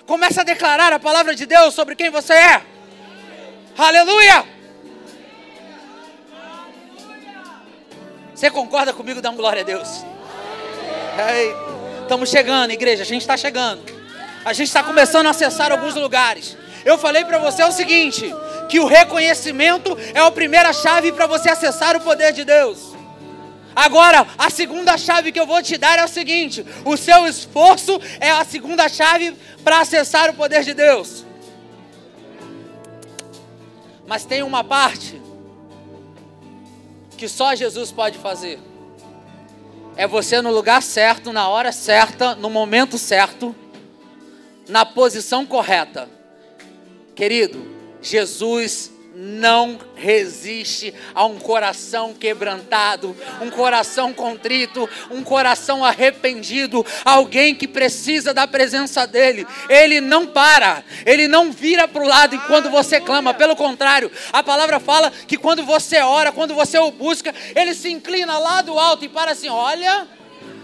começa 0.06 0.42
a 0.42 0.44
declarar 0.44 0.92
a 0.92 0.98
palavra 0.98 1.34
de 1.34 1.46
Deus 1.46 1.74
sobre 1.74 1.94
quem 1.94 2.10
você 2.10 2.32
é. 2.32 2.62
Aleluia! 3.78 4.44
Você 8.34 8.50
concorda 8.50 8.92
comigo? 8.92 9.22
Dá 9.22 9.30
um 9.30 9.36
glória 9.36 9.62
a 9.62 9.64
Deus. 9.64 10.04
Ei, 11.32 11.54
estamos 12.02 12.28
chegando, 12.28 12.72
igreja. 12.72 13.02
A 13.02 13.06
gente 13.06 13.22
está 13.22 13.36
chegando. 13.36 13.82
A 14.44 14.52
gente 14.52 14.66
está 14.66 14.82
começando 14.82 15.26
a 15.26 15.30
acessar 15.30 15.72
alguns 15.72 15.94
lugares. 15.94 16.56
Eu 16.84 16.98
falei 16.98 17.24
para 17.24 17.38
você 17.38 17.62
o 17.62 17.72
seguinte: 17.72 18.34
que 18.74 18.80
o 18.80 18.86
reconhecimento 18.86 19.96
é 20.12 20.18
a 20.18 20.28
primeira 20.32 20.72
chave 20.72 21.12
para 21.12 21.28
você 21.28 21.48
acessar 21.48 21.96
o 21.96 22.00
poder 22.00 22.32
de 22.32 22.44
Deus. 22.44 22.92
Agora, 23.72 24.26
a 24.36 24.50
segunda 24.50 24.98
chave 24.98 25.30
que 25.30 25.38
eu 25.38 25.46
vou 25.46 25.62
te 25.62 25.78
dar 25.78 25.96
é 25.96 26.04
o 26.04 26.08
seguinte: 26.08 26.66
o 26.84 26.96
seu 26.96 27.24
esforço 27.24 28.00
é 28.18 28.30
a 28.30 28.44
segunda 28.44 28.88
chave 28.88 29.36
para 29.62 29.78
acessar 29.78 30.28
o 30.28 30.34
poder 30.34 30.64
de 30.64 30.74
Deus. 30.74 31.24
Mas 34.08 34.24
tem 34.24 34.42
uma 34.42 34.64
parte 34.64 35.22
que 37.16 37.28
só 37.28 37.54
Jesus 37.54 37.92
pode 37.92 38.18
fazer. 38.18 38.58
É 39.94 40.08
você 40.08 40.42
no 40.42 40.50
lugar 40.50 40.82
certo, 40.82 41.32
na 41.32 41.48
hora 41.48 41.70
certa, 41.70 42.34
no 42.34 42.50
momento 42.50 42.98
certo, 42.98 43.54
na 44.68 44.84
posição 44.84 45.46
correta. 45.46 46.08
Querido, 47.14 47.73
Jesus 48.04 48.92
não 49.16 49.78
resiste 49.94 50.92
a 51.14 51.24
um 51.24 51.38
coração 51.38 52.12
quebrantado, 52.12 53.16
um 53.40 53.48
coração 53.48 54.12
contrito, 54.12 54.88
um 55.10 55.22
coração 55.22 55.84
arrependido, 55.84 56.84
alguém 57.04 57.54
que 57.54 57.68
precisa 57.68 58.34
da 58.34 58.46
presença 58.46 59.06
dele. 59.06 59.46
Ele 59.68 60.00
não 60.00 60.26
para, 60.26 60.84
ele 61.06 61.28
não 61.28 61.52
vira 61.52 61.86
para 61.86 62.02
o 62.02 62.06
lado 62.06 62.34
enquanto 62.34 62.68
você 62.68 63.00
clama, 63.00 63.32
pelo 63.32 63.56
contrário, 63.56 64.10
a 64.32 64.42
palavra 64.42 64.80
fala 64.80 65.10
que 65.26 65.36
quando 65.36 65.64
você 65.64 66.00
ora, 66.00 66.32
quando 66.32 66.54
você 66.54 66.76
o 66.78 66.90
busca, 66.90 67.32
ele 67.54 67.74
se 67.74 67.90
inclina 67.90 68.36
lá 68.36 68.62
do 68.62 68.78
alto 68.78 69.04
e 69.04 69.08
para 69.08 69.30
assim: 69.30 69.48
olha, 69.48 70.08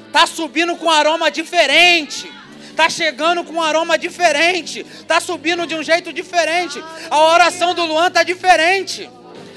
está 0.09 0.27
subindo 0.27 0.77
com 0.77 0.87
um 0.87 0.91
aroma 0.91 1.31
diferente 1.31 2.40
está 2.71 2.89
chegando 2.89 3.45
com 3.45 3.55
um 3.55 3.63
aroma 3.63 3.99
diferente, 3.99 4.81
está 4.81 5.21
subindo 5.21 5.67
de 5.67 5.75
um 5.75 5.83
jeito 5.83 6.13
diferente. 6.13 6.83
A 7.11 7.19
oração 7.19 7.75
do 7.75 7.85
Luan 7.85 8.09
está 8.09 8.23
diferente. 8.23 9.09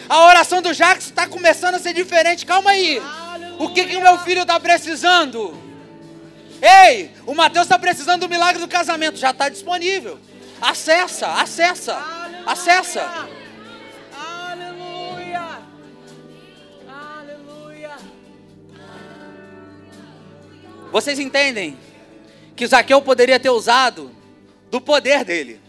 A 0.10 0.26
oração 0.26 0.62
do 0.62 0.74
Jackson 0.74 1.10
está 1.10 1.28
começando 1.28 1.76
a 1.76 1.80
ser 1.80 1.94
diferente. 1.94 2.46
Calma 2.46 2.72
aí. 2.72 3.02
O 3.60 3.70
que, 3.70 3.86
que 3.86 3.96
o 3.96 4.02
meu 4.02 4.20
filho 4.20 4.42
está 4.42 4.60
precisando? 4.60 5.58
Ei, 6.62 7.12
o 7.26 7.34
Mateus 7.34 7.66
está 7.66 7.80
precisando 7.80 8.22
do 8.22 8.30
milagre 8.30 8.62
do 8.62 8.68
casamento. 8.68 9.18
Já 9.18 9.32
está 9.32 9.50
disponível. 9.50 10.20
Acessa, 10.62 11.28
acessa, 11.28 11.98
acessa. 12.46 13.28
Aleluia. 14.18 15.60
Aleluia. 16.88 17.98
Vocês 20.92 21.20
entendem? 21.20 21.78
Que 22.56 22.68
Zaqueu 22.68 23.02
poderia 23.02 23.40
ter 23.40 23.50
usado 23.50 24.12
do 24.70 24.80
poder 24.80 25.24
dele. 25.24 25.60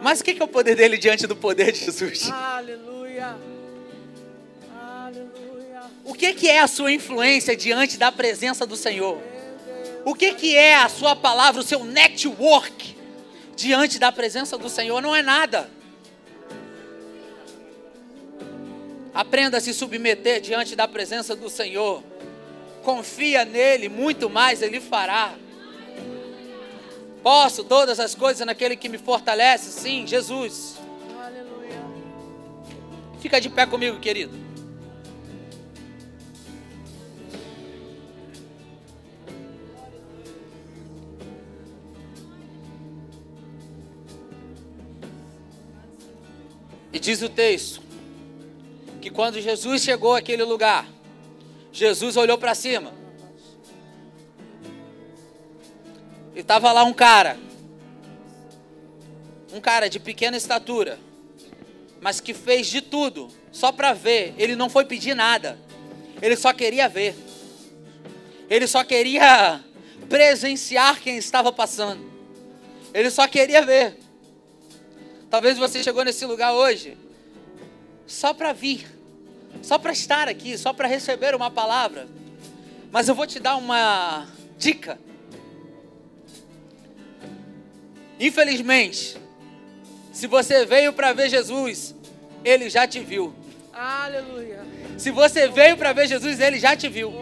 Mas 0.00 0.20
o 0.20 0.24
que 0.24 0.40
é 0.40 0.44
o 0.44 0.48
poder 0.48 0.76
dele 0.76 0.98
diante 0.98 1.26
do 1.26 1.34
poder 1.34 1.72
de 1.72 1.84
Jesus? 1.84 2.30
Aleluia. 2.30 3.36
Aleluia. 4.74 5.82
O 6.04 6.14
que 6.14 6.48
é 6.48 6.60
a 6.60 6.66
sua 6.66 6.92
influência 6.92 7.56
diante 7.56 7.96
da 7.96 8.12
presença 8.12 8.66
do 8.66 8.76
Senhor? 8.76 9.20
O 10.04 10.14
que 10.14 10.56
é 10.56 10.76
a 10.76 10.88
sua 10.88 11.16
palavra, 11.16 11.60
o 11.60 11.64
seu 11.64 11.82
network 11.82 12.96
diante 13.56 13.98
da 13.98 14.12
presença 14.12 14.56
do 14.56 14.68
Senhor? 14.68 15.00
Não 15.00 15.16
é 15.16 15.22
nada. 15.22 15.68
Aprenda 19.12 19.56
a 19.56 19.60
se 19.60 19.72
submeter 19.72 20.40
diante 20.40 20.76
da 20.76 20.86
presença 20.86 21.34
do 21.34 21.48
Senhor 21.48 22.04
confia 22.86 23.44
nele, 23.44 23.88
muito 23.88 24.30
mais 24.30 24.62
ele 24.62 24.80
fará. 24.80 25.34
Posso 27.20 27.64
todas 27.64 27.98
as 27.98 28.14
coisas 28.14 28.46
naquele 28.46 28.76
que 28.76 28.88
me 28.88 28.96
fortalece? 28.96 29.72
Sim, 29.72 30.06
Jesus. 30.06 30.76
Aleluia. 31.18 31.82
Fica 33.20 33.40
de 33.40 33.50
pé 33.50 33.66
comigo, 33.66 33.98
querido. 33.98 34.38
E 46.92 47.00
diz 47.00 47.20
o 47.20 47.28
texto 47.28 47.82
que 49.02 49.10
quando 49.10 49.40
Jesus 49.40 49.82
chegou 49.82 50.14
àquele 50.14 50.44
lugar, 50.44 50.95
Jesus 51.76 52.16
olhou 52.16 52.38
para 52.38 52.54
cima. 52.54 52.94
E 56.34 56.40
estava 56.40 56.72
lá 56.72 56.84
um 56.84 56.94
cara. 56.94 57.38
Um 59.52 59.60
cara 59.60 59.86
de 59.86 60.00
pequena 60.00 60.38
estatura. 60.38 60.98
Mas 62.00 62.18
que 62.18 62.32
fez 62.32 62.68
de 62.68 62.80
tudo 62.80 63.28
só 63.52 63.70
para 63.72 63.92
ver. 63.92 64.34
Ele 64.38 64.56
não 64.56 64.70
foi 64.70 64.86
pedir 64.86 65.14
nada. 65.14 65.58
Ele 66.22 66.34
só 66.34 66.50
queria 66.54 66.88
ver. 66.88 67.14
Ele 68.48 68.66
só 68.66 68.82
queria 68.82 69.62
presenciar 70.08 70.98
quem 71.02 71.18
estava 71.18 71.52
passando. 71.52 72.10
Ele 72.94 73.10
só 73.10 73.28
queria 73.28 73.60
ver. 73.60 73.98
Talvez 75.28 75.58
você 75.58 75.82
chegou 75.82 76.02
nesse 76.06 76.24
lugar 76.24 76.54
hoje 76.54 76.96
só 78.06 78.32
para 78.32 78.54
vir 78.54 78.95
só 79.62 79.78
para 79.78 79.92
estar 79.92 80.28
aqui, 80.28 80.56
só 80.56 80.72
para 80.72 80.88
receber 80.88 81.34
uma 81.34 81.50
palavra. 81.50 82.06
Mas 82.90 83.08
eu 83.08 83.14
vou 83.14 83.26
te 83.26 83.38
dar 83.40 83.56
uma 83.56 84.26
dica. 84.58 84.98
Infelizmente, 88.18 89.18
se 90.12 90.26
você 90.26 90.64
veio 90.64 90.92
para 90.92 91.12
ver 91.12 91.28
Jesus, 91.28 91.94
ele 92.44 92.70
já 92.70 92.86
te 92.86 93.00
viu. 93.00 93.34
Aleluia. 93.72 94.64
Se 94.96 95.10
você 95.10 95.48
veio 95.48 95.76
para 95.76 95.92
ver 95.92 96.08
Jesus, 96.08 96.40
ele 96.40 96.58
já 96.58 96.74
te 96.74 96.88
viu. 96.88 97.12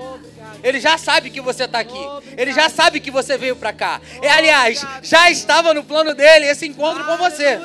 Ele 0.62 0.78
já 0.78 0.96
sabe 0.96 1.30
que 1.30 1.40
você 1.40 1.64
está 1.64 1.80
aqui. 1.80 1.98
Ele 2.36 2.52
já 2.52 2.68
sabe 2.68 3.00
que 3.00 3.10
você 3.10 3.36
veio 3.36 3.56
para 3.56 3.72
cá. 3.72 4.00
E 4.22 4.26
aliás, 4.28 4.86
já 5.02 5.28
estava 5.30 5.74
no 5.74 5.82
plano 5.82 6.14
dele 6.14 6.46
esse 6.46 6.66
encontro 6.66 7.04
com 7.04 7.16
você. 7.16 7.58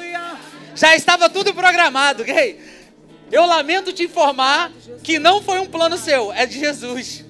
Já 0.76 0.96
estava 0.96 1.30
tudo 1.30 1.54
programado. 1.54 2.24
Hey, 2.24 2.60
eu 3.32 3.46
lamento 3.46 3.94
te 3.94 4.04
informar 4.04 4.72
que 5.04 5.20
não 5.20 5.42
foi 5.42 5.60
um 5.60 5.66
plano 5.66 5.98
seu, 5.98 6.32
é 6.32 6.46
de 6.46 6.60
Jesus. 6.60 7.26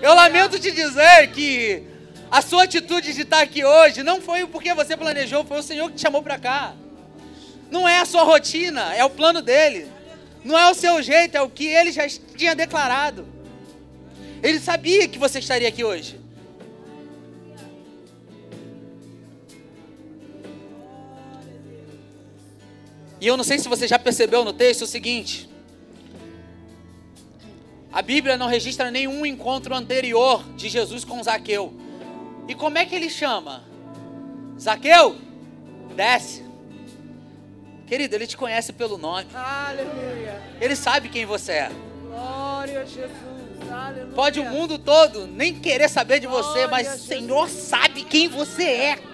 Eu 0.00 0.14
lamento 0.14 0.58
te 0.58 0.70
dizer 0.70 1.28
que 1.32 1.82
a 2.30 2.40
sua 2.40 2.64
atitude 2.64 3.12
de 3.12 3.22
estar 3.22 3.42
aqui 3.42 3.64
hoje 3.64 4.02
não 4.02 4.20
foi 4.20 4.46
porque 4.46 4.72
você 4.74 4.96
planejou, 4.96 5.44
foi 5.44 5.58
o 5.58 5.62
Senhor 5.62 5.90
que 5.90 5.96
te 5.96 6.02
chamou 6.02 6.22
para 6.22 6.38
cá. 6.38 6.74
Não 7.70 7.88
é 7.88 8.00
a 8.00 8.04
sua 8.04 8.22
rotina, 8.22 8.94
é 8.94 9.04
o 9.04 9.10
plano 9.10 9.40
dele. 9.42 9.86
Não 10.44 10.58
é 10.58 10.70
o 10.70 10.74
seu 10.74 11.00
jeito, 11.02 11.36
é 11.36 11.42
o 11.42 11.48
que 11.48 11.66
ele 11.66 11.92
já 11.92 12.06
tinha 12.36 12.54
declarado. 12.54 13.26
Ele 14.42 14.58
sabia 14.58 15.06
que 15.06 15.18
você 15.18 15.38
estaria 15.38 15.68
aqui 15.68 15.84
hoje. 15.84 16.21
E 23.22 23.26
eu 23.28 23.36
não 23.36 23.44
sei 23.44 23.56
se 23.56 23.68
você 23.68 23.86
já 23.86 24.00
percebeu 24.00 24.44
no 24.44 24.52
texto 24.52 24.82
o 24.82 24.86
seguinte: 24.86 25.48
a 27.92 28.02
Bíblia 28.02 28.36
não 28.36 28.48
registra 28.48 28.90
nenhum 28.90 29.24
encontro 29.24 29.72
anterior 29.76 30.44
de 30.56 30.68
Jesus 30.68 31.04
com 31.04 31.22
Zaqueu. 31.22 31.72
E 32.48 32.54
como 32.56 32.78
é 32.78 32.84
que 32.84 32.96
ele 32.96 33.08
chama? 33.08 33.62
Zaqueu, 34.58 35.16
desce. 35.94 36.44
Querido, 37.86 38.16
ele 38.16 38.26
te 38.26 38.36
conhece 38.36 38.72
pelo 38.72 38.98
nome. 38.98 39.28
Aleluia. 39.32 40.42
Ele 40.60 40.74
sabe 40.74 41.08
quem 41.08 41.24
você 41.24 41.52
é. 41.52 41.72
Glória 42.02 42.80
a 42.80 42.84
Jesus. 42.84 43.70
Aleluia. 43.70 44.14
Pode 44.16 44.40
o 44.40 44.44
mundo 44.46 44.80
todo 44.80 45.28
nem 45.28 45.60
querer 45.60 45.88
saber 45.88 46.18
de 46.18 46.26
você, 46.26 46.66
mas 46.66 46.92
o 46.92 46.98
Senhor 46.98 47.48
sabe 47.48 48.02
quem 48.02 48.26
você 48.26 48.64
é. 48.64 49.11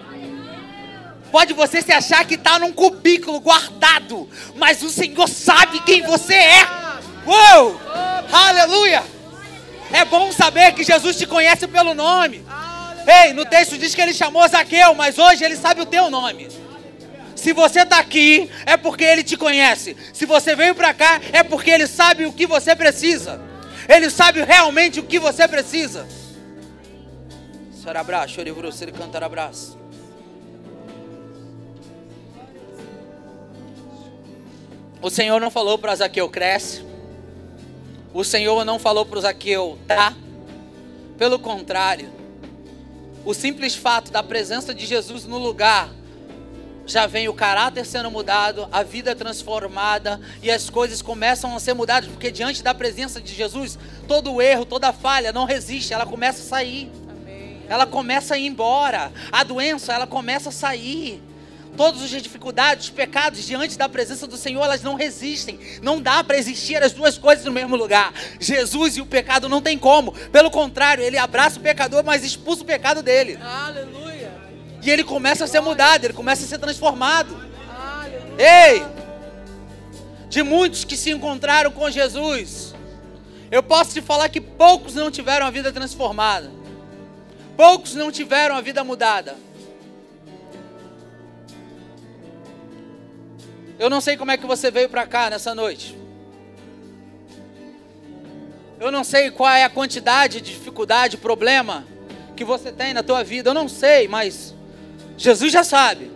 Pode 1.31 1.53
você 1.53 1.81
se 1.81 1.91
achar 1.91 2.25
que 2.25 2.35
está 2.35 2.57
num 2.59 2.73
cubículo 2.73 3.39
guardado, 3.39 4.27
mas 4.55 4.81
o 4.81 4.89
Senhor 4.89 5.27
sabe 5.27 5.79
quem 5.81 6.01
você 6.01 6.33
é. 6.33 6.67
Uou! 7.25 7.79
Aleluia! 8.31 9.03
É 9.91 10.05
bom 10.05 10.31
saber 10.31 10.73
que 10.73 10.83
Jesus 10.83 11.17
te 11.17 11.25
conhece 11.25 11.67
pelo 11.67 11.93
nome. 11.93 12.45
Ei, 13.07 13.33
no 13.33 13.45
texto 13.45 13.77
diz 13.77 13.95
que 13.95 14.01
ele 14.01 14.13
chamou 14.13 14.47
Zaqueu, 14.47 14.93
mas 14.93 15.17
hoje 15.17 15.43
ele 15.43 15.55
sabe 15.55 15.81
o 15.81 15.85
teu 15.85 16.09
nome. 16.09 16.47
Se 17.35 17.53
você 17.53 17.81
está 17.81 17.99
aqui, 17.99 18.49
é 18.65 18.75
porque 18.75 19.03
ele 19.03 19.23
te 19.23 19.37
conhece. 19.37 19.95
Se 20.13 20.25
você 20.25 20.55
veio 20.55 20.75
para 20.75 20.93
cá, 20.93 21.21
é 21.31 21.41
porque 21.41 21.71
ele 21.71 21.87
sabe 21.87 22.25
o 22.25 22.33
que 22.33 22.45
você 22.45 22.75
precisa. 22.75 23.41
Ele 23.87 24.09
sabe 24.09 24.43
realmente 24.43 24.99
o 24.99 25.03
que 25.03 25.17
você 25.17 25.47
precisa. 25.47 26.07
Sarabra, 27.81 28.27
chorivru, 28.27 28.69
ele 28.81 28.91
cantar 28.91 29.23
abraço. 29.23 29.79
O 35.01 35.09
Senhor 35.09 35.39
não 35.39 35.49
falou 35.49 35.77
para 35.77 35.95
Zaqueu, 35.95 36.29
cresce. 36.29 36.83
O 38.13 38.23
Senhor 38.23 38.65
não 38.65 38.77
falou 38.77 39.05
para 39.05 39.21
Zaqueu, 39.21 39.77
tá? 39.87 40.13
Pelo 41.17 41.39
contrário, 41.39 42.11
o 43.23 43.33
simples 43.33 43.75
fato 43.75 44.11
da 44.11 44.21
presença 44.21 44.73
de 44.73 44.85
Jesus 44.85 45.25
no 45.25 45.37
lugar 45.37 45.89
já 46.85 47.05
vem 47.05 47.29
o 47.29 47.33
caráter 47.33 47.85
sendo 47.85 48.09
mudado, 48.09 48.67
a 48.71 48.81
vida 48.83 49.15
transformada 49.15 50.19
e 50.41 50.49
as 50.49 50.69
coisas 50.69 51.01
começam 51.01 51.55
a 51.55 51.59
ser 51.59 51.73
mudadas, 51.73 52.09
porque 52.09 52.31
diante 52.31 52.63
da 52.63 52.73
presença 52.73 53.21
de 53.21 53.33
Jesus, 53.33 53.77
todo 54.07 54.41
erro, 54.41 54.65
toda 54.65 54.91
falha 54.91 55.31
não 55.31 55.45
resiste, 55.45 55.93
ela 55.93 56.05
começa 56.05 56.41
a 56.41 56.45
sair. 56.45 56.91
Amém. 57.07 57.61
Ela 57.69 57.85
começa 57.85 58.33
a 58.33 58.37
ir 58.37 58.47
embora. 58.47 59.11
A 59.31 59.43
doença, 59.43 59.93
ela 59.93 60.07
começa 60.07 60.49
a 60.49 60.51
sair 60.51 61.21
todas 61.79 62.03
as 62.03 62.09
dificuldades, 62.21 62.87
os 62.87 62.89
pecados 62.89 63.41
diante 63.45 63.77
da 63.77 63.87
presença 63.87 64.27
do 64.27 64.35
Senhor, 64.35 64.61
elas 64.61 64.83
não 64.83 64.95
resistem. 64.95 65.57
Não 65.81 66.01
dá 66.01 66.21
para 66.21 66.37
existir 66.37 66.83
as 66.83 66.91
duas 66.91 67.17
coisas 67.17 67.45
no 67.45 67.53
mesmo 67.53 67.73
lugar. 67.77 68.13
Jesus 68.37 68.97
e 68.97 69.01
o 69.01 69.05
pecado 69.05 69.47
não 69.47 69.61
tem 69.61 69.77
como. 69.77 70.11
Pelo 70.11 70.51
contrário, 70.51 71.01
ele 71.01 71.17
abraça 71.17 71.57
o 71.57 71.61
pecador, 71.61 72.03
mas 72.03 72.21
expulsa 72.21 72.63
o 72.63 72.65
pecado 72.65 73.01
dele. 73.01 73.39
Aleluia. 73.41 74.29
E 74.83 74.91
ele 74.91 75.05
começa 75.05 75.45
a 75.45 75.47
ser 75.47 75.61
mudado, 75.61 76.03
ele 76.03 76.13
começa 76.13 76.43
a 76.43 76.47
ser 76.49 76.57
transformado. 76.57 77.41
Aleluia. 77.71 78.73
Ei! 78.73 78.85
De 80.27 80.43
muitos 80.43 80.83
que 80.83 80.97
se 80.97 81.11
encontraram 81.11 81.71
com 81.71 81.89
Jesus, 81.89 82.75
eu 83.49 83.63
posso 83.63 83.93
te 83.93 84.01
falar 84.01 84.27
que 84.27 84.41
poucos 84.41 84.95
não 84.95 85.09
tiveram 85.09 85.47
a 85.47 85.49
vida 85.49 85.71
transformada. 85.71 86.51
Poucos 87.55 87.95
não 87.95 88.11
tiveram 88.11 88.57
a 88.57 88.59
vida 88.59 88.83
mudada. 88.83 89.37
Eu 93.79 93.89
não 93.89 94.01
sei 94.01 94.17
como 94.17 94.29
é 94.29 94.35
que 94.35 94.45
você 94.45 94.69
veio 94.69 94.89
para 94.89 95.07
cá 95.07 95.29
nessa 95.29 95.55
noite. 95.55 95.97
Eu 98.77 98.91
não 98.91 99.05
sei 99.05 99.31
qual 99.31 99.49
é 99.49 99.63
a 99.63 99.69
quantidade 99.69 100.41
de 100.41 100.51
dificuldade, 100.53 101.15
problema 101.15 101.85
que 102.35 102.43
você 102.43 102.73
tem 102.73 102.93
na 102.93 103.01
tua 103.01 103.23
vida. 103.23 103.49
Eu 103.49 103.53
não 103.53 103.69
sei, 103.69 104.05
mas 104.07 104.53
Jesus 105.17 105.51
já 105.51 105.63
sabe. 105.63 106.11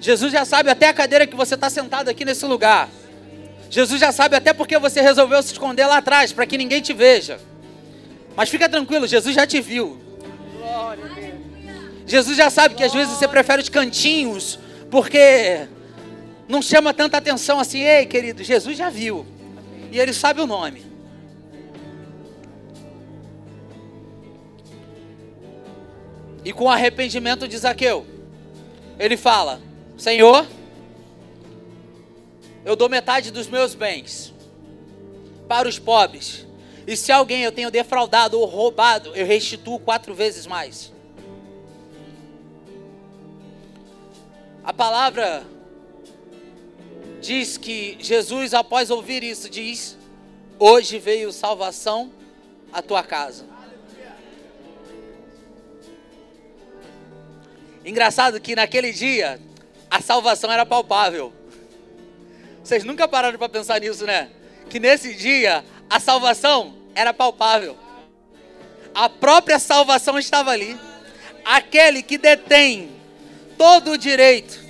Jesus 0.00 0.32
já 0.32 0.44
sabe 0.44 0.68
até 0.68 0.88
a 0.88 0.92
cadeira 0.92 1.28
que 1.28 1.36
você 1.36 1.54
está 1.54 1.70
sentado 1.70 2.08
aqui 2.08 2.24
nesse 2.24 2.44
lugar. 2.44 2.88
Jesus 3.70 4.00
já 4.00 4.10
sabe 4.10 4.34
até 4.34 4.52
porque 4.52 4.78
você 4.78 5.00
resolveu 5.00 5.40
se 5.42 5.52
esconder 5.52 5.86
lá 5.86 5.98
atrás, 5.98 6.32
para 6.32 6.46
que 6.46 6.58
ninguém 6.58 6.80
te 6.80 6.92
veja. 6.92 7.40
Mas 8.34 8.48
fica 8.48 8.68
tranquilo, 8.68 9.06
Jesus 9.06 9.34
já 9.34 9.46
te 9.46 9.60
viu. 9.60 10.00
Jesus 12.04 12.36
já 12.36 12.50
sabe 12.50 12.74
que 12.74 12.82
às 12.82 12.92
vezes 12.92 13.16
você 13.16 13.28
prefere 13.28 13.62
os 13.62 13.68
cantinhos, 13.68 14.58
porque 14.90 15.68
não 16.48 16.62
chama 16.62 16.94
tanta 16.94 17.18
atenção 17.18 17.60
assim. 17.60 17.80
Ei, 17.80 18.06
querido, 18.06 18.42
Jesus 18.42 18.76
já 18.76 18.88
viu. 18.88 19.26
E 19.92 19.98
ele 20.00 20.12
sabe 20.12 20.40
o 20.40 20.46
nome. 20.46 20.86
E 26.44 26.52
com 26.52 26.70
arrependimento 26.70 27.46
de 27.46 27.58
Zaqueu, 27.58 28.06
ele 28.98 29.16
fala: 29.16 29.60
Senhor, 29.98 30.46
eu 32.64 32.74
dou 32.74 32.88
metade 32.88 33.30
dos 33.30 33.46
meus 33.46 33.74
bens 33.74 34.32
para 35.46 35.68
os 35.68 35.78
pobres. 35.78 36.46
E 36.86 36.96
se 36.96 37.12
alguém 37.12 37.42
eu 37.42 37.52
tenho 37.52 37.70
defraudado 37.70 38.40
ou 38.40 38.46
roubado, 38.46 39.14
eu 39.14 39.26
restituo 39.26 39.78
quatro 39.78 40.14
vezes 40.14 40.46
mais. 40.46 40.90
A 44.64 44.72
palavra 44.72 45.46
diz 47.20 47.56
que 47.56 47.96
Jesus, 48.00 48.54
após 48.54 48.90
ouvir 48.90 49.22
isso, 49.22 49.48
diz: 49.48 49.96
Hoje 50.58 50.98
veio 50.98 51.32
salvação 51.32 52.12
à 52.72 52.82
tua 52.82 53.02
casa. 53.02 53.46
Engraçado 57.84 58.40
que 58.40 58.54
naquele 58.54 58.92
dia 58.92 59.40
a 59.90 60.00
salvação 60.00 60.50
era 60.50 60.66
palpável. 60.66 61.32
Vocês 62.62 62.84
nunca 62.84 63.08
pararam 63.08 63.38
para 63.38 63.48
pensar 63.48 63.80
nisso, 63.80 64.04
né? 64.04 64.28
Que 64.68 64.78
nesse 64.78 65.14
dia 65.14 65.64
a 65.88 65.98
salvação 65.98 66.76
era 66.94 67.14
palpável. 67.14 67.78
A 68.94 69.08
própria 69.08 69.58
salvação 69.58 70.18
estava 70.18 70.50
ali. 70.50 70.78
Aquele 71.44 72.02
que 72.02 72.18
detém 72.18 72.90
todo 73.56 73.92
o 73.92 73.98
direito, 73.98 74.67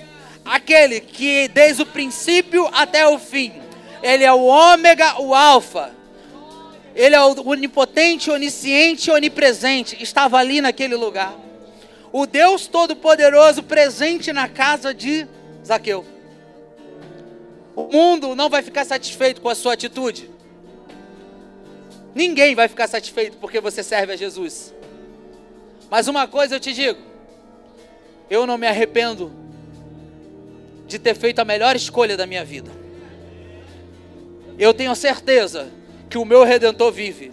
aquele 0.49 0.99
que 0.99 1.47
desde 1.49 1.83
o 1.83 1.85
princípio 1.85 2.69
até 2.73 3.07
o 3.07 3.17
fim, 3.19 3.53
ele 4.01 4.23
é 4.23 4.33
o 4.33 4.43
ômega, 4.43 5.21
o 5.21 5.33
alfa. 5.33 5.91
Ele 6.95 7.15
é 7.15 7.21
o 7.21 7.47
onipotente, 7.47 8.29
onisciente, 8.29 9.11
onipresente, 9.11 10.01
estava 10.01 10.37
ali 10.37 10.59
naquele 10.59 10.95
lugar 10.95 11.33
o 12.11 12.25
Deus 12.25 12.67
Todo-Poderoso 12.67 13.63
presente 13.63 14.33
na 14.33 14.47
casa 14.47 14.93
de 14.93 15.27
Zaqueu. 15.65 16.05
O 17.75 17.83
mundo 17.83 18.35
não 18.35 18.49
vai 18.49 18.61
ficar 18.61 18.85
satisfeito 18.85 19.41
com 19.41 19.49
a 19.49 19.55
sua 19.55 19.73
atitude. 19.73 20.29
Ninguém 22.13 22.55
vai 22.55 22.67
ficar 22.67 22.87
satisfeito 22.87 23.37
porque 23.37 23.61
você 23.61 23.83
serve 23.83 24.13
a 24.13 24.15
Jesus. 24.15 24.73
Mas 25.89 26.07
uma 26.07 26.27
coisa 26.27 26.55
eu 26.55 26.59
te 26.59 26.73
digo: 26.73 26.99
eu 28.29 28.47
não 28.47 28.57
me 28.57 28.67
arrependo 28.67 29.31
de 30.89 30.99
ter 30.99 31.15
feito 31.15 31.39
a 31.39 31.45
melhor 31.45 31.77
escolha 31.77 32.17
da 32.17 32.27
minha 32.27 32.43
vida. 32.43 32.69
Eu 34.57 34.73
tenho 34.73 34.91
a 34.91 34.95
certeza 34.95 35.69
que 36.09 36.17
o 36.17 36.25
meu 36.25 36.43
redentor 36.43 36.91
vive. 36.91 37.31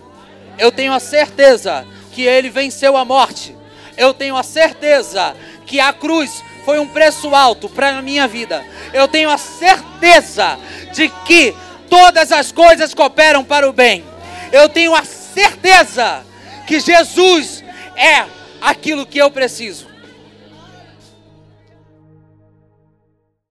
Eu 0.57 0.71
tenho 0.71 0.93
a 0.93 1.01
certeza 1.01 1.85
que 2.13 2.23
ele 2.23 2.49
venceu 2.49 2.97
a 2.97 3.05
morte 3.05 3.57
eu 3.97 4.13
tenho 4.13 4.37
a 4.37 4.43
certeza 4.43 5.35
que 5.65 5.81
a 5.81 5.93
cruz 5.93 6.45
foi 6.65 6.79
um 6.79 6.87
preço 6.87 7.35
alto 7.35 7.69
para 7.69 7.97
a 7.97 8.03
minha 8.03 8.29
vida. 8.29 8.65
Eu 8.93 9.09
tenho 9.09 9.31
a 9.31 9.39
certeza 9.39 10.59
de 10.93 11.09
que 11.25 11.55
todas 11.89 12.31
as 12.31 12.53
coisas 12.53 12.93
cooperam 12.93 13.43
para 13.43 13.69
o 13.69 13.73
bem. 13.73 14.05
Eu 14.53 14.69
tenho 14.69 14.95
a 14.95 15.05
certeza 15.05 16.25
que 16.67 16.79
Jesus 16.81 17.65
é 17.97 18.27
aquilo 18.61 19.07
que 19.07 19.19
eu 19.19 19.31
preciso. 19.31 19.86